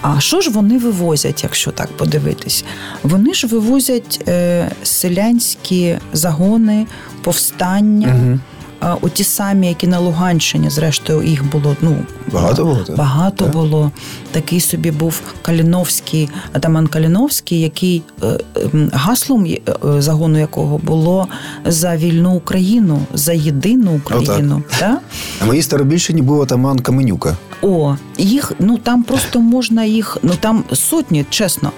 А 0.02 0.20
що 0.20 0.42
ж 0.42 0.50
вони 0.50 0.78
вивозять, 0.78 1.44
якщо 1.44 1.72
так 1.72 1.98
подивитись? 1.98 2.66
Вони 3.04 3.34
ж 3.34 3.48
вивозять 3.48 4.24
е, 4.28 4.72
селянські 4.84 5.98
загони, 6.14 6.88
повстання. 7.24 8.08
Угу. 8.08 8.40
А, 8.82 8.96
Оті 9.02 9.24
самі, 9.24 9.68
які 9.68 9.88
на 9.88 10.00
Луганщині, 10.00 10.70
зрештою, 10.70 11.24
їх 11.24 11.46
було 11.52 11.76
ну 11.82 11.96
Багато 12.32 12.66
було, 12.66 12.76
так? 12.76 12.96
Багато 12.96 13.46
Так. 13.46 13.54
було. 13.54 13.92
Такий 14.32 14.62
собі 14.62 14.92
був 14.92 15.22
Каліновський, 15.42 16.30
атаман 16.54 16.88
Каліновський, 16.88 17.62
який 17.62 18.04
е, 18.24 18.40
ем, 18.74 18.90
гаслом 18.94 19.46
е, 19.46 19.62
загону 20.02 20.40
якого 20.40 20.78
було 20.78 21.28
за 21.66 21.98
вільну 21.98 22.34
Україну, 22.34 23.00
за 23.14 23.34
єдину 23.34 23.92
Україну. 23.96 24.64
Да? 24.80 24.98
На 25.40 25.46
моїй 25.46 25.62
Старобільщині 25.62 26.22
був 26.22 26.42
атаман 26.42 26.80
Каменюка. 26.80 27.38
О, 27.62 27.96
їх 28.18 28.52
ну 28.60 28.78
там 28.78 29.04
просто 29.04 29.40
можна 29.40 29.84
їх, 29.84 30.18
ну 30.24 30.34
там 30.40 30.64
сотні, 30.74 31.26
чесно. 31.30 31.72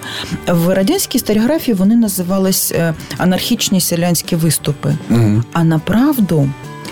В 0.48 0.74
радянській 0.74 1.18
історіографії 1.18 1.74
вони 1.74 1.96
називались 1.96 2.72
е, 2.72 2.94
анархічні 3.18 3.80
селянські 3.80 4.36
виступи. 4.36 4.96
Угу. 5.10 5.42
А 5.52 5.64
направду, 5.64 6.48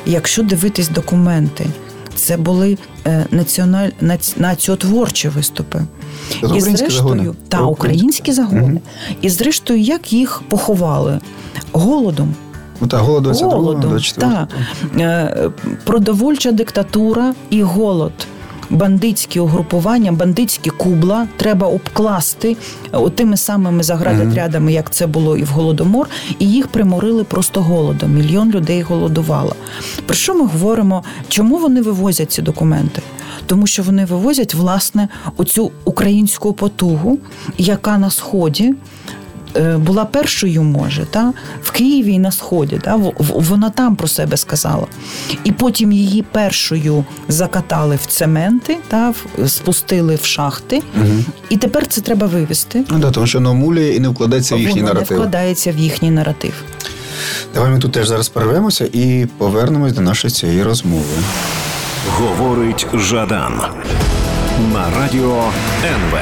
якщо 0.07 0.43
дивитись 0.43 0.89
документи, 0.89 1.67
це 2.15 2.37
були 2.37 2.79
е, 3.07 3.27
національ... 3.31 3.89
націотворчі 4.37 5.29
виступи. 5.29 5.81
Це 6.41 6.61
зрештою, 6.61 6.91
загони. 6.91 7.33
та 7.49 7.61
українські 7.61 8.33
загони. 8.33 8.63
Угу. 8.63 8.81
І 9.23 9.29
зрештою, 9.29 9.81
як 9.81 10.13
їх 10.13 10.43
поховали? 10.49 11.21
Голодом. 11.73 12.35
Ну 12.81 12.89
та, 12.89 12.99
голодом. 12.99 13.35
Голодом, 13.35 13.81
24 13.81 14.33
так. 14.33 14.49
Е, 15.01 15.51
Продовольча 15.85 16.53
диктатура 16.53 17.35
і 17.51 17.63
голод. 17.63 18.13
Бандитські 18.73 19.41
угрупування, 19.41 20.13
бандитські 20.13 20.71
кубла 20.71 21.29
треба 21.37 21.67
обкласти 21.67 22.57
тими 23.15 23.37
самими 23.37 23.83
заградотрядами, 23.83 24.73
як 24.73 24.91
це 24.91 25.07
було 25.07 25.37
і 25.37 25.43
в 25.43 25.49
голодомор, 25.49 26.09
і 26.39 26.51
їх 26.51 26.69
приморили 26.69 27.25
просто 27.25 27.63
голодом. 27.63 28.15
Мільйон 28.15 28.51
людей 28.51 28.83
голодувало. 28.83 29.57
Про 30.07 30.15
що 30.15 30.35
ми 30.35 30.47
говоримо? 30.47 31.05
Чому 31.29 31.59
вони 31.59 31.83
вивозять 31.83 32.33
ці 32.33 32.43
документи? 32.43 33.03
Тому 33.47 33.67
що 33.67 33.83
вони 33.83 34.05
вивозять 34.05 34.55
власне 34.55 35.09
оцю 35.37 35.71
українську 35.85 36.53
потугу, 36.53 37.19
яка 37.59 37.99
на 37.99 38.11
сході 38.11 38.65
е, 38.65 38.75
була 39.77 40.05
першою, 40.05 40.63
може, 40.63 41.05
та, 41.11 41.33
в 41.63 41.71
Києві 41.71 42.13
і 42.13 42.19
на 42.19 42.31
Сході. 42.33 42.79
Та, 42.85 42.97
в- 42.97 43.13
в- 43.19 43.43
вона 43.49 43.71
там 43.71 43.97
про 43.97 44.09
себе 44.09 44.37
сказала. 44.37 44.87
І 45.45 45.53
потім 45.53 45.93
її 45.93 46.23
першою 46.23 47.05
закатали 47.29 47.97
в 48.03 48.07
цементи, 48.07 48.77
та, 48.89 49.11
в- 49.11 49.49
спустили 49.49 50.19
в 50.23 50.25
шахти. 50.25 50.83
Угу. 50.97 51.25
І 51.49 51.57
тепер 51.57 51.87
це 51.87 52.01
треба 52.01 52.27
вивести. 52.27 52.85
Ну, 52.89 52.99
да, 52.99 53.11
тому 53.11 53.27
що 53.27 53.39
воно 53.39 53.55
муляє 53.55 53.97
і 53.97 54.01
не 54.01 54.09
вкладається 54.09 54.55
в 54.57 54.59
їхній 54.59 54.83
Воно 54.83 54.95
не 54.95 55.01
вкладається 55.01 55.73
в 55.73 55.79
їхній 55.79 56.11
наратив. 56.11 56.53
Давай 57.55 57.71
ми 57.71 57.79
тут 57.79 57.93
теж 57.93 58.09
зараз 58.09 58.29
перервемося 58.29 58.89
і 58.93 59.27
повернемось 59.39 59.93
до 59.93 60.01
нашої 60.01 60.33
цієї 60.33 60.63
розмови. 60.63 61.05
Говорить 62.19 62.87
Жадан 62.95 63.61
на 64.73 64.91
радіо 65.01 65.45
НВ. 65.85 66.19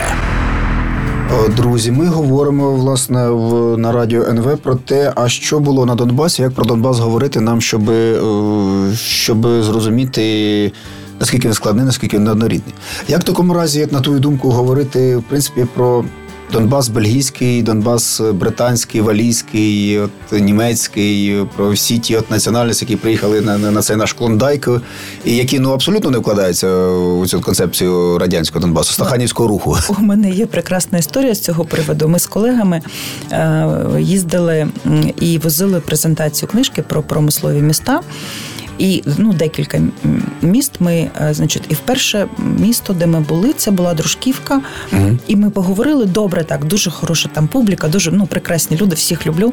О, 1.32 1.48
Друзі, 1.48 1.90
ми 1.90 2.06
говоримо 2.06 2.72
власне 2.72 3.28
в 3.28 3.76
на 3.78 3.92
радіо 3.92 4.22
НВ 4.22 4.58
про 4.58 4.74
те, 4.74 5.12
а 5.16 5.28
що 5.28 5.60
було 5.60 5.86
на 5.86 5.94
Донбасі, 5.94 6.42
як 6.42 6.52
про 6.52 6.64
Донбас 6.64 6.98
говорити 6.98 7.40
нам, 7.40 7.60
щоб, 7.60 7.90
е, 7.90 8.20
щоб 8.94 9.46
зрозуміти. 9.62 10.72
Наскільки 11.20 11.48
він 11.48 11.54
складний, 11.54 11.84
наскільки 11.84 12.16
він 12.16 12.24
неоднорідний. 12.24 12.74
Як 13.08 13.20
в 13.20 13.24
такому 13.24 13.54
разі, 13.54 13.88
на 13.90 14.00
твою 14.00 14.20
думку, 14.20 14.50
говорити 14.50 15.16
в 15.16 15.22
принципі 15.22 15.66
про 15.74 16.04
Донбас 16.52 16.88
бельгійський, 16.88 17.62
Донбас 17.62 18.20
британський, 18.20 19.00
валійський, 19.00 19.98
от, 19.98 20.10
німецький, 20.32 21.44
про 21.56 21.70
всі 21.70 21.98
ті 21.98 22.16
от 22.16 22.30
національності, 22.30 22.84
які 22.84 22.96
приїхали 22.96 23.40
на, 23.40 23.58
на, 23.58 23.70
на 23.70 23.82
цей 23.82 23.96
наш 23.96 24.12
клондайк, 24.12 24.68
і 25.24 25.36
які 25.36 25.58
ну 25.58 25.70
абсолютно 25.70 26.10
не 26.10 26.18
вкладаються 26.18 26.86
у 26.86 27.26
цю 27.26 27.40
концепцію 27.40 28.18
радянського 28.18 28.60
Донбасу, 28.60 28.92
стаханівського 28.92 29.48
руху. 29.48 29.76
У 29.98 30.02
мене 30.02 30.30
є 30.30 30.46
прекрасна 30.46 30.98
історія 30.98 31.34
з 31.34 31.40
цього 31.40 31.64
приводу. 31.64 32.08
Ми 32.08 32.18
з 32.18 32.26
колегами 32.26 32.82
е, 33.32 33.66
їздили 34.00 34.68
і 35.20 35.38
возили 35.38 35.80
презентацію 35.80 36.48
книжки 36.48 36.82
про 36.82 37.02
промислові 37.02 37.62
міста. 37.62 38.00
І 38.80 39.02
ну, 39.18 39.32
декілька 39.32 39.80
міст 40.42 40.72
ми, 40.80 41.10
е, 41.20 41.34
значить, 41.34 41.62
і 41.68 41.74
вперше 41.74 42.26
місто, 42.58 42.92
де 42.92 43.06
ми 43.06 43.20
були, 43.20 43.52
це 43.52 43.70
була 43.70 43.94
Дружківка. 43.94 44.60
Мгм. 44.92 45.18
І 45.26 45.36
ми 45.36 45.50
поговорили 45.50 46.06
добре, 46.06 46.44
так, 46.44 46.64
дуже 46.64 46.90
хороша 46.90 47.28
там 47.32 47.48
публіка, 47.48 47.88
дуже 47.88 48.10
ну, 48.10 48.26
прекрасні 48.26 48.76
люди, 48.76 48.94
всіх 48.94 49.26
люблю. 49.26 49.52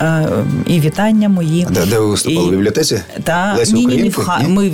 Е, 0.00 0.28
і 0.66 0.80
вітання 0.80 1.28
мої. 1.28 1.66
А 1.68 1.72
Де, 1.72 1.86
де 1.86 1.98
ви 1.98 2.06
виступали? 2.06 2.46
І- 2.46 2.48
В 2.48 2.50
бібліотеці? 2.50 3.00
Та 3.24 3.54
Лесі 3.58 3.74
ні, 3.74 3.86
ні, 3.86 4.02
ні, 4.02 4.08
в 4.08 4.16
ха... 4.16 4.40
Ні? 4.42 4.48
ми 4.48 4.68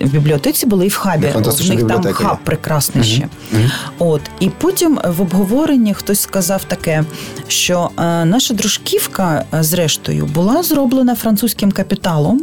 в 0.00 0.12
бібліотеці 0.12 0.66
були 0.66 0.86
і 0.86 0.88
в 0.88 0.96
хабі. 0.96 1.26
В 1.26 1.68
них 1.68 1.86
там 1.88 2.02
хаб 2.02 2.38
прекрасний 2.44 3.04
ще. 3.04 3.28
Мгм. 3.52 3.70
От 3.98 4.20
і 4.40 4.48
потім 4.48 4.98
в 5.08 5.20
обговоренні 5.20 5.94
хтось 5.94 6.20
сказав 6.20 6.64
таке, 6.64 7.04
що 7.48 7.90
е, 7.98 8.24
наша 8.24 8.54
дружківка, 8.54 9.44
зрештою, 9.60 10.26
була 10.26 10.62
зроблена 10.62 11.14
французьким 11.14 11.72
капіталом. 11.72 12.40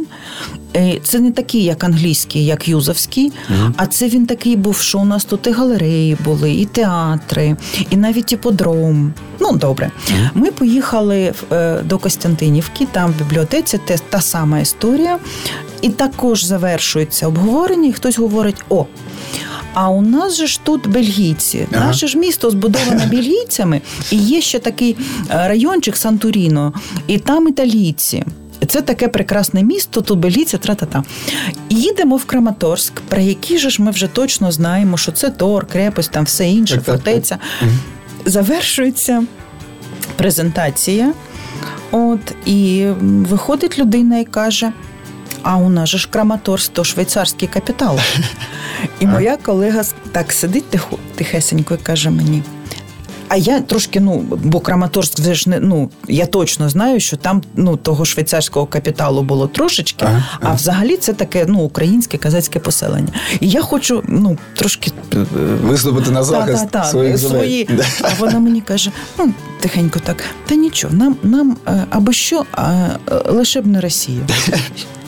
Це 1.04 1.20
не 1.20 1.30
такий, 1.30 1.64
як 1.64 1.84
англійський, 1.84 2.44
як 2.44 2.68
юзовський, 2.68 3.32
а 3.76 3.86
це 3.86 4.08
він 4.08 4.26
такий 4.26 4.56
був, 4.56 4.76
що 4.76 4.98
у 4.98 5.04
нас 5.04 5.24
тут 5.24 5.46
і 5.46 5.50
галереї 5.50 6.16
були, 6.24 6.52
і 6.52 6.66
театри, 6.66 7.56
і 7.90 7.96
навіть 7.96 8.32
іподром. 8.32 9.12
Ну, 9.40 9.52
добре. 9.52 9.90
Ми 10.34 10.50
поїхали 10.50 11.34
е, 11.52 11.80
до 11.82 11.98
Костянтинівки, 11.98 12.86
там 12.92 13.10
в 13.10 13.18
бібліотеці 13.18 13.78
те, 13.78 13.98
та 14.10 14.20
сама 14.20 14.58
історія. 14.60 15.18
І 15.82 15.88
також 15.88 16.44
завершується 16.44 17.26
обговорення, 17.26 17.88
і 17.88 17.92
хтось 17.92 18.18
говорить: 18.18 18.64
о. 18.68 18.86
А 19.74 19.90
у 19.90 20.02
нас 20.02 20.36
же 20.36 20.46
ж 20.46 20.60
тут 20.62 20.86
бельгійці. 20.86 21.66
Ага. 21.72 21.86
Наше 21.86 22.06
ж 22.06 22.18
місто 22.18 22.50
збудоване 22.50 23.06
бельгійцями, 23.06 23.80
і 24.10 24.16
є 24.16 24.40
ще 24.40 24.58
такий 24.58 24.96
е, 25.30 25.48
райончик 25.48 25.96
Сантуріно, 25.96 26.72
і 27.06 27.18
там 27.18 27.48
італійці. 27.48 28.24
Це 28.68 28.82
таке 28.82 29.08
прекрасне 29.08 29.62
місто, 29.62 30.00
тут 30.00 30.18
бельгійці, 30.18 30.58
тра-та-та. 30.58 31.02
І 31.68 31.74
їдемо 31.74 32.16
в 32.16 32.24
Краматорськ, 32.24 33.00
про 33.08 33.20
який 33.20 33.58
же 33.58 33.70
ж 33.70 33.82
ми 33.82 33.90
вже 33.90 34.06
точно 34.06 34.52
знаємо, 34.52 34.96
що 34.96 35.12
це 35.12 35.30
Тор, 35.30 35.66
крепость, 35.66 36.10
там 36.10 36.24
все 36.24 36.48
інше, 36.48 36.74
Так, 36.74 36.84
так, 36.84 36.94
так. 36.94 37.04
фортеця. 37.04 37.38
Завершується 38.24 39.24
презентація. 40.16 41.12
От, 41.90 42.34
і 42.46 42.86
виходить 43.00 43.78
людина 43.78 44.18
і 44.18 44.24
каже: 44.24 44.72
а 45.42 45.56
у 45.56 45.68
нас 45.68 45.88
же 45.88 45.98
ж 45.98 46.08
Краматорськ, 46.10 46.72
то 46.72 46.84
швейцарський 46.84 47.48
капітал. 47.48 47.98
І 49.00 49.06
моя 49.06 49.36
колега 49.36 49.82
так 50.12 50.32
сидить 50.32 50.70
тихо, 50.70 50.98
тихесенько 51.14 51.74
і 51.74 51.76
каже 51.76 52.10
мені: 52.10 52.42
А 53.32 53.36
я 53.36 53.60
трошки, 53.60 54.00
ну, 54.00 54.18
бо 54.44 54.60
Краматорськ 54.60 55.18
вже 55.18 55.34
ж 55.34 55.50
не 55.50 55.60
ну, 55.60 55.90
я 56.08 56.26
точно 56.26 56.68
знаю, 56.68 57.00
що 57.00 57.16
там 57.16 57.42
ну, 57.54 57.76
того 57.76 58.04
швейцарського 58.04 58.66
капіталу 58.66 59.22
було 59.22 59.46
трошечки, 59.46 60.04
ага, 60.04 60.24
ага. 60.40 60.52
а 60.52 60.54
взагалі 60.54 60.96
це 60.96 61.12
таке 61.12 61.46
ну, 61.48 61.60
українське 61.60 62.18
казацьке 62.18 62.60
поселення. 62.60 63.12
І 63.40 63.48
я 63.48 63.62
хочу 63.62 64.02
ну, 64.08 64.38
трошки 64.54 64.92
е, 65.14 65.16
виступити 65.62 66.10
на 66.10 66.22
захист 66.22 66.70
та, 66.70 66.80
та, 66.80 66.84
своїх 66.84 67.18
свої. 67.18 67.68
А 68.02 68.08
вона 68.18 68.38
мені 68.38 68.60
каже: 68.60 68.90
ну, 69.18 69.32
тихенько 69.60 70.00
так, 70.00 70.24
та 70.46 70.54
нічого, 70.54 70.94
нам 70.94 71.16
нам 71.22 71.56
е, 71.66 71.86
або 71.90 72.12
що, 72.12 72.44
а, 72.52 72.88
лише 73.26 73.60
б 73.60 73.66
не 73.66 73.80
Росія. 73.80 74.20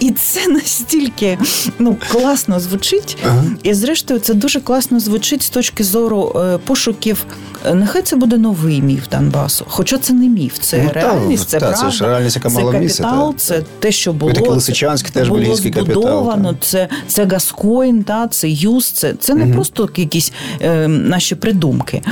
І 0.00 0.10
це 0.10 0.48
настільки 0.48 1.38
ну, 1.78 1.96
класно 2.08 2.60
звучить. 2.60 3.18
Ага. 3.26 3.44
І 3.62 3.74
зрештою, 3.74 4.20
це 4.20 4.34
дуже 4.34 4.60
класно 4.60 5.00
звучить 5.00 5.42
з 5.42 5.50
точки 5.50 5.84
зору 5.84 6.36
е, 6.36 6.58
пошуків. 6.58 7.26
Е, 7.66 7.74
нехай 7.74 8.02
це 8.02 8.13
буде 8.16 8.38
новий 8.38 8.82
міф 8.82 9.08
Донбасу. 9.10 9.64
Хоча 9.68 9.98
це 9.98 10.12
не 10.12 10.28
міф, 10.28 10.58
це 10.60 10.82
ну, 10.84 10.90
реальність, 10.94 11.48
це 11.48 11.58
та, 11.58 11.66
правда. 11.66 11.90
Це 11.90 11.96
ж 11.96 12.06
реальність, 12.06 12.36
яка 12.36 12.48
мала 12.48 12.72
це 12.72 12.78
капітал, 12.78 13.32
місце, 13.32 13.54
це 13.54 13.62
те, 13.78 13.92
що 13.92 14.12
було. 14.12 14.32
Таке 14.32 14.50
Лисичанський 14.50 15.12
теж 15.12 15.30
бельгійський 15.30 15.70
капітал. 15.70 16.54
Це 16.60 16.88
це 17.06 17.24
Гаскоін, 17.24 18.02
та, 18.02 18.28
це 18.28 18.48
Юз, 18.48 18.90
це 18.90 19.14
це 19.14 19.34
не 19.34 19.44
угу. 19.44 19.54
просто 19.54 19.88
якісь 19.96 20.32
е, 20.60 20.88
наші 20.88 21.34
придумки. 21.34 22.02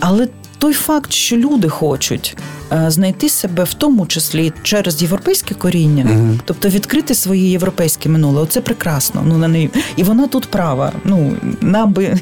Але 0.00 0.28
той 0.58 0.72
факт, 0.72 1.12
що 1.12 1.36
люди 1.36 1.68
хочуть 1.68 2.36
е, 2.72 2.90
знайти 2.90 3.28
себе 3.28 3.64
в 3.64 3.74
тому 3.74 4.06
числі 4.06 4.52
через 4.62 5.02
європейське 5.02 5.54
коріння, 5.54 6.04
uh 6.04 6.38
тобто 6.44 6.68
відкрити 6.68 7.14
своє 7.14 7.50
європейське 7.50 8.08
минуле, 8.08 8.42
оце 8.42 8.60
прекрасно. 8.60 9.22
Ну 9.26 9.38
на 9.38 9.48
неї 9.48 9.70
і 9.96 10.02
вона 10.02 10.26
тут 10.26 10.46
права. 10.46 10.92
Ну 11.04 11.32
нам 11.60 11.92
би 11.92 12.20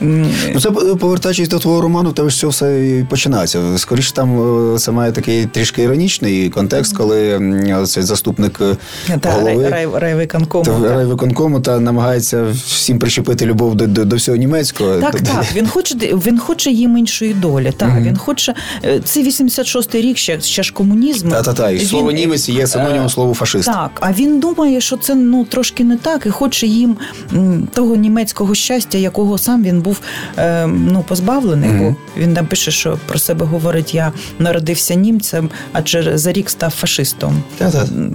Ну, 0.00 0.60
Це 0.60 0.70
повертаючись 0.70 1.48
до 1.48 1.58
твого 1.58 1.80
роману, 1.80 2.12
те 2.12 2.30
що 2.30 2.48
все 2.48 2.86
і 2.86 3.04
починається. 3.04 3.78
Скоріше 3.78 4.12
там 4.12 4.74
е, 4.74 4.78
це 4.78 4.92
має 4.92 5.12
такий 5.12 5.46
трішки 5.46 5.82
іронічний 5.82 6.50
контекст, 6.50 6.96
коли 6.96 7.40
цей 7.86 8.02
заступник 8.02 8.60
е, 8.60 8.76
голови 9.24 9.68
рай, 9.68 9.88
райвиконкому 9.94 10.64
та, 10.64 10.94
райвиконкому 10.94 11.60
та 11.60 11.80
намагається 11.80 12.46
всім 12.66 12.98
прищепити 12.98 13.46
любов 13.46 13.74
до 13.74 13.86
до, 13.86 14.04
до 14.04 14.16
всього 14.16 14.36
німецького. 14.36 14.94
Так, 14.94 15.20
так. 15.20 15.44
Він 15.54 15.66
хоче 15.66 15.94
він 15.96 16.38
хоче 16.38 16.70
їм 16.70 16.98
іншої 16.98 17.34
долі. 17.34 17.72
Так, 17.76 17.88
mm-hmm. 17.88 18.02
він 18.02 18.16
хоче 18.16 18.54
е, 18.84 19.00
це 19.04 19.22
86-й 19.22 20.00
рік, 20.00 20.18
ще 20.18 20.40
ще 20.40 20.62
ж 20.62 20.72
комунізм. 20.72 21.30
Та, 21.30 21.42
та, 21.42 21.52
та. 21.52 21.70
І 21.70 21.80
слово 21.80 22.12
німець 22.12 22.48
є 22.48 22.66
синонімом 22.66 23.08
слову 23.08 23.34
фашист. 23.34 23.66
Так, 23.66 23.90
а 24.00 24.12
він 24.12 24.40
думає, 24.40 24.80
що 24.80 24.96
це 24.96 25.14
ну 25.14 25.44
трошки 25.44 25.84
не 25.84 25.96
так, 25.96 26.26
і 26.26 26.30
хоче 26.30 26.66
їм 26.66 26.96
того 27.74 27.96
німецького 27.96 28.54
щастя, 28.54 28.98
якого 28.98 29.38
сам 29.38 29.51
він 29.58 29.80
був 29.80 30.00
е, 30.38 30.66
ну, 30.66 31.04
позбавлений, 31.08 31.70
mm-hmm. 31.70 31.94
бо 32.16 32.20
він 32.20 32.34
там 32.34 32.46
пише, 32.46 32.70
що 32.70 32.98
про 33.06 33.18
себе 33.18 33.46
говорить: 33.46 33.94
я 33.94 34.12
народився 34.38 34.94
німцем, 34.94 35.50
а 35.72 35.82
за 36.14 36.32
рік 36.32 36.50
став 36.50 36.70
фашистом. 36.70 37.42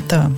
Так, 0.08 0.30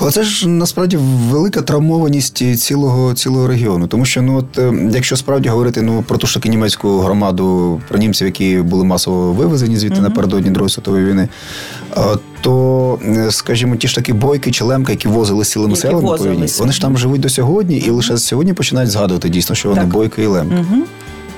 Але 0.00 0.10
це 0.10 0.22
ж 0.22 0.48
насправді 0.48 0.96
велика 1.30 1.62
травмованість 1.62 2.58
цілого 2.58 3.14
цілого 3.14 3.46
регіону. 3.46 3.86
Тому 3.86 4.04
що 4.04 4.22
ну 4.22 4.36
от 4.36 4.58
е, 4.58 4.90
якщо 4.92 5.16
справді 5.16 5.48
говорити 5.48 5.82
ну 5.82 6.02
про 6.02 6.18
ту 6.18 6.26
ж 6.26 6.34
таки 6.34 6.48
німецьку 6.48 6.98
громаду 6.98 7.80
про 7.88 7.98
німців, 7.98 8.26
які 8.26 8.58
були 8.58 8.84
масово 8.84 9.32
вивезені 9.32 9.76
звідти 9.76 9.98
mm-hmm. 9.98 10.02
напередодні 10.02 10.50
Другої 10.50 10.70
світової 10.70 11.04
війни, 11.04 11.28
то 12.40 12.98
е, 13.06 13.30
скажімо, 13.30 13.76
ті 13.76 13.88
ж 13.88 13.94
такі 13.94 14.12
бойки 14.12 14.50
чи 14.50 14.64
лемки, 14.64 14.92
які 14.92 15.08
возили 15.08 15.44
цілими 15.44 15.76
селами 15.76 16.18
по 16.18 16.24
війні, 16.24 16.46
вони 16.58 16.72
ж 16.72 16.80
там 16.80 16.98
живуть 16.98 17.20
до 17.20 17.28
сьогодні, 17.28 17.76
і 17.78 17.90
лише 17.90 18.18
сьогодні 18.18 18.52
починають 18.52 18.90
згадувати 18.90 19.28
дійсно, 19.28 19.54
що 19.54 19.68
вони 19.68 19.80
так. 19.80 19.90
бойки 19.90 20.22
і 20.22 20.26
лемки. 20.26 20.54
Угу. 20.54 20.82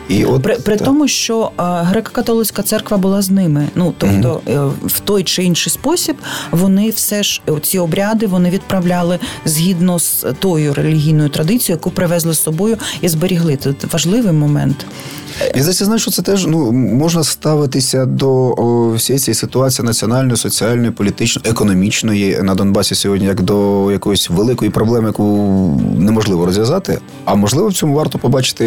І 0.09 0.25
от 0.25 0.43
при, 0.43 0.55
при 0.55 0.77
тому, 0.77 1.09
що 1.09 1.51
а, 1.57 1.63
греко-католицька 1.63 2.63
церква 2.63 2.97
була 2.97 3.23
з 3.23 3.31
ними. 3.31 3.69
Ну 3.75 3.95
тобто, 3.99 4.41
mm-hmm. 4.47 4.71
в 4.87 5.01
той 5.01 5.25
чи 5.25 5.45
інший 5.45 5.73
спосіб 5.73 6.17
вони 6.51 6.91
все 6.91 7.23
ж 7.23 7.43
ці 7.63 7.79
обряди 7.79 8.27
вони 8.27 8.51
відправляли 8.51 9.19
згідно 9.45 9.99
з 9.99 10.27
тою 10.39 10.75
релігійною 10.75 11.29
традицією, 11.29 11.79
яку 11.79 11.91
привезли 11.91 12.35
з 12.35 12.43
собою 12.43 12.77
і 13.01 13.09
зберігли. 13.09 13.57
Це 13.57 13.73
важливий 13.93 14.33
момент. 14.33 14.87
І 15.55 15.61
здається, 15.61 15.85
знаєш, 15.85 16.03
що 16.03 16.11
це 16.11 16.23
теж 16.23 16.47
ну 16.47 16.73
можна 16.73 17.25
ставитися 17.25 18.07
до 18.07 18.31
о, 18.31 18.93
всієї 18.95 19.21
цієї 19.21 19.35
ситуації 19.35 19.87
національної, 19.87 20.37
соціальної, 20.37 20.91
політичної, 20.91 21.51
економічної 21.51 22.43
на 22.43 22.55
Донбасі 22.55 22.95
сьогодні, 22.95 23.27
як 23.27 23.43
до 23.43 23.93
якоїсь 23.93 24.31
великої 24.31 24.71
проблеми, 24.71 25.07
яку 25.07 25.25
неможливо 25.99 26.47
розв'язати. 26.47 26.99
А 27.25 27.35
можливо, 27.35 27.69
в 27.69 27.75
цьому 27.75 27.95
варто 27.95 28.19
побачити 28.19 28.67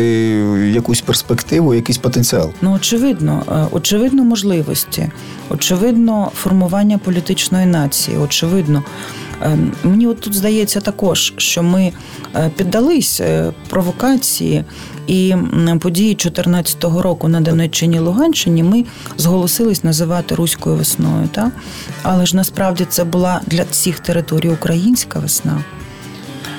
якусь 0.74 1.02
перспективу, 1.02 1.31
якийсь 1.76 1.98
потенціал. 1.98 2.52
Ну 2.62 2.74
очевидно, 2.74 3.44
е, 3.52 3.76
очевидно, 3.76 4.24
можливості, 4.24 5.12
очевидно, 5.50 6.32
формування 6.36 6.98
політичної 6.98 7.66
нації, 7.66 8.18
очевидно. 8.18 8.84
Ем, 9.42 9.72
мені 9.84 10.08
от 10.08 10.20
тут 10.20 10.34
здається 10.34 10.82
також, 10.82 11.34
що 11.38 11.64
ми 11.64 11.92
е, 12.36 12.52
піддались 12.56 13.22
е, 13.22 13.54
провокації 13.70 14.64
і 15.08 15.36
події 15.80 16.16
2014 16.16 16.84
року 16.84 17.28
на 17.28 17.42
Донеччині 17.42 18.00
Луганщині 18.00 18.64
ми 18.64 18.86
зголосились 19.18 19.84
називати 19.84 20.36
руською 20.36 20.76
весною. 20.76 21.28
Та? 21.32 21.52
Але 22.04 22.26
ж 22.26 22.36
насправді 22.36 22.86
це 22.90 23.04
була 23.04 23.42
для 23.48 23.64
всіх 23.72 24.00
територій 24.00 24.50
українська 24.50 25.20
весна. 25.20 25.64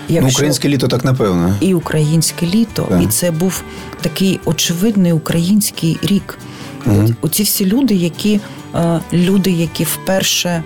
Якщо... 0.09 0.23
Ну, 0.23 0.29
Українське 0.29 0.69
літо 0.69 0.89
так 0.89 1.05
напевно. 1.05 1.55
І 1.61 1.75
українське 1.75 2.47
літо, 2.47 2.87
так. 2.89 3.03
і 3.03 3.07
це 3.07 3.31
був 3.31 3.63
такий 4.01 4.41
очевидний 4.45 5.13
український 5.13 5.99
рік. 6.03 6.39
Угу. 6.87 7.09
Оці 7.21 7.43
всі 7.43 7.67
люди, 7.67 7.95
які 7.95 8.41
е, 8.75 9.01
люди, 9.13 9.51
які 9.51 9.85
вперше 9.85 10.63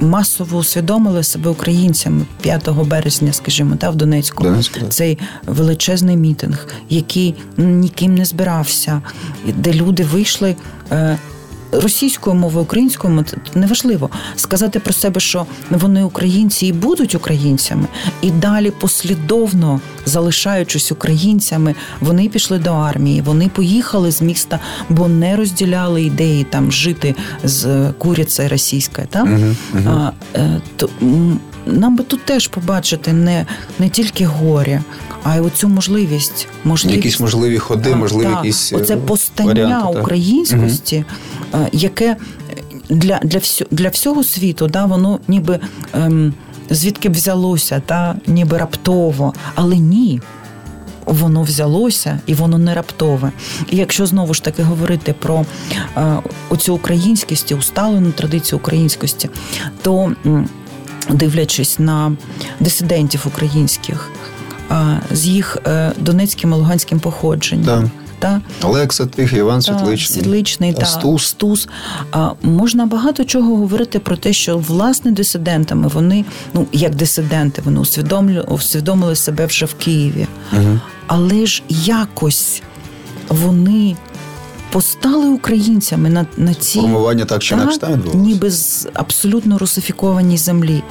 масово 0.00 0.58
усвідомили 0.58 1.22
себе 1.22 1.50
українцями 1.50 2.26
5 2.40 2.70
березня, 2.70 3.32
скажімо, 3.32 3.76
та 3.76 3.90
в 3.90 3.96
Донецьку. 3.96 4.44
Донецьку 4.44 4.80
цей 4.88 5.18
величезний 5.46 6.16
мітинг, 6.16 6.66
який 6.88 7.34
ніким 7.56 8.14
не 8.14 8.24
збирався, 8.24 9.02
де 9.46 9.72
люди 9.72 10.04
вийшли. 10.04 10.56
Е, 11.74 11.80
російською 11.80 12.36
мовою, 12.36 12.64
українською 12.64 13.14
мовою, 13.14 13.36
неважливо 13.54 14.10
сказати 14.36 14.80
про 14.80 14.92
себе, 14.92 15.20
що 15.20 15.46
вони 15.70 16.02
українці 16.02 16.66
і 16.66 16.72
будуть 16.72 17.14
українцями, 17.14 17.86
і 18.22 18.30
далі 18.30 18.70
послідовно 18.70 19.80
залишаючись 20.06 20.92
українцями, 20.92 21.74
вони 22.00 22.28
пішли 22.28 22.58
до 22.58 22.70
армії. 22.70 23.20
Вони 23.20 23.48
поїхали 23.48 24.10
з 24.10 24.22
міста, 24.22 24.60
бо 24.88 25.08
не 25.08 25.36
розділяли 25.36 26.02
ідеї 26.02 26.44
там 26.44 26.72
жити 26.72 27.14
з 27.44 27.92
курицею 27.98 28.48
російською. 28.48 29.06
Та? 29.10 29.24
Uh-huh, 29.24 29.54
uh-huh. 29.74 29.88
А, 29.88 30.12
е, 30.38 30.60
то, 30.76 30.88
нам 31.66 31.96
би 31.96 32.04
тут 32.04 32.24
теж 32.24 32.48
побачити 32.48 33.12
не 33.12 33.46
не 33.78 33.88
тільки 33.88 34.26
горя, 34.26 34.82
а 35.22 35.36
й 35.36 35.40
оцю 35.40 35.68
можливість. 35.68 36.48
можливість 36.64 37.04
Якісь 37.04 37.20
можливі 37.20 37.58
ходи, 37.58 37.94
можливі 37.94 38.24
так, 38.24 38.36
якісь 38.44 38.72
оце 38.72 38.96
постання 38.96 39.62
варіанти, 39.62 40.00
українськості, 40.00 41.04
угу. 41.52 41.66
яке 41.72 42.16
для 42.88 43.18
для, 43.22 43.38
всю, 43.38 43.68
для 43.70 43.88
всього 43.88 44.24
світу 44.24 44.66
да, 44.66 44.84
воно 44.84 45.20
ніби 45.28 45.60
ем, 45.92 46.34
звідки 46.70 47.08
б 47.08 47.12
взялося, 47.12 47.82
та, 47.86 48.16
ніби 48.26 48.58
раптово, 48.58 49.34
але 49.54 49.76
ні. 49.76 50.20
Воно 51.04 51.42
взялося 51.42 52.20
і 52.26 52.34
воно 52.34 52.58
не 52.58 52.74
раптове. 52.74 53.32
І 53.70 53.76
якщо 53.76 54.06
знову 54.06 54.34
ж 54.34 54.42
таки 54.42 54.62
говорити 54.62 55.14
про 55.18 55.44
е, 55.96 56.16
оцю 56.48 56.74
українськість, 56.74 57.52
усталену 57.52 58.12
традицію 58.12 58.58
українськості, 58.58 59.30
то 59.82 60.12
дивлячись 61.10 61.78
на 61.78 62.16
дисидентів 62.60 63.24
українських 63.26 64.10
з 65.12 65.26
їх 65.26 65.58
е, 65.66 65.92
донецьким 65.98 66.52
і 66.52 66.54
луганським 66.54 67.00
походженням. 67.00 67.64
Да. 67.64 67.90
Та? 68.18 68.40
Олекса 68.62 69.06
Тих, 69.06 69.32
Іван 69.32 69.62
Світличний, 69.62 70.22
Світличний 70.22 70.72
та 70.72 70.84
Стус. 70.84 71.26
Стус. 71.26 71.68
А, 72.12 72.30
Можна 72.42 72.86
багато 72.86 73.24
чого 73.24 73.56
говорити 73.56 73.98
про 73.98 74.16
те, 74.16 74.32
що 74.32 74.58
власне 74.58 75.10
дисидентами 75.10 75.88
вони, 75.88 76.24
ну 76.54 76.66
як 76.72 76.94
дисиденти, 76.94 77.62
вони 77.64 77.80
усвідомлю, 77.80 78.44
усвідомили 78.48 79.16
себе 79.16 79.46
вже 79.46 79.66
в 79.66 79.74
Києві. 79.74 80.26
Угу. 80.52 80.80
Але 81.06 81.46
ж 81.46 81.62
якось 81.68 82.62
вони 83.28 83.96
постали 84.70 85.28
українцями 85.28 86.10
на 86.10 86.26
на 86.36 86.54
ці 86.54 86.80
формування 86.80 87.24
так 87.24 87.42
чи 87.42 87.54
інакше 87.54 87.78
там 87.78 88.02
ніби 88.14 88.50
з 88.50 88.88
абсолютно 88.94 89.58
русифікованій 89.58 90.36
землі. 90.36 90.82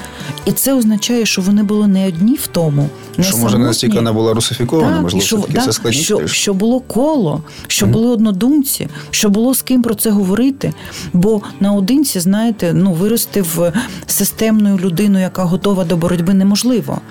І 0.45 0.51
це 0.51 0.73
означає, 0.73 1.25
що 1.25 1.41
вони 1.41 1.63
були 1.63 1.88
не 1.88 2.07
одні 2.07 2.36
в 2.36 2.47
тому, 2.47 2.89
не 3.17 3.23
що 3.23 3.38
може 3.38 3.57
не 3.57 3.65
настільки 3.65 3.95
вона 3.95 4.13
була 4.13 4.34
русифікована, 4.34 4.93
так, 4.93 5.01
можливо, 5.01 5.25
що, 5.25 5.38
так, 5.38 5.61
все 5.61 5.73
складніше. 5.73 6.03
Що, 6.03 6.28
що 6.28 6.53
було 6.53 6.80
коло, 6.80 7.41
що 7.67 7.86
mm 7.86 7.91
були 7.91 8.07
однодумці, 8.07 8.88
що 9.11 9.30
було 9.30 9.53
з 9.53 9.61
ким 9.61 9.82
про 9.82 9.95
це 9.95 10.09
говорити. 10.09 10.73
Бо 11.13 11.41
наодинці, 11.59 12.19
знаєте, 12.19 12.73
ну 12.73 12.93
вирости 12.93 13.41
в 13.41 13.73
системною 14.07 14.78
людину, 14.78 15.19
яка 15.19 15.43
готова 15.43 15.84
до 15.84 15.97
боротьби, 15.97 16.34
неможливо. 16.34 17.01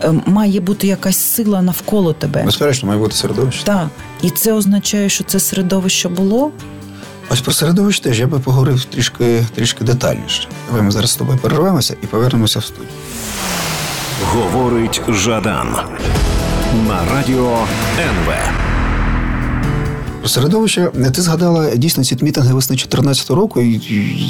Ем, 0.00 0.22
має 0.26 0.60
бути 0.60 0.86
якась 0.86 1.16
сила 1.16 1.62
навколо 1.62 2.12
тебе. 2.12 2.44
Безперечно, 2.44 2.86
має 2.86 3.00
бути 3.00 3.16
середовище. 3.16 3.64
Так. 3.64 3.88
І 4.22 4.30
це 4.30 4.52
означає, 4.52 5.08
що 5.08 5.24
це 5.24 5.40
середовище 5.40 6.08
було. 6.16 6.50
Ось 7.30 7.40
про 7.40 7.52
середовище 7.52 8.02
теж 8.02 8.20
я 8.20 8.26
би 8.26 8.38
поговорив 8.38 8.84
трішки 8.84 9.44
трішки 9.54 9.84
детальніше. 9.84 10.48
Давай 10.68 10.82
ми 10.82 10.90
зараз 10.90 11.10
з 11.10 11.16
тобою 11.16 11.38
перервемося 11.38 11.96
і 12.02 12.06
повернемося 12.06 12.58
в 12.58 12.64
студію. 12.64 12.88
Говорить 14.24 15.00
Жадан 15.08 15.76
на 16.88 17.14
радіо 17.14 17.58
НВ. 17.98 18.34
Про 20.20 20.28
середовище 20.28 20.90
ти 21.14 21.22
згадала 21.22 21.76
дійсно 21.76 22.04
ці 22.04 22.16
мітинги 22.20 22.54
весни 22.54 22.76
2014 22.76 23.30
року. 23.30 23.60
І 23.60 23.80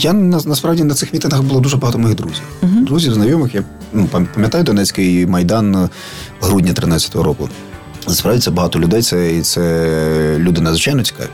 я 0.01 0.12
насправді 0.12 0.84
на 0.84 0.95
цих 0.95 1.12
мітингах 1.12 1.43
було 1.43 1.61
дуже 1.61 1.76
багато 1.76 1.99
моїх 1.99 2.16
друзів. 2.16 2.43
uh 2.62 2.84
Друзів, 2.84 3.14
знайомих. 3.14 3.55
Я 3.55 3.64
ну, 3.93 4.09
пам'ятаю 4.34 4.64
Донецький 4.64 5.26
майдан 5.26 5.74
грудня 6.41 6.72
2013 6.72 7.14
року. 7.14 7.49
Насправді 8.09 8.41
це 8.41 8.51
багато 8.51 8.80
людей. 8.80 9.03
Це 9.03 9.32
і 9.32 9.43
це 9.43 10.37
люди 10.39 10.61
надзвичайно 10.61 11.03
цікаві. 11.03 11.28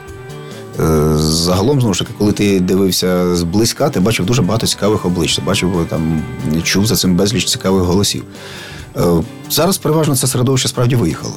Е, 0.82 1.16
загалом, 1.18 1.80
знову 1.80 1.94
ж 1.94 2.00
таки, 2.00 2.12
коли 2.18 2.32
ти 2.32 2.60
дивився 2.60 3.36
зблизька, 3.36 3.90
ти 3.90 4.00
бачив 4.00 4.26
дуже 4.26 4.42
багато 4.42 4.66
цікавих 4.66 5.04
облич. 5.04 5.36
Ти 5.36 5.42
бачив 5.42 5.86
там, 5.90 6.22
чув 6.62 6.86
за 6.86 6.96
цим 6.96 7.16
безліч 7.16 7.44
цікавих 7.44 7.82
голосів. 7.82 8.24
Е, 8.96 9.02
зараз 9.50 9.78
переважно 9.78 10.16
це 10.16 10.26
середовище 10.26 10.68
справді 10.68 10.96
виїхало. 10.96 11.34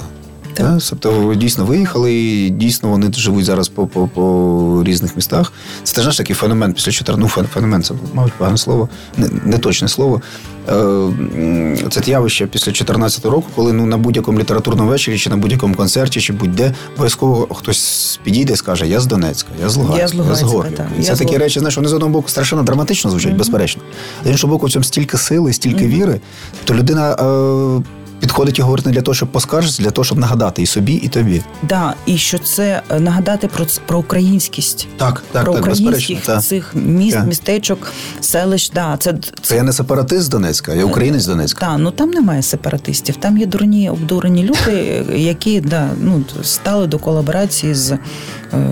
Так. 0.56 0.82
Тобто 0.90 1.36
дійсно 1.36 1.66
виїхали, 1.66 2.14
і 2.14 2.50
дійсно 2.50 2.90
вони 2.90 3.14
живуть 3.14 3.46
зараз 3.46 3.68
по 3.68 3.88
по, 3.88 4.08
по 4.08 4.84
різних 4.86 5.16
містах. 5.16 5.54
Це 5.84 6.04
теж 6.04 6.18
такий 6.18 6.36
феномен 6.36 6.74
після 6.74 6.92
14, 6.92 7.38
ну, 7.38 7.46
феномен 7.54 7.84
це, 7.84 7.94
мабуть, 8.14 8.34
погане 8.34 8.58
слово, 8.58 8.90
не, 9.18 9.30
не 9.46 9.58
точне 9.58 9.88
слово. 9.88 10.22
Е, 10.70 11.78
це 11.90 12.12
явище 12.12 12.48
після 12.48 12.72
14 12.72 13.26
року, 13.26 13.48
коли 13.56 13.74
ну 13.74 13.86
на 13.86 13.98
будь-якому 13.98 14.40
літературному 14.40 14.90
вечорі, 14.90 15.18
чи 15.18 15.30
на 15.30 15.38
будь-якому 15.38 15.76
концерті, 15.76 16.22
чи 16.22 16.34
будь-де 16.34 16.74
обов'язково 16.94 17.48
хтось 17.56 18.20
підійде 18.24 18.54
і 18.54 18.56
скаже: 18.56 18.88
Я 18.88 19.00
з 19.00 19.06
Донецька, 19.06 19.50
я 19.62 19.70
з 19.70 19.78
Луганська, 19.78 20.02
я 20.02 20.08
з, 20.08 20.14
Луганська, 20.14 20.46
я 20.46 20.50
з 20.50 20.54
Горлівки. 20.54 20.84
І 21.00 21.04
це 21.04 21.16
такі 21.16 21.38
речі, 21.38 21.60
знаєш, 21.60 21.76
вони 21.78 21.90
з 21.90 21.94
одного 21.94 22.12
боку 22.12 22.30
страшенно 22.30 22.64
драматично 22.64 23.12
звучать, 23.12 23.34
mm-hmm. 23.34 23.38
безперечно. 23.38 23.82
З 24.26 24.30
іншого 24.30 24.54
боку, 24.54 24.66
в 24.68 24.72
цьому 24.72 24.84
стільки 24.84 25.18
сили, 25.18 25.54
стільки 25.54 25.86
mm-hmm. 25.86 26.00
віри, 26.00 26.20
то 26.64 26.74
людина. 26.74 27.12
Е, 27.12 27.84
підходить 28.20 28.60
і 28.60 28.62
говорить 28.62 28.86
не 28.86 28.92
для 28.92 29.02
того, 29.02 29.16
щоб 29.16 29.32
поскаржитися, 29.32 29.84
для 29.84 29.92
того, 29.92 30.06
щоб 30.06 30.18
нагадати 30.18 30.62
і 30.62 30.66
собі, 30.66 30.94
і 30.94 31.08
тобі. 31.08 31.42
Да, 31.64 31.94
і 32.06 32.18
що 32.18 32.38
це 32.38 32.82
е, 32.90 33.00
нагадати 33.00 33.48
про 33.48 33.66
про 33.86 34.00
українськість, 34.00 34.88
так, 34.98 35.24
так, 35.32 35.44
про 35.44 35.54
так, 35.54 35.62
українських 35.62 36.22
так. 36.22 36.44
цих 36.44 36.76
міст, 36.76 37.18
так. 37.18 37.28
містечок, 37.28 37.92
селищ. 38.22 38.72
Да, 38.72 38.98
це, 39.00 39.14
це 39.14 39.32
це 39.42 39.56
я 39.56 39.64
не 39.64 39.74
сепаратист 39.74 40.32
Донецька, 40.32 40.74
я 40.74 40.86
українець 40.86 41.24
з 41.24 41.28
Донецька. 41.28 41.66
Так, 41.66 41.80
ну 41.80 41.92
там 41.92 42.10
немає 42.10 42.42
сепаратистів. 42.42 43.16
Там 43.16 43.38
є 43.38 43.46
дурні 43.46 43.90
обдурені 43.90 44.44
люди, 44.44 45.06
які 45.16 45.62
да, 45.62 45.90
ну 46.02 46.24
стали 46.44 46.88
до 46.88 47.00
колаборації 47.00 47.76
з 47.76 47.92
е, 47.92 48.00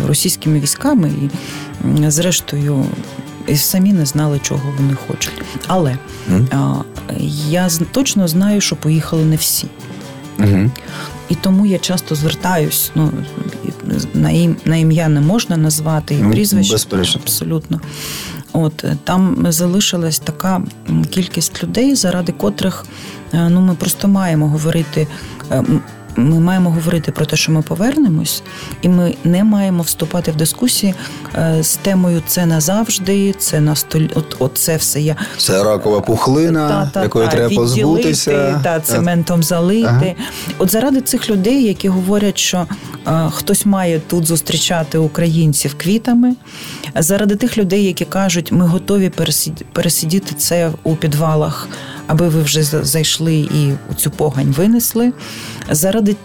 російськими 0.08 0.60
військами 0.60 1.10
і 1.10 1.30
зрештою 2.12 2.86
і 3.48 3.56
самі 3.58 3.94
не 3.94 4.06
знали, 4.06 4.39
чого 4.39 4.74
вони 4.78 4.94
хочуть. 5.08 5.41
Але 5.68 5.98
mm. 6.32 6.46
а, 6.52 6.84
я 7.50 7.70
точно 7.91 8.28
знаю, 8.28 8.62
що 8.62 8.76
поїхали 8.76 9.26
не 9.26 9.36
всі. 9.36 9.68
Mm-hmm. 10.39 10.70
І 11.30 11.36
тому 11.36 11.66
я 11.66 11.80
часто 11.80 12.16
звертаюсь. 12.16 12.91
Ну 12.96 13.12
на 14.14 14.30
ім, 14.30 14.56
на 14.66 14.76
ім'я 14.76 15.10
не 15.10 15.22
можна 15.22 15.58
назвати 15.58 16.16
і 16.16 16.32
прізвище 16.32 16.74
безперечно. 16.74 17.22
абсолютно. 17.24 17.82
От 18.54 18.86
там 19.04 19.46
залишилась 19.50 20.20
така 20.20 20.62
кількість 21.10 21.64
людей, 21.64 21.96
заради 21.96 22.32
котрих 22.32 22.86
е, 23.34 23.50
ну 23.50 23.62
ми 23.62 23.76
просто 23.76 24.08
маємо 24.08 24.48
говорити. 24.48 25.08
Е, 26.18 26.22
ми 26.22 26.39
маємо 26.39 26.70
говорити 26.70 27.11
про 27.11 27.26
те, 27.26 27.36
що 27.36 27.51
ми 27.51 27.61
повернемось, 27.61 28.43
і 28.82 28.89
ми 28.89 29.16
не 29.24 29.43
маємо 29.43 29.84
вступати 29.84 30.32
в 30.32 30.36
дискусії 30.36 30.95
е, 31.36 31.64
з 31.64 31.76
темою 31.76 32.22
це 32.28 32.45
назавжди, 32.45 33.34
це 33.34 33.59
на 33.59 33.76
столі. 33.76 34.09
От, 34.16 34.36
от 34.39 34.51
це 34.57 34.78
все 34.78 35.01
я 35.01 35.16
це 35.38 35.64
ракова 35.64 36.01
пухлина, 36.01 36.70
та, 36.70 36.91
та, 36.93 37.03
якої 37.03 37.26
та, 37.26 37.32
треба 37.32 37.55
позбутися 37.55 38.61
та 38.64 38.80
цементом 38.80 39.43
залити. 39.43 39.88
Ага. 39.89 40.16
От 40.57 40.72
заради 40.72 41.01
цих 41.01 41.30
людей, 41.30 41.64
які 41.64 41.89
говорять, 41.89 42.38
що 42.38 42.66
а, 43.05 43.26
е, 43.26 43.30
хтось 43.34 43.66
має 43.66 43.99
тут 43.99 44.26
зустрічати 44.26 44.97
українців 44.97 45.76
квітами, 45.78 46.36
заради 46.95 47.36
тих 47.36 47.57
людей, 47.57 47.84
які 47.84 48.05
кажуть, 48.05 48.51
ми 48.51 48.66
готові 48.66 49.11
пересидіти 49.74 50.36
це 50.36 50.72
у 50.84 50.95
підвалах 50.95 51.68
аби 52.08 52.30
ви 52.30 52.41
вже 52.41 52.64
зайшли 52.64 53.36
і 53.36 53.74
цю 53.97 54.12
погань 54.12 54.51
винесли. 54.58 55.14
Заради 55.72 56.16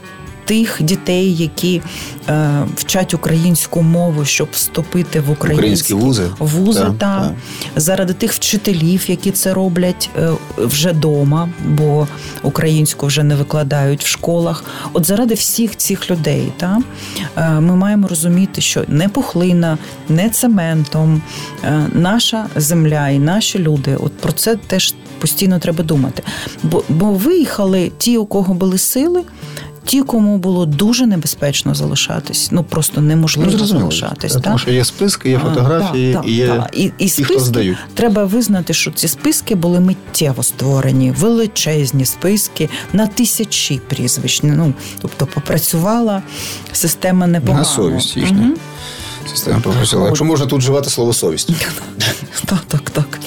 тих 0.48 0.78
дітей, 0.80 1.36
які 1.36 1.82
е, 2.28 2.66
вчать 2.76 3.14
українську 3.14 3.82
мову, 3.82 4.24
щоб 4.24 4.48
вступити 4.52 5.20
в 5.20 5.30
українські, 5.30 5.58
українські 5.58 5.94
вузи, 5.94 6.22
вузи 6.38 6.80
та, 6.80 6.92
та. 6.92 7.34
заради 7.76 8.12
тих 8.12 8.32
вчителів, 8.32 9.10
які 9.10 9.30
це 9.30 9.54
роблять 9.54 10.10
е, 10.18 10.30
вже 10.58 10.92
дома, 10.92 11.48
бо 11.66 12.08
українську 12.42 13.06
вже 13.06 13.22
не 13.22 13.34
викладають 13.34 14.04
в 14.04 14.06
школах. 14.06 14.64
От 14.92 15.06
заради 15.06 15.34
всіх 15.34 15.76
цих 15.76 16.10
людей, 16.10 16.52
та 16.56 16.78
е, 17.36 17.50
ми 17.50 17.76
маємо 17.76 18.08
розуміти, 18.08 18.60
що 18.60 18.84
не 18.88 19.08
пухлина, 19.08 19.78
не 20.08 20.30
цементом, 20.30 21.22
е, 21.64 21.86
наша 21.92 22.46
земля 22.56 23.08
і 23.08 23.18
наші 23.18 23.58
люди. 23.58 23.96
От 23.96 24.16
про 24.16 24.32
це 24.32 24.56
теж 24.56 24.94
постійно 25.20 25.58
треба 25.58 25.84
думати. 25.84 26.22
Бо, 26.62 26.84
Бо 26.88 27.06
виїхали 27.12 27.92
ті, 27.98 28.18
у 28.18 28.26
кого 28.26 28.54
були 28.54 28.78
сили 28.78 29.24
ті, 29.88 30.02
кому 30.02 30.38
було 30.38 30.66
дуже 30.66 31.06
небезпечно 31.06 31.74
залишатись, 31.74 32.48
ну 32.52 32.64
просто 32.64 33.00
неможливо 33.00 33.50
ну, 33.58 33.66
залишатись. 33.66 34.32
Тому 34.32 34.44
так? 34.44 34.58
що 34.58 34.70
є 34.70 34.84
списки, 34.84 35.30
є 35.30 35.38
фотографії, 35.38 36.18
а, 36.22 36.26
і 36.26 36.32
є 36.32 36.48
так, 36.48 36.70
і, 36.72 36.92
і 36.98 37.08
ті, 37.08 37.24
хто 37.24 37.38
здають. 37.38 37.78
Треба 37.94 38.24
визнати, 38.24 38.74
що 38.74 38.90
ці 38.90 39.08
списки 39.08 39.54
були 39.54 39.80
миттєво 39.80 40.42
створені, 40.42 41.10
величезні 41.10 42.04
списки 42.04 42.68
на 42.92 43.06
тисячі 43.06 43.80
прізвищ. 43.88 44.42
Ну 44.42 44.72
тобто 45.00 45.26
попрацювала 45.26 46.22
система 46.72 47.26
непогано. 47.26 47.58
На 47.58 47.64
совість 47.64 48.16
їхня. 48.16 48.46
Угу. 48.46 48.56
Система 49.30 49.60
попрацювала. 49.60 50.08
Якщо 50.08 50.24
можна 50.24 50.46
тут 50.46 50.58
вживати 50.58 50.90
слово 50.90 51.12
совість. 51.12 51.50
Так, 52.44 52.60
так, 52.68 52.90
так. 52.90 53.18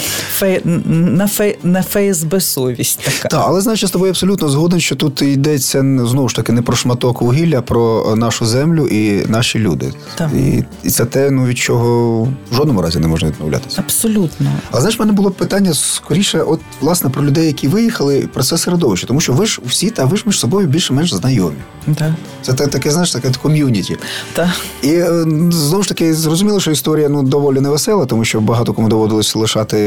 На 0.86 1.28
фе, 1.28 1.56
на 1.64 1.84
ФСБ 1.84 2.42
совість 2.42 3.00
така. 3.00 3.28
Так, 3.28 3.44
але 3.48 3.62
значить, 3.62 3.90
з 3.90 3.92
тобою 3.92 4.12
абсолютно 4.12 4.50
згоден, 4.50 4.80
що 4.80 4.96
тут 4.96 5.22
йдеться 5.22 5.80
знову 5.80 6.30
ж 6.30 6.36
таки 6.36 6.52
не 6.52 6.62
про 6.62 6.76
шматок 6.76 7.22
вугілля, 7.22 7.60
а 7.60 7.62
про 7.62 8.16
нашу 8.16 8.46
землю 8.46 8.88
і 8.88 9.26
наші 9.28 9.60
люди. 9.60 9.94
Так. 10.16 10.30
І 10.34 10.64
і 10.84 10.90
це 10.90 11.06
те, 11.06 11.32
ну 11.32 11.46
від 11.46 11.58
чого 11.58 12.24
в 12.52 12.56
жодному 12.56 12.82
разі 12.82 13.00
не 13.00 13.08
можна 13.08 13.30
відмовлятися. 13.30 13.84
Абсолютно. 13.86 14.52
А 14.72 14.80
знаєш, 14.80 14.98
в 14.98 15.02
мене 15.02 15.14
було 15.14 15.32
питання 15.32 15.74
скоріше, 15.74 16.42
от 16.42 16.60
власне 16.82 17.10
про 17.10 17.26
людей, 17.26 17.48
які 17.48 17.68
виїхали, 17.68 18.30
про 18.34 18.44
це 18.44 18.58
середовище, 18.58 19.08
тому 19.08 19.22
що 19.22 19.34
ви 19.34 19.46
ж 19.46 19.62
всі 19.66 19.90
та 19.90 20.06
ви 20.06 20.18
ж 20.18 20.24
між 20.26 20.40
собою 20.40 20.68
більш-менш 20.68 21.14
знайомі. 21.14 21.58
Так. 21.96 22.12
Це 22.42 22.54
таке, 22.54 22.92
знаєш, 22.92 23.12
таке 23.12 23.32
ком'юніті. 23.42 23.98
Так. 24.34 24.50
І 24.82 24.90
е, 24.90 25.26
знову 25.52 25.84
ж 25.84 25.90
таки 25.94 26.14
зрозуміло, 26.14 26.60
що 26.60 26.72
історія 26.72 27.10
ну 27.10 27.24
доволі 27.24 27.60
невесела, 27.60 28.06
тому 28.06 28.26
що 28.26 28.42
багато 28.42 28.74
кому 28.74 28.88
доводилось 28.88 29.36
лишати 29.36 29.78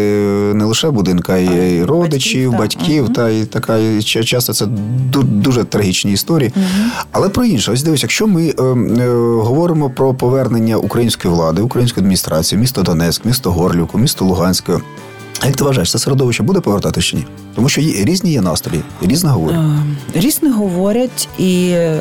не 0.54 0.64
лише 0.64 0.90
будинка, 0.90 1.32
а, 1.32 1.86
родичів, 1.86 2.52
батьків, 2.52 2.52
батьків 2.58 3.14
та 3.14 3.30
і 3.30 3.44
така 3.44 3.78
і 3.78 4.02
часто 4.02 4.52
це 4.52 4.66
дуже 5.22 5.64
трагічні 5.64 6.12
історії. 6.12 6.52
Угу. 6.56 6.64
Але 7.12 7.28
про 7.28 7.44
інше, 7.44 7.72
ось 7.72 7.82
дивись, 7.82 8.02
якщо 8.02 8.26
ми 8.26 8.54
е, 8.58 8.62
е, 8.62 9.08
говоримо 9.40 9.90
про 9.90 10.14
повернення 10.14 10.76
української 10.76 11.34
влади, 11.34 11.62
української 11.62 12.02
адміністрації, 12.02 12.60
місто 12.60 12.82
Донецьк, 12.82 13.24
місто 13.24 13.52
Горлівку, 13.52 13.98
місто 13.98 14.24
Луганське. 14.24 14.78
А 15.40 15.46
як 15.46 15.56
ти 15.56 15.64
вважаєш, 15.64 15.90
це 15.90 15.98
середовище 15.98 16.42
буде 16.42 16.60
повертати 16.60 17.02
чи 17.02 17.16
ні? 17.16 17.26
Тому 17.54 17.68
що 17.68 17.80
є, 17.80 18.04
різні 18.04 18.32
є 18.32 18.40
настрої, 18.40 18.82
різно 19.02 19.30
говорять. 19.30 19.60
Е, 20.16 20.20
різно 20.20 20.52
говорять, 20.52 21.28
і 21.38 21.68
е, 21.68 22.00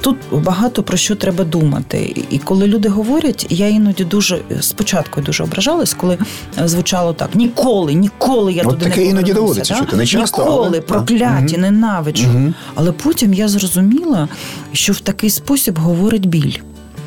тут 0.00 0.16
багато 0.32 0.82
про 0.82 0.96
що 0.96 1.16
треба 1.16 1.44
думати. 1.44 2.24
І 2.30 2.38
коли 2.38 2.66
люди 2.66 2.88
говорять, 2.88 3.46
я 3.50 3.68
іноді 3.68 4.04
дуже 4.04 4.38
спочатку 4.60 5.20
дуже 5.20 5.42
ображалась, 5.44 5.94
коли 5.94 6.18
звучало 6.64 7.12
так: 7.12 7.34
ніколи, 7.34 7.94
ніколи 7.94 8.52
я 8.52 8.62
От 8.62 8.68
туди 8.68 8.84
таке 8.84 9.00
не 9.00 9.06
іноді 9.06 9.32
доводиться. 9.32 9.74
Да? 9.74 9.80
чути. 9.80 9.96
Не 9.96 10.06
часто, 10.06 10.42
Ніколи 10.42 10.66
але... 10.66 10.80
прокляті, 10.80 11.54
угу. 11.54 11.62
ненавиджу. 11.62 12.30
Угу. 12.30 12.52
Але 12.74 12.92
потім 12.92 13.34
я 13.34 13.48
зрозуміла, 13.48 14.28
що 14.72 14.92
в 14.92 15.00
такий 15.00 15.30
спосіб 15.30 15.78
говорить 15.78 16.26
біль. 16.26 16.56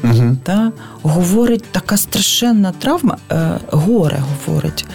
Угу. 0.03 0.37
Та? 0.43 0.71
Говорить 1.01 1.63
така 1.71 1.97
страшенна 1.97 2.71
травма, 2.71 3.17
е, 3.31 3.59
горе 3.71 4.23
говорить. 4.45 4.85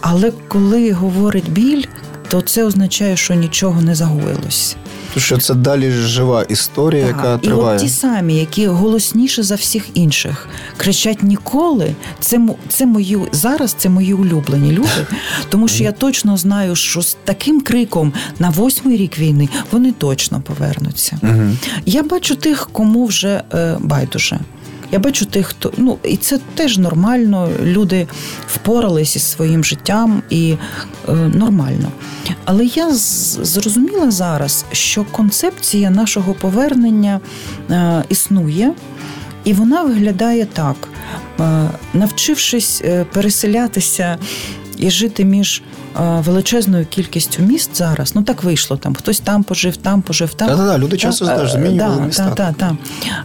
Але 0.00 0.32
коли 0.48 0.92
говорить 0.92 1.50
біль, 1.50 1.84
то 2.28 2.40
це 2.40 2.64
означає, 2.64 3.16
що 3.16 3.34
нічого 3.34 3.82
не 3.82 3.94
загоїлось. 3.94 4.76
Що 5.16 5.38
це 5.38 5.54
далі 5.54 5.90
жива 5.90 6.42
історія, 6.42 7.06
так. 7.06 7.16
яка 7.16 7.38
триває. 7.38 7.78
І 7.78 7.82
от 7.82 7.82
ті 7.82 7.88
самі, 7.88 8.36
які 8.36 8.66
голосніше 8.66 9.42
за 9.42 9.54
всіх 9.54 9.84
інших, 9.94 10.48
кричать 10.76 11.22
ніколи. 11.22 11.94
Це 12.20 12.40
це 12.68 12.86
мої 12.86 13.18
зараз. 13.32 13.74
Це 13.78 13.88
мої 13.88 14.14
улюблені 14.14 14.72
люди, 14.72 15.06
тому 15.48 15.68
що 15.68 15.84
я 15.84 15.92
точно 15.92 16.36
знаю, 16.36 16.76
що 16.76 17.02
з 17.02 17.16
таким 17.24 17.60
криком 17.60 18.12
на 18.38 18.50
восьмий 18.50 18.96
рік 18.96 19.18
війни 19.18 19.48
вони 19.72 19.92
точно 19.92 20.40
повернуться. 20.40 21.18
Угу. 21.22 21.50
Я 21.86 22.02
бачу 22.02 22.36
тих, 22.36 22.68
кому 22.72 23.06
вже 23.06 23.42
е, 23.54 23.76
байдуже. 23.80 24.38
Я 24.92 24.98
бачу 24.98 25.26
тих, 25.26 25.46
хто 25.46 25.72
ну 25.76 25.98
і 26.04 26.16
це 26.16 26.38
теж 26.54 26.78
нормально. 26.78 27.48
Люди 27.62 28.06
впоралися 28.48 29.18
із 29.18 29.30
своїм 29.30 29.64
життям 29.64 30.22
і 30.30 30.54
е, 31.08 31.12
нормально. 31.12 31.92
Але 32.44 32.64
я 32.64 32.94
зрозуміла 32.94 34.10
зараз, 34.10 34.64
що 34.72 35.04
концепція 35.04 35.90
нашого 35.90 36.34
повернення 36.34 37.20
е, 37.70 38.04
існує, 38.08 38.72
і 39.44 39.52
вона 39.52 39.82
виглядає 39.82 40.46
так: 40.46 40.76
е, 41.40 41.70
навчившись 41.94 42.82
е, 42.84 43.04
переселятися 43.12 44.18
і 44.76 44.90
жити 44.90 45.24
між 45.24 45.62
величезною 45.98 46.86
кількістю 46.86 47.42
міст 47.42 47.76
зараз. 47.76 48.14
Ну 48.14 48.22
так 48.22 48.44
вийшло 48.44 48.76
там. 48.76 48.94
Хтось 48.94 49.20
там 49.20 49.42
пожив, 49.42 49.76
там 49.76 50.02
пожив, 50.02 50.34
там. 50.34 50.48
Так, 50.48 50.78
люди 50.78 50.96
часто 50.96 51.48
змінювали 51.48 51.96
да, 51.96 52.06
міста. 52.06 52.30
Так, 52.30 52.56
так, 52.56 52.76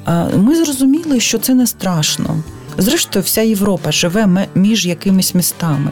так. 0.06 0.38
Ми 0.38 0.56
зрозуміли, 0.56 1.20
що 1.20 1.38
це 1.38 1.54
не 1.54 1.68
страшно. 1.68 2.44
Зрештою, 2.78 3.24
вся 3.24 3.42
Європа 3.42 3.92
живе 3.92 4.48
між 4.56 4.86
якимись 4.86 5.36
містами. 5.36 5.92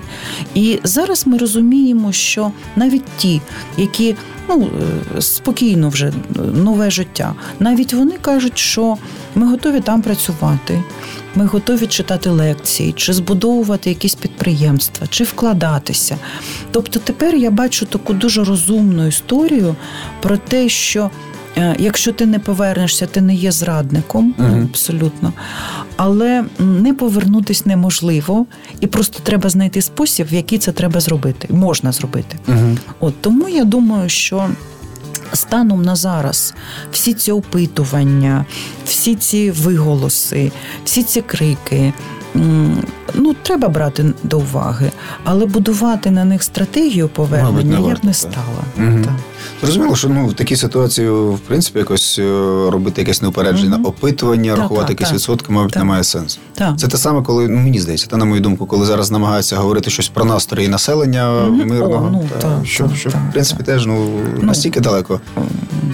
І 0.56 0.80
зараз 0.84 1.28
ми 1.28 1.38
розуміємо, 1.38 2.12
що 2.12 2.52
навіть 2.76 3.04
ті, 3.18 3.42
які 3.78 4.16
ну, 4.50 4.70
е, 5.18 5.22
спокійно 5.22 5.90
вже 5.90 6.14
нове 6.54 6.92
життя, 6.92 7.34
навіть 7.60 7.94
вони 7.94 8.18
кажуть, 8.22 8.58
що 8.58 8.98
ми 9.36 9.48
готові 9.48 9.80
там 9.80 10.02
працювати, 10.02 10.84
ми 11.36 11.46
готові 11.46 11.88
читати 11.88 12.30
лекції, 12.30 12.92
чи 12.92 13.14
збудовувати 13.14 13.90
якісь 13.90 14.16
підприємства, 14.16 15.08
чи 15.08 15.24
вкладатися. 15.24 16.18
Тобто 16.72 17.00
тепер 17.00 17.36
я 17.36 17.52
бачу 17.52 17.86
таку 17.86 18.14
дуже 18.14 18.44
розумну 18.44 19.08
історію 19.08 19.76
про 20.22 20.38
те, 20.38 20.70
що. 20.70 21.10
Е, 21.58 21.76
якщо 21.80 22.14
ти 22.14 22.26
не 22.26 22.40
повернешся, 22.40 23.06
ти 23.06 23.22
не 23.22 23.36
є 23.36 23.52
зрадником, 23.52 24.34
uh 24.40 24.64
абсолютно. 24.64 25.34
Але 25.96 26.46
не 26.60 26.94
повернутися 26.94 27.64
неможливо, 27.66 28.46
і 28.80 28.88
просто 28.88 29.20
треба 29.24 29.50
знайти 29.50 29.82
спосіб, 29.82 30.28
в 30.32 30.34
який 30.34 30.60
це 30.60 30.72
треба 30.72 31.00
зробити. 31.00 31.48
Можна 31.52 31.92
зробити. 31.92 32.38
uh 32.48 32.78
От 33.00 33.22
тому 33.22 33.50
я 33.50 33.64
думаю, 33.64 34.10
що. 34.10 34.50
Станом 35.34 35.82
на 35.82 35.96
зараз 35.96 36.54
всі 36.92 37.14
ці 37.14 37.32
опитування, 37.32 38.46
всі 38.86 39.16
ці 39.16 39.52
виголоси, 39.52 40.52
всі 40.86 41.04
ці 41.04 41.22
крики, 41.22 41.94
ну 43.14 43.36
треба 43.44 43.68
брати 43.68 44.06
до 44.24 44.40
уваги, 44.40 44.92
але 45.24 45.46
будувати 45.46 46.12
на 46.12 46.26
них 46.26 46.44
стратегію 46.44 47.10
повернення 47.10 47.88
я 47.88 47.96
б 47.96 48.06
не 48.06 48.14
стала. 48.14 48.64
Угу. 48.78 49.04
Так. 49.04 49.14
Зрозуміло, 49.62 49.96
що 49.96 50.10
ну 50.10 50.28
в 50.28 50.34
такій 50.34 50.56
ситуації, 50.56 51.10
в 51.10 51.40
принципі, 51.40 51.80
якось 51.80 52.20
е, 52.20 52.24
робити 52.70 53.02
якесь 53.02 53.22
неупереджене 53.22 53.76
угу. 53.76 53.88
опитування, 53.88 54.52
так, 54.52 54.60
рахувати 54.60 54.88
так, 54.88 54.90
якісь 54.92 55.08
так. 55.08 55.16
відсотки, 55.16 55.54
мабуть, 55.54 55.76
немає 55.76 56.04
сенсу. 56.04 56.40
Це 56.78 56.88
те 56.88 56.98
саме, 56.98 57.22
коли 57.22 57.48
ну 57.48 57.58
мені 57.58 57.80
здається, 57.80 58.08
та 58.08 58.18
на 58.18 58.26
мою 58.26 58.42
думку, 58.42 58.66
коли 58.66 58.86
зараз 58.86 59.12
намагаються 59.12 59.56
говорити 59.56 59.90
щось 59.90 60.08
про 60.08 60.26
настрої 60.26 60.68
населення 60.68 61.44
угу. 61.44 61.66
мирного, 61.66 62.08
О, 62.08 62.10
ну, 62.12 62.30
та, 62.42 62.62
що, 62.66 62.90
що 62.96 63.10
в 63.10 63.32
принципі 63.32 63.64
теж 63.64 63.86
ну, 63.86 64.10
ну 64.38 64.44
настільки 64.44 64.80
далеко 64.80 65.22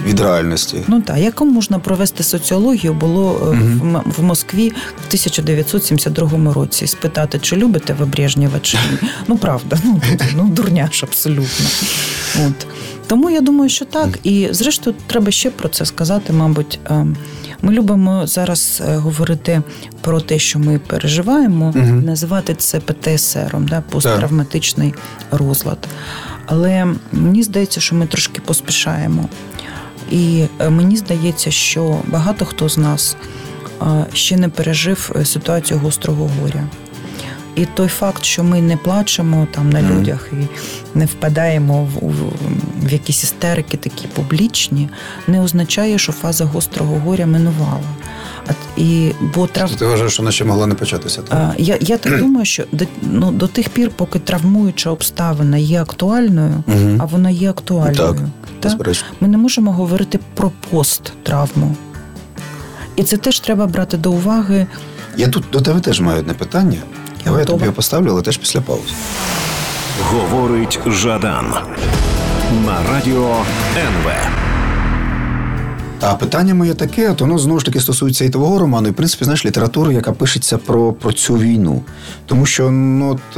від 0.05 0.19
реальності. 0.19 0.77
Ну 0.87 1.01
так, 1.01 1.17
якому 1.17 1.51
можна 1.51 1.79
провести 1.79 2.23
соціологію, 2.23 2.93
було 2.93 3.31
угу. 3.31 3.55
в, 3.55 4.21
в 4.21 4.23
Москві 4.23 4.69
в 4.69 5.07
1972 5.07 6.53
році 6.53 6.87
спитати, 6.87 7.39
чи 7.41 7.55
любите 7.55 7.95
ви 7.99 8.05
Брежнєва, 8.05 8.59
чи 8.61 8.77
ні. 8.77 9.09
Ну 9.27 9.37
правда, 9.37 9.77
ну 9.83 10.01
ну 10.35 10.47
дурняш 10.47 11.03
абсолютно. 11.03 11.65
От. 12.47 12.67
Тому 13.07 13.29
я 13.29 13.41
думаю, 13.41 13.69
що 13.69 13.85
так. 13.85 14.19
І 14.23 14.47
зрештою, 14.51 14.95
треба 15.07 15.31
ще 15.31 15.49
про 15.51 15.69
це 15.69 15.85
сказати. 15.85 16.33
Мабуть, 16.33 16.79
ем, 16.85 17.15
ми 17.61 17.73
любимо 17.73 18.27
зараз 18.27 18.83
е, 18.87 18.95
говорити 18.95 19.61
про 20.01 20.21
те, 20.21 20.39
що 20.39 20.59
ми 20.59 20.79
переживаємо, 20.79 21.73
угу. 21.75 21.85
називати 21.85 22.55
це 22.55 22.79
ПТСР, 22.79 23.55
да, 23.59 23.81
посттравматичний 23.81 24.93
розлад. 25.31 25.87
Але 26.45 26.87
мені 27.11 27.43
здається, 27.43 27.81
що 27.81 27.95
ми 27.95 28.07
трошки 28.07 28.41
поспішаємо. 28.41 29.29
І 30.11 30.43
е, 30.59 30.69
мені 30.69 30.97
здається, 30.97 31.51
що 31.51 31.99
багато 32.07 32.45
хто 32.45 32.69
з 32.69 32.77
нас 32.77 33.17
е, 33.81 34.05
ще 34.13 34.37
не 34.37 34.49
пережив 34.49 35.11
ситуацію 35.23 35.79
гострого 35.79 36.29
горя. 36.41 36.67
І 37.55 37.65
той 37.65 37.87
факт, 37.87 38.25
що 38.25 38.43
ми 38.43 38.61
не 38.61 38.77
плачемо 38.77 39.47
там 39.51 39.69
на 39.69 39.81
людях 39.81 40.29
і 40.31 40.47
не 40.97 41.05
впадаємо 41.05 41.83
в, 41.83 42.07
в, 42.07 42.33
в 42.87 42.93
якісь 42.93 43.23
істерики 43.23 43.77
такі 43.77 44.07
публічні, 44.07 44.89
не 45.27 45.41
означає, 45.41 45.97
що 45.97 46.11
фаза 46.11 46.45
гострого 46.45 46.95
горя 47.05 47.25
минувала. 47.25 47.89
А, 48.47 48.51
і, 48.77 49.11
бо 49.35 49.47
трав... 49.47 49.75
Ти 49.75 49.85
вважаєш, 49.85 50.13
що 50.13 50.23
вона 50.23 50.31
ще 50.31 50.45
могла 50.45 50.67
не 50.67 50.75
початися? 50.75 51.21
Так? 51.21 51.37
А, 51.39 51.53
я 51.57 51.77
я 51.81 51.97
так 51.97 52.19
думаю, 52.19 52.45
що 52.45 52.63
до, 52.71 52.85
ну, 53.01 53.31
до 53.31 53.47
тих 53.47 53.69
пір, 53.69 53.91
поки 53.95 54.19
травмуюча 54.19 54.89
обставина 54.89 55.57
є 55.57 55.81
актуальною, 55.81 56.63
угу. 56.67 56.97
а 56.99 57.05
вона 57.05 57.29
є 57.29 57.49
актуальною, 57.49 58.19
так, 58.59 58.77
так? 58.77 58.95
ми 59.19 59.27
не 59.27 59.37
можемо 59.37 59.71
говорити 59.71 60.19
про 60.33 60.51
посттравму. 60.69 61.75
І 62.95 63.03
це 63.03 63.17
теж 63.17 63.39
треба 63.39 63.67
брати 63.67 63.97
до 63.97 64.11
уваги. 64.11 64.67
Я 65.17 65.27
тут 65.27 65.43
до 65.51 65.61
тебе 65.61 65.79
теж 65.79 66.01
маю 66.01 66.19
одне 66.19 66.33
питання. 66.33 66.79
Давай 67.26 67.39
я 67.39 67.45
тобі 67.45 67.71
поставлю, 67.71 68.09
але 68.11 68.21
теж 68.21 68.38
після 68.38 68.61
паузи. 68.61 68.93
Говорить 70.03 70.80
Жадан 70.88 71.53
на 72.65 72.91
радіо 72.91 73.38
НВ. 73.78 74.44
А 76.07 76.15
питання 76.15 76.53
моє 76.53 76.73
таке, 76.73 77.13
то 77.13 77.25
воно 77.25 77.37
знову 77.37 77.59
ж 77.59 77.65
таки 77.65 77.79
стосується 77.79 78.25
і 78.25 78.29
твого 78.29 78.59
роману, 78.59 78.87
і 78.87 78.91
в 78.91 78.93
принципі, 78.93 79.23
знаєш, 79.23 79.45
літератури, 79.45 79.93
яка 79.93 80.11
пишеться 80.11 80.57
про 80.57 80.93
про 80.93 81.13
цю 81.13 81.37
війну. 81.37 81.81
Тому 82.25 82.45
що 82.45 82.71
ну, 82.71 83.09
от, 83.11 83.37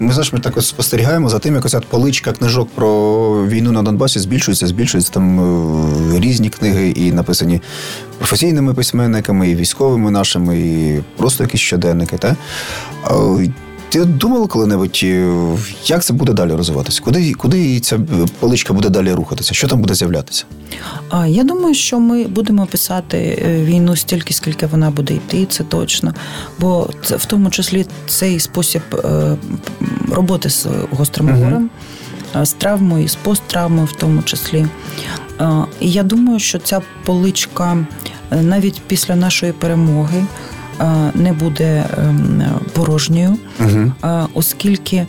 ми 0.00 0.12
знаєш, 0.12 0.32
ми 0.32 0.40
так 0.40 0.56
от 0.56 0.64
спостерігаємо 0.64 1.28
за 1.28 1.38
тим, 1.38 1.54
як 1.54 1.64
оця 1.64 1.80
поличка 1.80 2.32
книжок 2.32 2.68
про 2.74 3.46
війну 3.46 3.72
на 3.72 3.82
Донбасі 3.82 4.18
збільшується, 4.18 4.66
збільшується 4.66 5.12
там 5.12 5.40
е, 5.40 6.20
різні 6.20 6.50
книги, 6.50 6.90
і 6.90 7.12
написані 7.12 7.60
професійними 8.18 8.74
письменниками, 8.74 9.50
і 9.50 9.54
військовими 9.54 10.10
нашими, 10.10 10.60
і 10.60 11.02
просто 11.16 11.44
якісь 11.44 11.60
щоденники. 11.60 12.18
Та? 12.18 12.36
Ти 13.88 14.04
думала 14.04 14.46
коли-небудь, 14.46 15.00
е, 15.02 15.34
як 15.86 16.04
це 16.04 16.12
буде 16.12 16.32
далі 16.32 16.52
розвиватися? 16.52 17.02
Куди 17.04 17.32
куди 17.32 17.80
ця 17.80 17.98
поличка 18.40 18.72
буде 18.72 18.88
далі 18.88 19.12
рухатися? 19.12 19.54
Що 19.54 19.68
там 19.68 19.80
буде 19.80 19.94
з'являтися? 19.94 20.44
Я 21.26 21.44
думаю, 21.44 21.74
що 21.74 22.00
ми 22.00 22.24
будемо 22.24 22.66
писати 22.66 23.42
е, 23.46 23.64
війну 23.64 23.96
стільки, 23.96 24.34
скільки 24.34 24.66
вона 24.66 24.90
буде 24.90 25.14
йти, 25.14 25.46
це 25.46 25.64
точно. 25.64 26.14
Бо 26.58 26.90
це 27.04 27.16
в 27.16 27.24
тому 27.24 27.50
числі 27.50 27.86
цей 28.06 28.40
спосіб 28.40 28.82
е, 28.94 29.36
роботи 30.12 30.50
з 30.50 30.66
гострим 30.90 31.28
горем, 31.28 31.70
угу. 32.34 32.44
з 32.44 32.52
травмою, 32.52 33.08
з 33.08 33.14
посттравмою, 33.14 33.86
в 33.86 33.92
тому 33.92 34.22
числі. 34.22 34.66
І 35.80 35.90
я 35.90 36.02
думаю, 36.02 36.38
що 36.38 36.58
ця 36.58 36.80
поличка 37.04 37.86
навіть 38.30 38.82
після 38.86 39.16
нашої 39.16 39.52
перемоги 39.52 40.24
не 41.14 41.32
буде 41.32 41.84
ем, 41.98 42.42
порожньою, 42.72 43.36
угу. 43.60 43.92
оскільки 44.34 45.06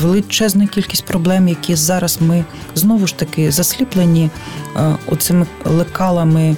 величезна 0.00 0.66
кількість 0.66 1.04
проблем, 1.04 1.48
які 1.48 1.74
зараз 1.74 2.18
ми 2.20 2.44
знову 2.74 3.06
ж 3.06 3.16
таки 3.16 3.50
засліплені 3.50 4.30
оцими 5.06 5.46
лекалами. 5.64 6.56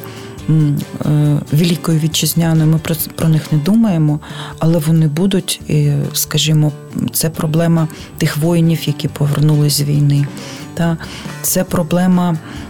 Е, 0.50 1.40
Великою 1.52 1.98
вітчизняною, 1.98 2.70
ми 2.70 2.78
про 2.78 2.94
про 3.14 3.28
них 3.28 3.52
не 3.52 3.58
думаємо, 3.58 4.20
але 4.58 4.78
вони 4.78 5.08
будуть, 5.08 5.60
і, 5.68 5.92
скажімо, 6.12 6.72
це 7.12 7.30
проблема 7.30 7.88
тих 8.18 8.36
воїнів, 8.36 8.88
які 8.88 9.08
повернулись 9.08 9.76
з 9.76 9.82
війни. 9.82 10.26
Та 10.74 10.96
Це 11.42 11.64
проблема 11.64 12.36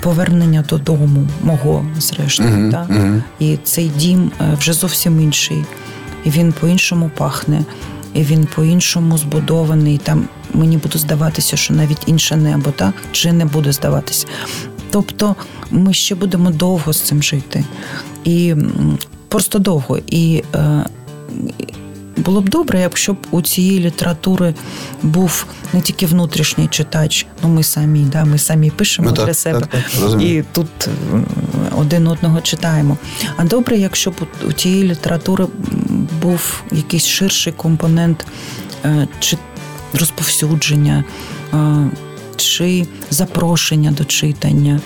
повернення 0.00 0.64
додому 0.68 1.26
мого, 1.42 1.86
зрештою. 1.98 2.50
Uh-huh, 2.50 2.70
так? 2.70 2.90
Uh-huh. 2.90 3.22
І 3.38 3.56
цей 3.56 3.88
дім 3.88 4.30
е, 4.40 4.56
вже 4.58 4.72
зовсім 4.72 5.20
інший. 5.20 5.64
І 6.24 6.30
він 6.30 6.52
по-іншому 6.52 7.10
пахне, 7.16 7.64
і 8.14 8.22
він 8.22 8.48
по-іншому 8.54 9.18
збудований. 9.18 9.98
Там 9.98 10.28
мені 10.54 10.76
буде 10.76 10.98
здаватися, 10.98 11.56
що 11.56 11.74
навіть 11.74 12.02
інше 12.06 12.36
небо, 12.36 12.70
так? 12.76 12.94
чи 13.12 13.32
не 13.32 13.44
буде 13.44 13.72
здаватися. 13.72 14.26
Тобто 14.90 15.36
ми 15.70 15.92
ще 15.92 16.14
будемо 16.14 16.50
довго 16.50 16.92
з 16.92 17.00
цим 17.00 17.22
жити. 17.22 17.64
І 18.24 18.54
просто 19.28 19.58
довго. 19.58 19.98
І 20.06 20.42
е, 20.54 20.84
було 22.16 22.40
б 22.40 22.48
добре, 22.48 22.80
якщо 22.80 23.12
б 23.12 23.16
у 23.30 23.42
цієї 23.42 23.80
літератури 23.80 24.54
був 25.02 25.46
не 25.72 25.80
тільки 25.80 26.06
внутрішній 26.06 26.68
читач, 26.68 27.26
ну 27.42 27.48
ми 27.48 27.62
самі, 27.62 28.00
да, 28.00 28.24
ми 28.24 28.38
самі 28.38 28.70
пишемо 28.70 29.08
ну, 29.08 29.16
для 29.16 29.26
так, 29.26 29.36
себе 29.36 29.60
так, 29.60 29.70
так, 29.70 30.22
і 30.22 30.44
тут 30.52 30.88
один 31.76 32.06
одного 32.06 32.40
читаємо. 32.40 32.96
А 33.36 33.44
добре, 33.44 33.76
якщо 33.76 34.10
б 34.10 34.14
у 34.48 34.52
цієї 34.52 34.84
літератури 34.84 35.46
був 36.22 36.62
якийсь 36.72 37.06
ширший 37.06 37.52
компонент 37.52 38.26
е, 38.84 39.08
чи 39.20 39.38
розповсюдження, 39.94 41.04
е, 41.54 41.90
чи 42.36 42.86
запрошення 43.10 43.90
до 43.90 44.04
читання. 44.04 44.80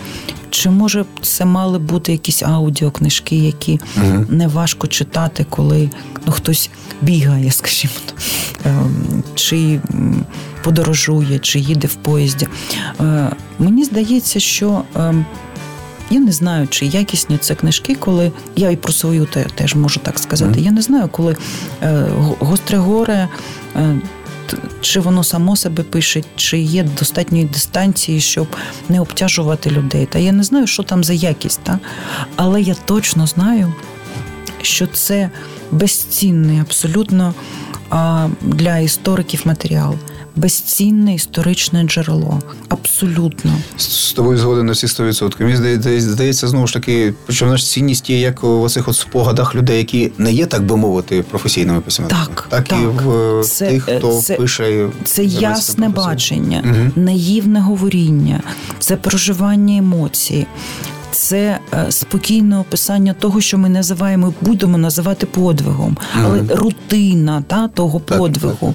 Чи 0.50 0.70
може 0.70 1.04
це 1.22 1.44
мали 1.44 1.78
бути 1.78 2.12
якісь 2.12 2.42
аудіокнижки, 2.42 3.36
які 3.36 3.80
угу. 3.96 4.26
не 4.28 4.48
важко 4.48 4.86
читати, 4.86 5.46
коли 5.50 5.90
ну, 6.26 6.32
хтось 6.32 6.70
бігає, 7.02 7.50
скажімо, 7.50 7.92
ем, 8.64 9.22
чи 9.34 9.80
подорожує, 10.64 11.38
чи 11.38 11.58
їде 11.58 11.86
в 11.86 11.94
поїзді? 11.94 12.48
Е, 13.00 13.30
мені 13.58 13.84
здається, 13.84 14.40
що. 14.40 14.82
Ем, 14.96 15.24
я 16.12 16.20
не 16.20 16.32
знаю, 16.32 16.68
чи 16.68 16.86
якісні 16.86 17.38
це 17.38 17.54
книжки, 17.54 17.94
коли 17.94 18.32
я 18.56 18.70
і 18.70 18.76
про 18.76 18.92
свою 18.92 19.28
теж 19.54 19.74
можу 19.74 20.00
так 20.00 20.18
сказати. 20.18 20.60
Mm. 20.60 20.64
Я 20.64 20.70
не 20.70 20.82
знаю, 20.82 21.08
коли 21.12 21.36
е, 21.82 22.06
гостре 22.40 22.78
горе 22.78 23.28
е, 23.76 24.00
чи 24.80 25.00
воно 25.00 25.24
само 25.24 25.56
себе 25.56 25.82
пише, 25.82 26.22
чи 26.36 26.58
є 26.58 26.82
достатньої 26.82 27.44
дистанції, 27.44 28.20
щоб 28.20 28.46
не 28.88 29.00
обтяжувати 29.00 29.70
людей. 29.70 30.06
Та 30.06 30.18
я 30.18 30.32
не 30.32 30.42
знаю, 30.42 30.66
що 30.66 30.82
там 30.82 31.04
за 31.04 31.12
якість, 31.12 31.60
та? 31.62 31.78
але 32.36 32.62
я 32.62 32.74
точно 32.84 33.26
знаю, 33.26 33.72
що 34.62 34.86
це 34.86 35.30
безцінний 35.70 36.60
абсолютно 36.60 37.34
для 38.42 38.78
істориків 38.78 39.42
матеріал 39.44 39.94
безцінне 40.36 41.14
історичне 41.14 41.84
джерело. 41.84 42.40
Абсолютно 42.68 43.52
з 43.76 44.12
тобою 44.12 44.38
згоден 44.38 44.66
на 44.66 44.72
всі 44.72 44.86
100%. 44.86 45.42
Мені 45.42 45.56
здається, 45.56 46.00
здається, 46.00 46.48
знову 46.48 46.66
ж 46.66 46.72
таки, 46.72 47.14
що 47.28 47.58
цінність 47.58 48.10
є 48.10 48.20
як 48.20 48.44
у 48.44 48.68
цих 48.68 48.88
от 48.88 48.96
спогадах 48.96 49.54
людей, 49.54 49.78
які 49.78 50.12
не 50.18 50.32
є, 50.32 50.46
так 50.46 50.62
би 50.62 50.76
мовити, 50.76 51.22
професійними 51.22 51.80
письменниками. 51.80 52.26
Так, 52.26 52.46
так, 52.48 52.68
так 52.68 52.78
і 52.80 52.86
в 52.86 53.42
це, 53.44 53.70
тих, 53.70 53.82
хто 53.82 54.20
це, 54.20 54.34
пише 54.34 54.88
це 55.04 55.24
ясне 55.24 55.88
бачення, 55.88 56.62
угу. 56.64 57.04
наївне 57.04 57.60
говоріння, 57.60 58.40
це 58.78 58.96
проживання 58.96 59.76
емоцій 59.76 60.46
це 61.20 61.58
е, 61.74 61.92
спокійне 61.92 62.58
описання 62.58 63.14
того, 63.14 63.40
що 63.40 63.58
ми 63.58 63.68
називаємо, 63.68 64.34
будемо 64.40 64.78
називати 64.78 65.26
подвигом, 65.26 65.98
але 66.24 66.40
mm 66.40 66.56
рутина 66.56 67.42
та 67.46 67.68
того 67.68 68.00
подвигу. 68.00 68.74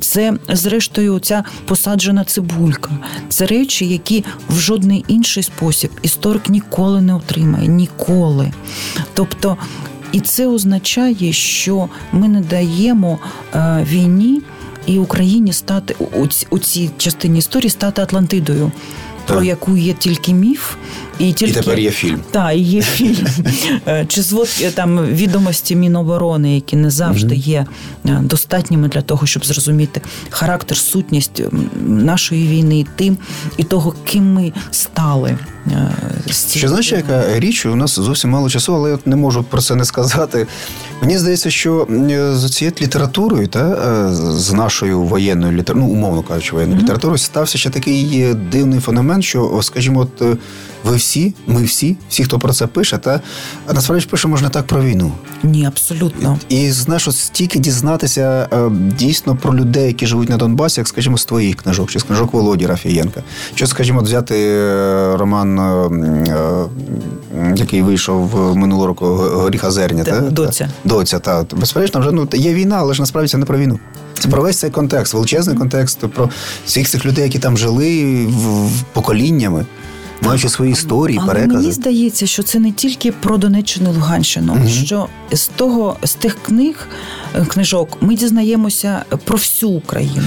Це, 0.00 0.34
зрештою, 0.48 1.18
ця 1.18 1.44
посаджена 1.64 2.24
цибулька. 2.24 2.90
Це 3.28 3.46
речі, 3.46 3.86
які 3.86 4.24
в 4.48 4.58
жодний 4.58 5.04
інший 5.08 5.42
спосіб 5.42 5.90
історик 6.02 6.48
ніколи 6.48 7.00
не 7.00 7.14
отримає. 7.14 7.68
Ніколи. 7.68 8.52
Тобто, 9.14 9.56
і 10.12 10.20
це 10.20 10.46
означає, 10.46 11.32
що 11.32 11.88
ми 12.12 12.28
не 12.28 12.40
даємо 12.40 13.18
е, 13.54 13.86
війні 13.90 14.42
і 14.86 14.98
Україні 14.98 15.52
стати 15.52 15.96
у 16.50 16.58
цій 16.58 16.90
частині 16.98 17.38
історії 17.38 17.70
стати 17.70 18.02
Атлантидою 18.02 18.72
про 19.26 19.42
яку 19.42 19.76
є 19.76 19.92
тільки 19.92 20.34
міф, 20.34 20.74
і 21.18 21.32
тільки 21.32 21.52
і 21.52 21.54
тепер 21.54 21.78
є 21.78 21.90
фільм. 21.90 22.20
Так, 22.30 22.54
і 22.54 22.58
є 22.58 22.82
фільм. 22.82 23.26
Е, 23.88 24.06
чи 24.08 24.22
звод 24.22 24.48
е, 24.62 24.70
там 24.70 25.06
відомості 25.06 25.76
Міноборони, 25.76 26.54
які 26.54 26.76
не 26.76 26.90
завжди 26.90 27.34
є 27.34 27.66
е, 28.04 28.20
достатніми 28.22 28.88
для 28.88 29.02
того, 29.02 29.26
щоб 29.26 29.46
зрозуміти 29.46 30.00
характер, 30.30 30.76
сутність 30.76 31.42
нашої 31.86 32.48
війни, 32.48 32.86
тим 32.96 33.18
і 33.56 33.64
того, 33.64 33.94
ким 34.04 34.32
ми 34.34 34.52
стали. 34.70 35.38
Ще 36.30 36.68
знаєш, 36.68 36.92
яка 36.92 37.38
річ 37.38 37.66
у 37.66 37.76
нас 37.76 37.94
зовсім 37.94 38.30
мало 38.30 38.50
часу, 38.50 38.74
але 38.74 38.90
я 38.90 38.98
не 39.04 39.16
можу 39.16 39.42
про 39.44 39.62
це 39.62 39.74
не 39.74 39.84
сказати. 39.84 40.46
Мені 41.00 41.18
здається, 41.18 41.50
що 41.50 41.86
з 42.34 42.50
цією 42.50 42.74
літературою, 42.80 43.48
та 43.48 44.12
з 44.14 44.52
нашою 44.52 45.02
воєнною 45.02 45.52
літературою, 45.52 45.92
ну, 45.92 45.98
умовно 45.98 46.22
кажучи, 46.22 46.52
воєнною 46.52 46.80
mm-hmm. 46.80 46.84
літературою, 46.84 47.18
стався 47.18 47.58
ще 47.58 47.70
такий 47.70 48.34
дивний 48.34 48.80
феномен, 48.80 49.22
що, 49.22 49.60
скажімо, 49.62 50.00
от 50.00 50.38
ви 50.86 50.96
всі, 50.96 51.34
ми 51.46 51.64
всі, 51.64 51.96
всі, 52.08 52.24
хто 52.24 52.38
про 52.38 52.52
це 52.52 52.66
пише, 52.66 52.98
та 52.98 53.20
насправді 53.74 54.06
пишемо 54.06 54.36
ж 54.36 54.42
не 54.42 54.48
так 54.48 54.66
про 54.66 54.82
війну. 54.82 55.12
Ні, 55.42 55.66
абсолютно. 55.66 56.38
І, 56.48 56.62
і 56.62 56.70
знаєш, 56.70 57.08
от 57.08 57.16
стільки 57.16 57.58
дізнатися 57.58 58.48
е, 58.52 58.70
дійсно 58.98 59.36
про 59.36 59.54
людей, 59.54 59.86
які 59.86 60.06
живуть 60.06 60.28
на 60.28 60.36
Донбасі, 60.36 60.80
як, 60.80 60.88
скажімо, 60.88 61.18
з 61.18 61.24
твоїх 61.24 61.56
книжок, 61.56 61.90
чи 61.90 61.98
з 61.98 62.02
книжок 62.02 62.32
Володі 62.32 62.66
Рафієнка. 62.66 63.22
Чи, 63.54 63.66
скажімо, 63.66 64.00
взяти 64.00 64.34
е, 64.36 65.16
роман, 65.16 65.58
е, 65.58 66.66
який 67.56 67.82
вийшов 67.82 68.56
минулого 68.56 68.86
року 68.86 69.06
Горіха 69.06 69.70
Зерня, 69.70 70.04
та, 70.04 70.20
доця. 70.20 70.68
Доця, 70.84 71.18
та 71.18 71.44
безперечно, 71.56 72.00
вже 72.00 72.12
ну 72.12 72.28
є 72.34 72.54
війна, 72.54 72.76
але 72.78 72.94
ж 72.94 73.00
насправді 73.00 73.28
це 73.28 73.38
не 73.38 73.44
про 73.44 73.58
війну. 73.58 73.78
Це 74.18 74.28
про 74.28 74.42
весь 74.42 74.58
цей 74.58 74.70
контекст, 74.70 75.14
величезний 75.14 75.56
контекст, 75.56 75.98
про 75.98 76.30
всіх 76.66 76.88
цих 76.88 77.06
людей, 77.06 77.24
які 77.24 77.38
там 77.38 77.56
жили 77.56 78.26
в, 78.26 78.66
в 78.66 78.82
поколіннями 78.92 79.66
маючи 80.22 80.48
свої 80.48 80.72
історії, 80.72 81.18
Але 81.22 81.32
перекази. 81.32 81.58
Мені 81.58 81.72
здається, 81.72 82.26
що 82.26 82.42
це 82.42 82.58
не 82.58 82.72
тільки 82.72 83.12
про 83.12 83.36
Донеччину 83.36 83.92
Луганщину. 83.92 84.52
Угу. 84.52 84.68
Що 84.68 85.08
з 85.32 85.48
того 85.48 85.96
з 86.04 86.14
тих 86.14 86.42
книг 86.42 86.88
е, 87.34 87.44
книжок 87.44 87.98
ми 88.00 88.14
дізнаємося 88.14 89.04
про 89.24 89.36
всю 89.36 89.72
Україну. 89.72 90.22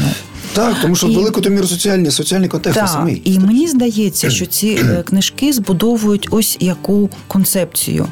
Так, 0.54 0.76
тому 0.82 0.96
що 0.96 1.08
і, 1.08 1.16
велику 1.16 1.50
міру 1.50 1.68
соціальні 1.68 2.12
соціальні 2.12 2.48
контексти 2.48 2.82
так, 2.82 2.90
самі. 2.90 3.22
І 3.24 3.40
мені 3.40 3.68
здається, 3.68 4.30
що 4.30 4.46
ці 4.46 4.68
е, 4.68 5.04
книжки 5.04 5.54
збудовують 5.54 6.28
ось 6.32 6.58
яку 6.60 7.10
концепцію. 7.28 8.08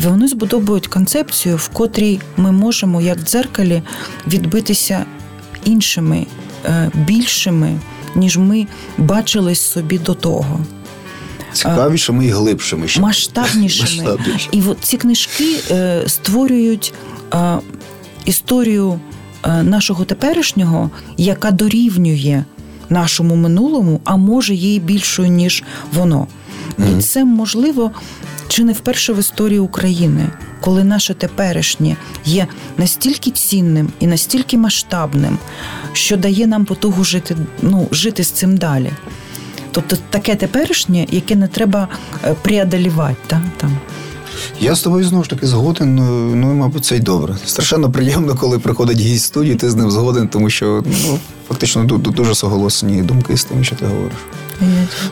Вони 0.00 0.28
збудовують 0.28 0.86
концепцію, 0.86 1.56
в 1.56 1.68
котрій 1.68 2.20
ми 2.36 2.52
можемо, 2.52 3.00
як 3.00 3.18
в 3.18 3.24
дзеркалі, 3.24 3.82
відбитися 4.26 5.04
іншими, 5.64 6.26
е, 6.64 6.90
більшими, 6.94 7.80
ніж 8.14 8.38
ми 8.38 8.66
бачили 8.98 9.54
собі 9.54 9.98
до 9.98 10.14
того. 10.14 10.60
Цікавішими 11.52 12.26
і 12.26 12.30
глибшими. 12.30 12.88
Ще. 12.88 13.00
Масштабнішими. 13.00 14.18
І 14.52 14.62
от 14.62 14.78
ці 14.80 14.96
книжки 14.96 15.60
е, 15.70 16.02
створюють 16.06 16.94
е, 17.34 17.58
історію 18.24 19.00
е, 19.44 19.62
нашого 19.62 20.04
теперішнього, 20.04 20.90
яка 21.16 21.50
дорівнює 21.50 22.44
нашому 22.88 23.36
минулому, 23.36 24.00
а 24.04 24.16
може 24.16 24.54
є 24.54 24.78
більшою, 24.78 25.28
ніж 25.28 25.64
воно. 25.92 26.26
Mm-hmm. 26.78 26.98
І 26.98 27.02
це 27.02 27.24
можливо 27.24 27.90
чи 28.48 28.64
не 28.64 28.72
вперше 28.72 29.12
в 29.12 29.18
історії 29.18 29.58
України, 29.58 30.30
коли 30.60 30.84
наше 30.84 31.14
теперішнє 31.14 31.96
є 32.24 32.46
настільки 32.78 33.30
цінним 33.30 33.88
і 34.00 34.06
настільки 34.06 34.58
масштабним, 34.58 35.38
що 35.92 36.16
дає 36.16 36.46
нам 36.46 36.64
потугу 36.64 37.04
жити, 37.04 37.36
ну, 37.62 37.88
жити 37.92 38.24
з 38.24 38.30
цим 38.30 38.56
далі. 38.56 38.90
Тобто 39.72 39.96
таке 40.10 40.34
теперішнє, 40.34 41.06
яке 41.10 41.36
не 41.36 41.48
треба 41.48 41.88
е, 42.24 42.34
преодолівати. 42.42 43.16
Та, 43.26 43.42
там. 43.56 43.78
Я 44.60 44.74
з 44.74 44.82
тобою 44.82 45.04
знову 45.04 45.24
ж 45.24 45.30
таки 45.30 45.46
згоден. 45.46 45.94
Ну, 45.94 46.34
ну 46.34 46.54
мабуть, 46.54 46.84
це 46.84 46.96
й 46.96 47.00
добре. 47.00 47.36
Страшенно 47.46 47.90
приємно, 47.90 48.34
коли 48.34 48.58
приходить 48.58 49.00
гість 49.00 49.24
студії, 49.24 49.54
ти 49.54 49.70
з 49.70 49.74
ним 49.74 49.90
згоден, 49.90 50.28
тому 50.28 50.50
що 50.50 50.84
ну, 50.86 51.18
фактично 51.48 51.84
дуже 51.84 52.34
соголосні 52.34 53.02
думки 53.02 53.36
з 53.36 53.44
тим, 53.44 53.64
що 53.64 53.76
ти 53.76 53.86
говориш. 53.86 54.18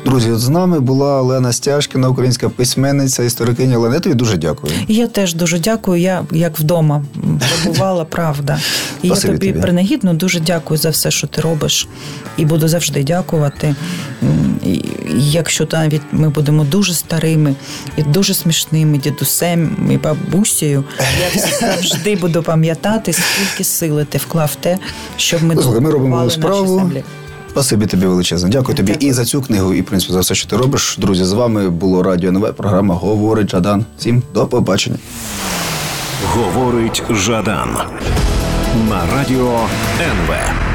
Друзі, 0.04 0.30
от 0.30 0.40
з 0.40 0.48
нами 0.48 0.80
була 0.80 1.20
Олена 1.20 1.52
Стяжкіна, 1.52 2.08
українська 2.08 2.48
письменниця, 2.48 3.22
історикиня 3.22 3.76
Олена. 3.76 3.94
Я 3.94 4.00
тобі 4.00 4.14
дуже 4.14 4.36
дякую. 4.36 4.72
Я 4.88 5.06
теж 5.06 5.34
дуже 5.34 5.58
дякую. 5.58 6.00
Я 6.00 6.24
як 6.32 6.58
вдома 6.58 7.04
побувала, 7.64 8.04
правда. 8.10 8.58
І 9.02 9.08
я 9.08 9.14
тобі, 9.14 9.38
тобі 9.38 9.52
принагідно 9.52 10.14
дуже 10.14 10.40
дякую 10.40 10.78
за 10.78 10.90
все, 10.90 11.10
що 11.10 11.26
ти 11.26 11.40
робиш, 11.40 11.88
і 12.36 12.44
буду 12.44 12.68
завжди 12.68 13.04
дякувати. 13.04 13.74
І 14.64 14.82
Якщо 15.18 15.68
навіть 15.72 16.02
ми 16.12 16.28
будемо 16.28 16.64
дуже 16.64 16.94
старими 16.94 17.54
і 17.96 18.02
дуже 18.02 18.34
смішними 18.34 18.98
дідусем 18.98 19.88
і 19.90 19.96
бабусею, 19.96 20.84
я 21.34 21.42
завжди 21.60 22.16
буду 22.16 22.42
пам'ятати, 22.42 23.12
скільки 23.12 23.64
сили 23.64 24.04
ти 24.04 24.18
вклав 24.18 24.50
в 24.52 24.54
те, 24.54 24.78
щоб 25.16 25.42
ми 25.42 25.54
Слухай, 25.54 25.80
ми 25.80 25.90
робимо 25.90 26.16
справу. 26.30 26.90
Спасибі 27.50 27.86
тобі 27.86 28.06
величезне. 28.06 28.48
Дякую 28.48 28.76
тобі 28.76 28.92
Дякую. 28.92 29.10
і 29.10 29.12
за 29.12 29.24
цю 29.24 29.42
книгу, 29.42 29.74
і 29.74 29.80
в 29.80 29.84
принципі 29.84 30.12
за 30.12 30.20
все, 30.20 30.34
що 30.34 30.48
ти 30.48 30.56
робиш. 30.56 30.96
Друзі, 31.00 31.24
з 31.24 31.32
вами 31.32 31.70
було 31.70 32.02
Радіо 32.02 32.32
Нове. 32.32 32.52
Програма 32.52 32.94
Говорить 32.94 33.50
Жадан. 33.50 33.84
Всім 33.98 34.22
до 34.34 34.46
побачення. 34.46 34.96
Говорить 36.34 37.02
Жадан 37.10 37.76
на 38.88 39.02
радіо 39.16 39.60
НВ. 40.00 40.65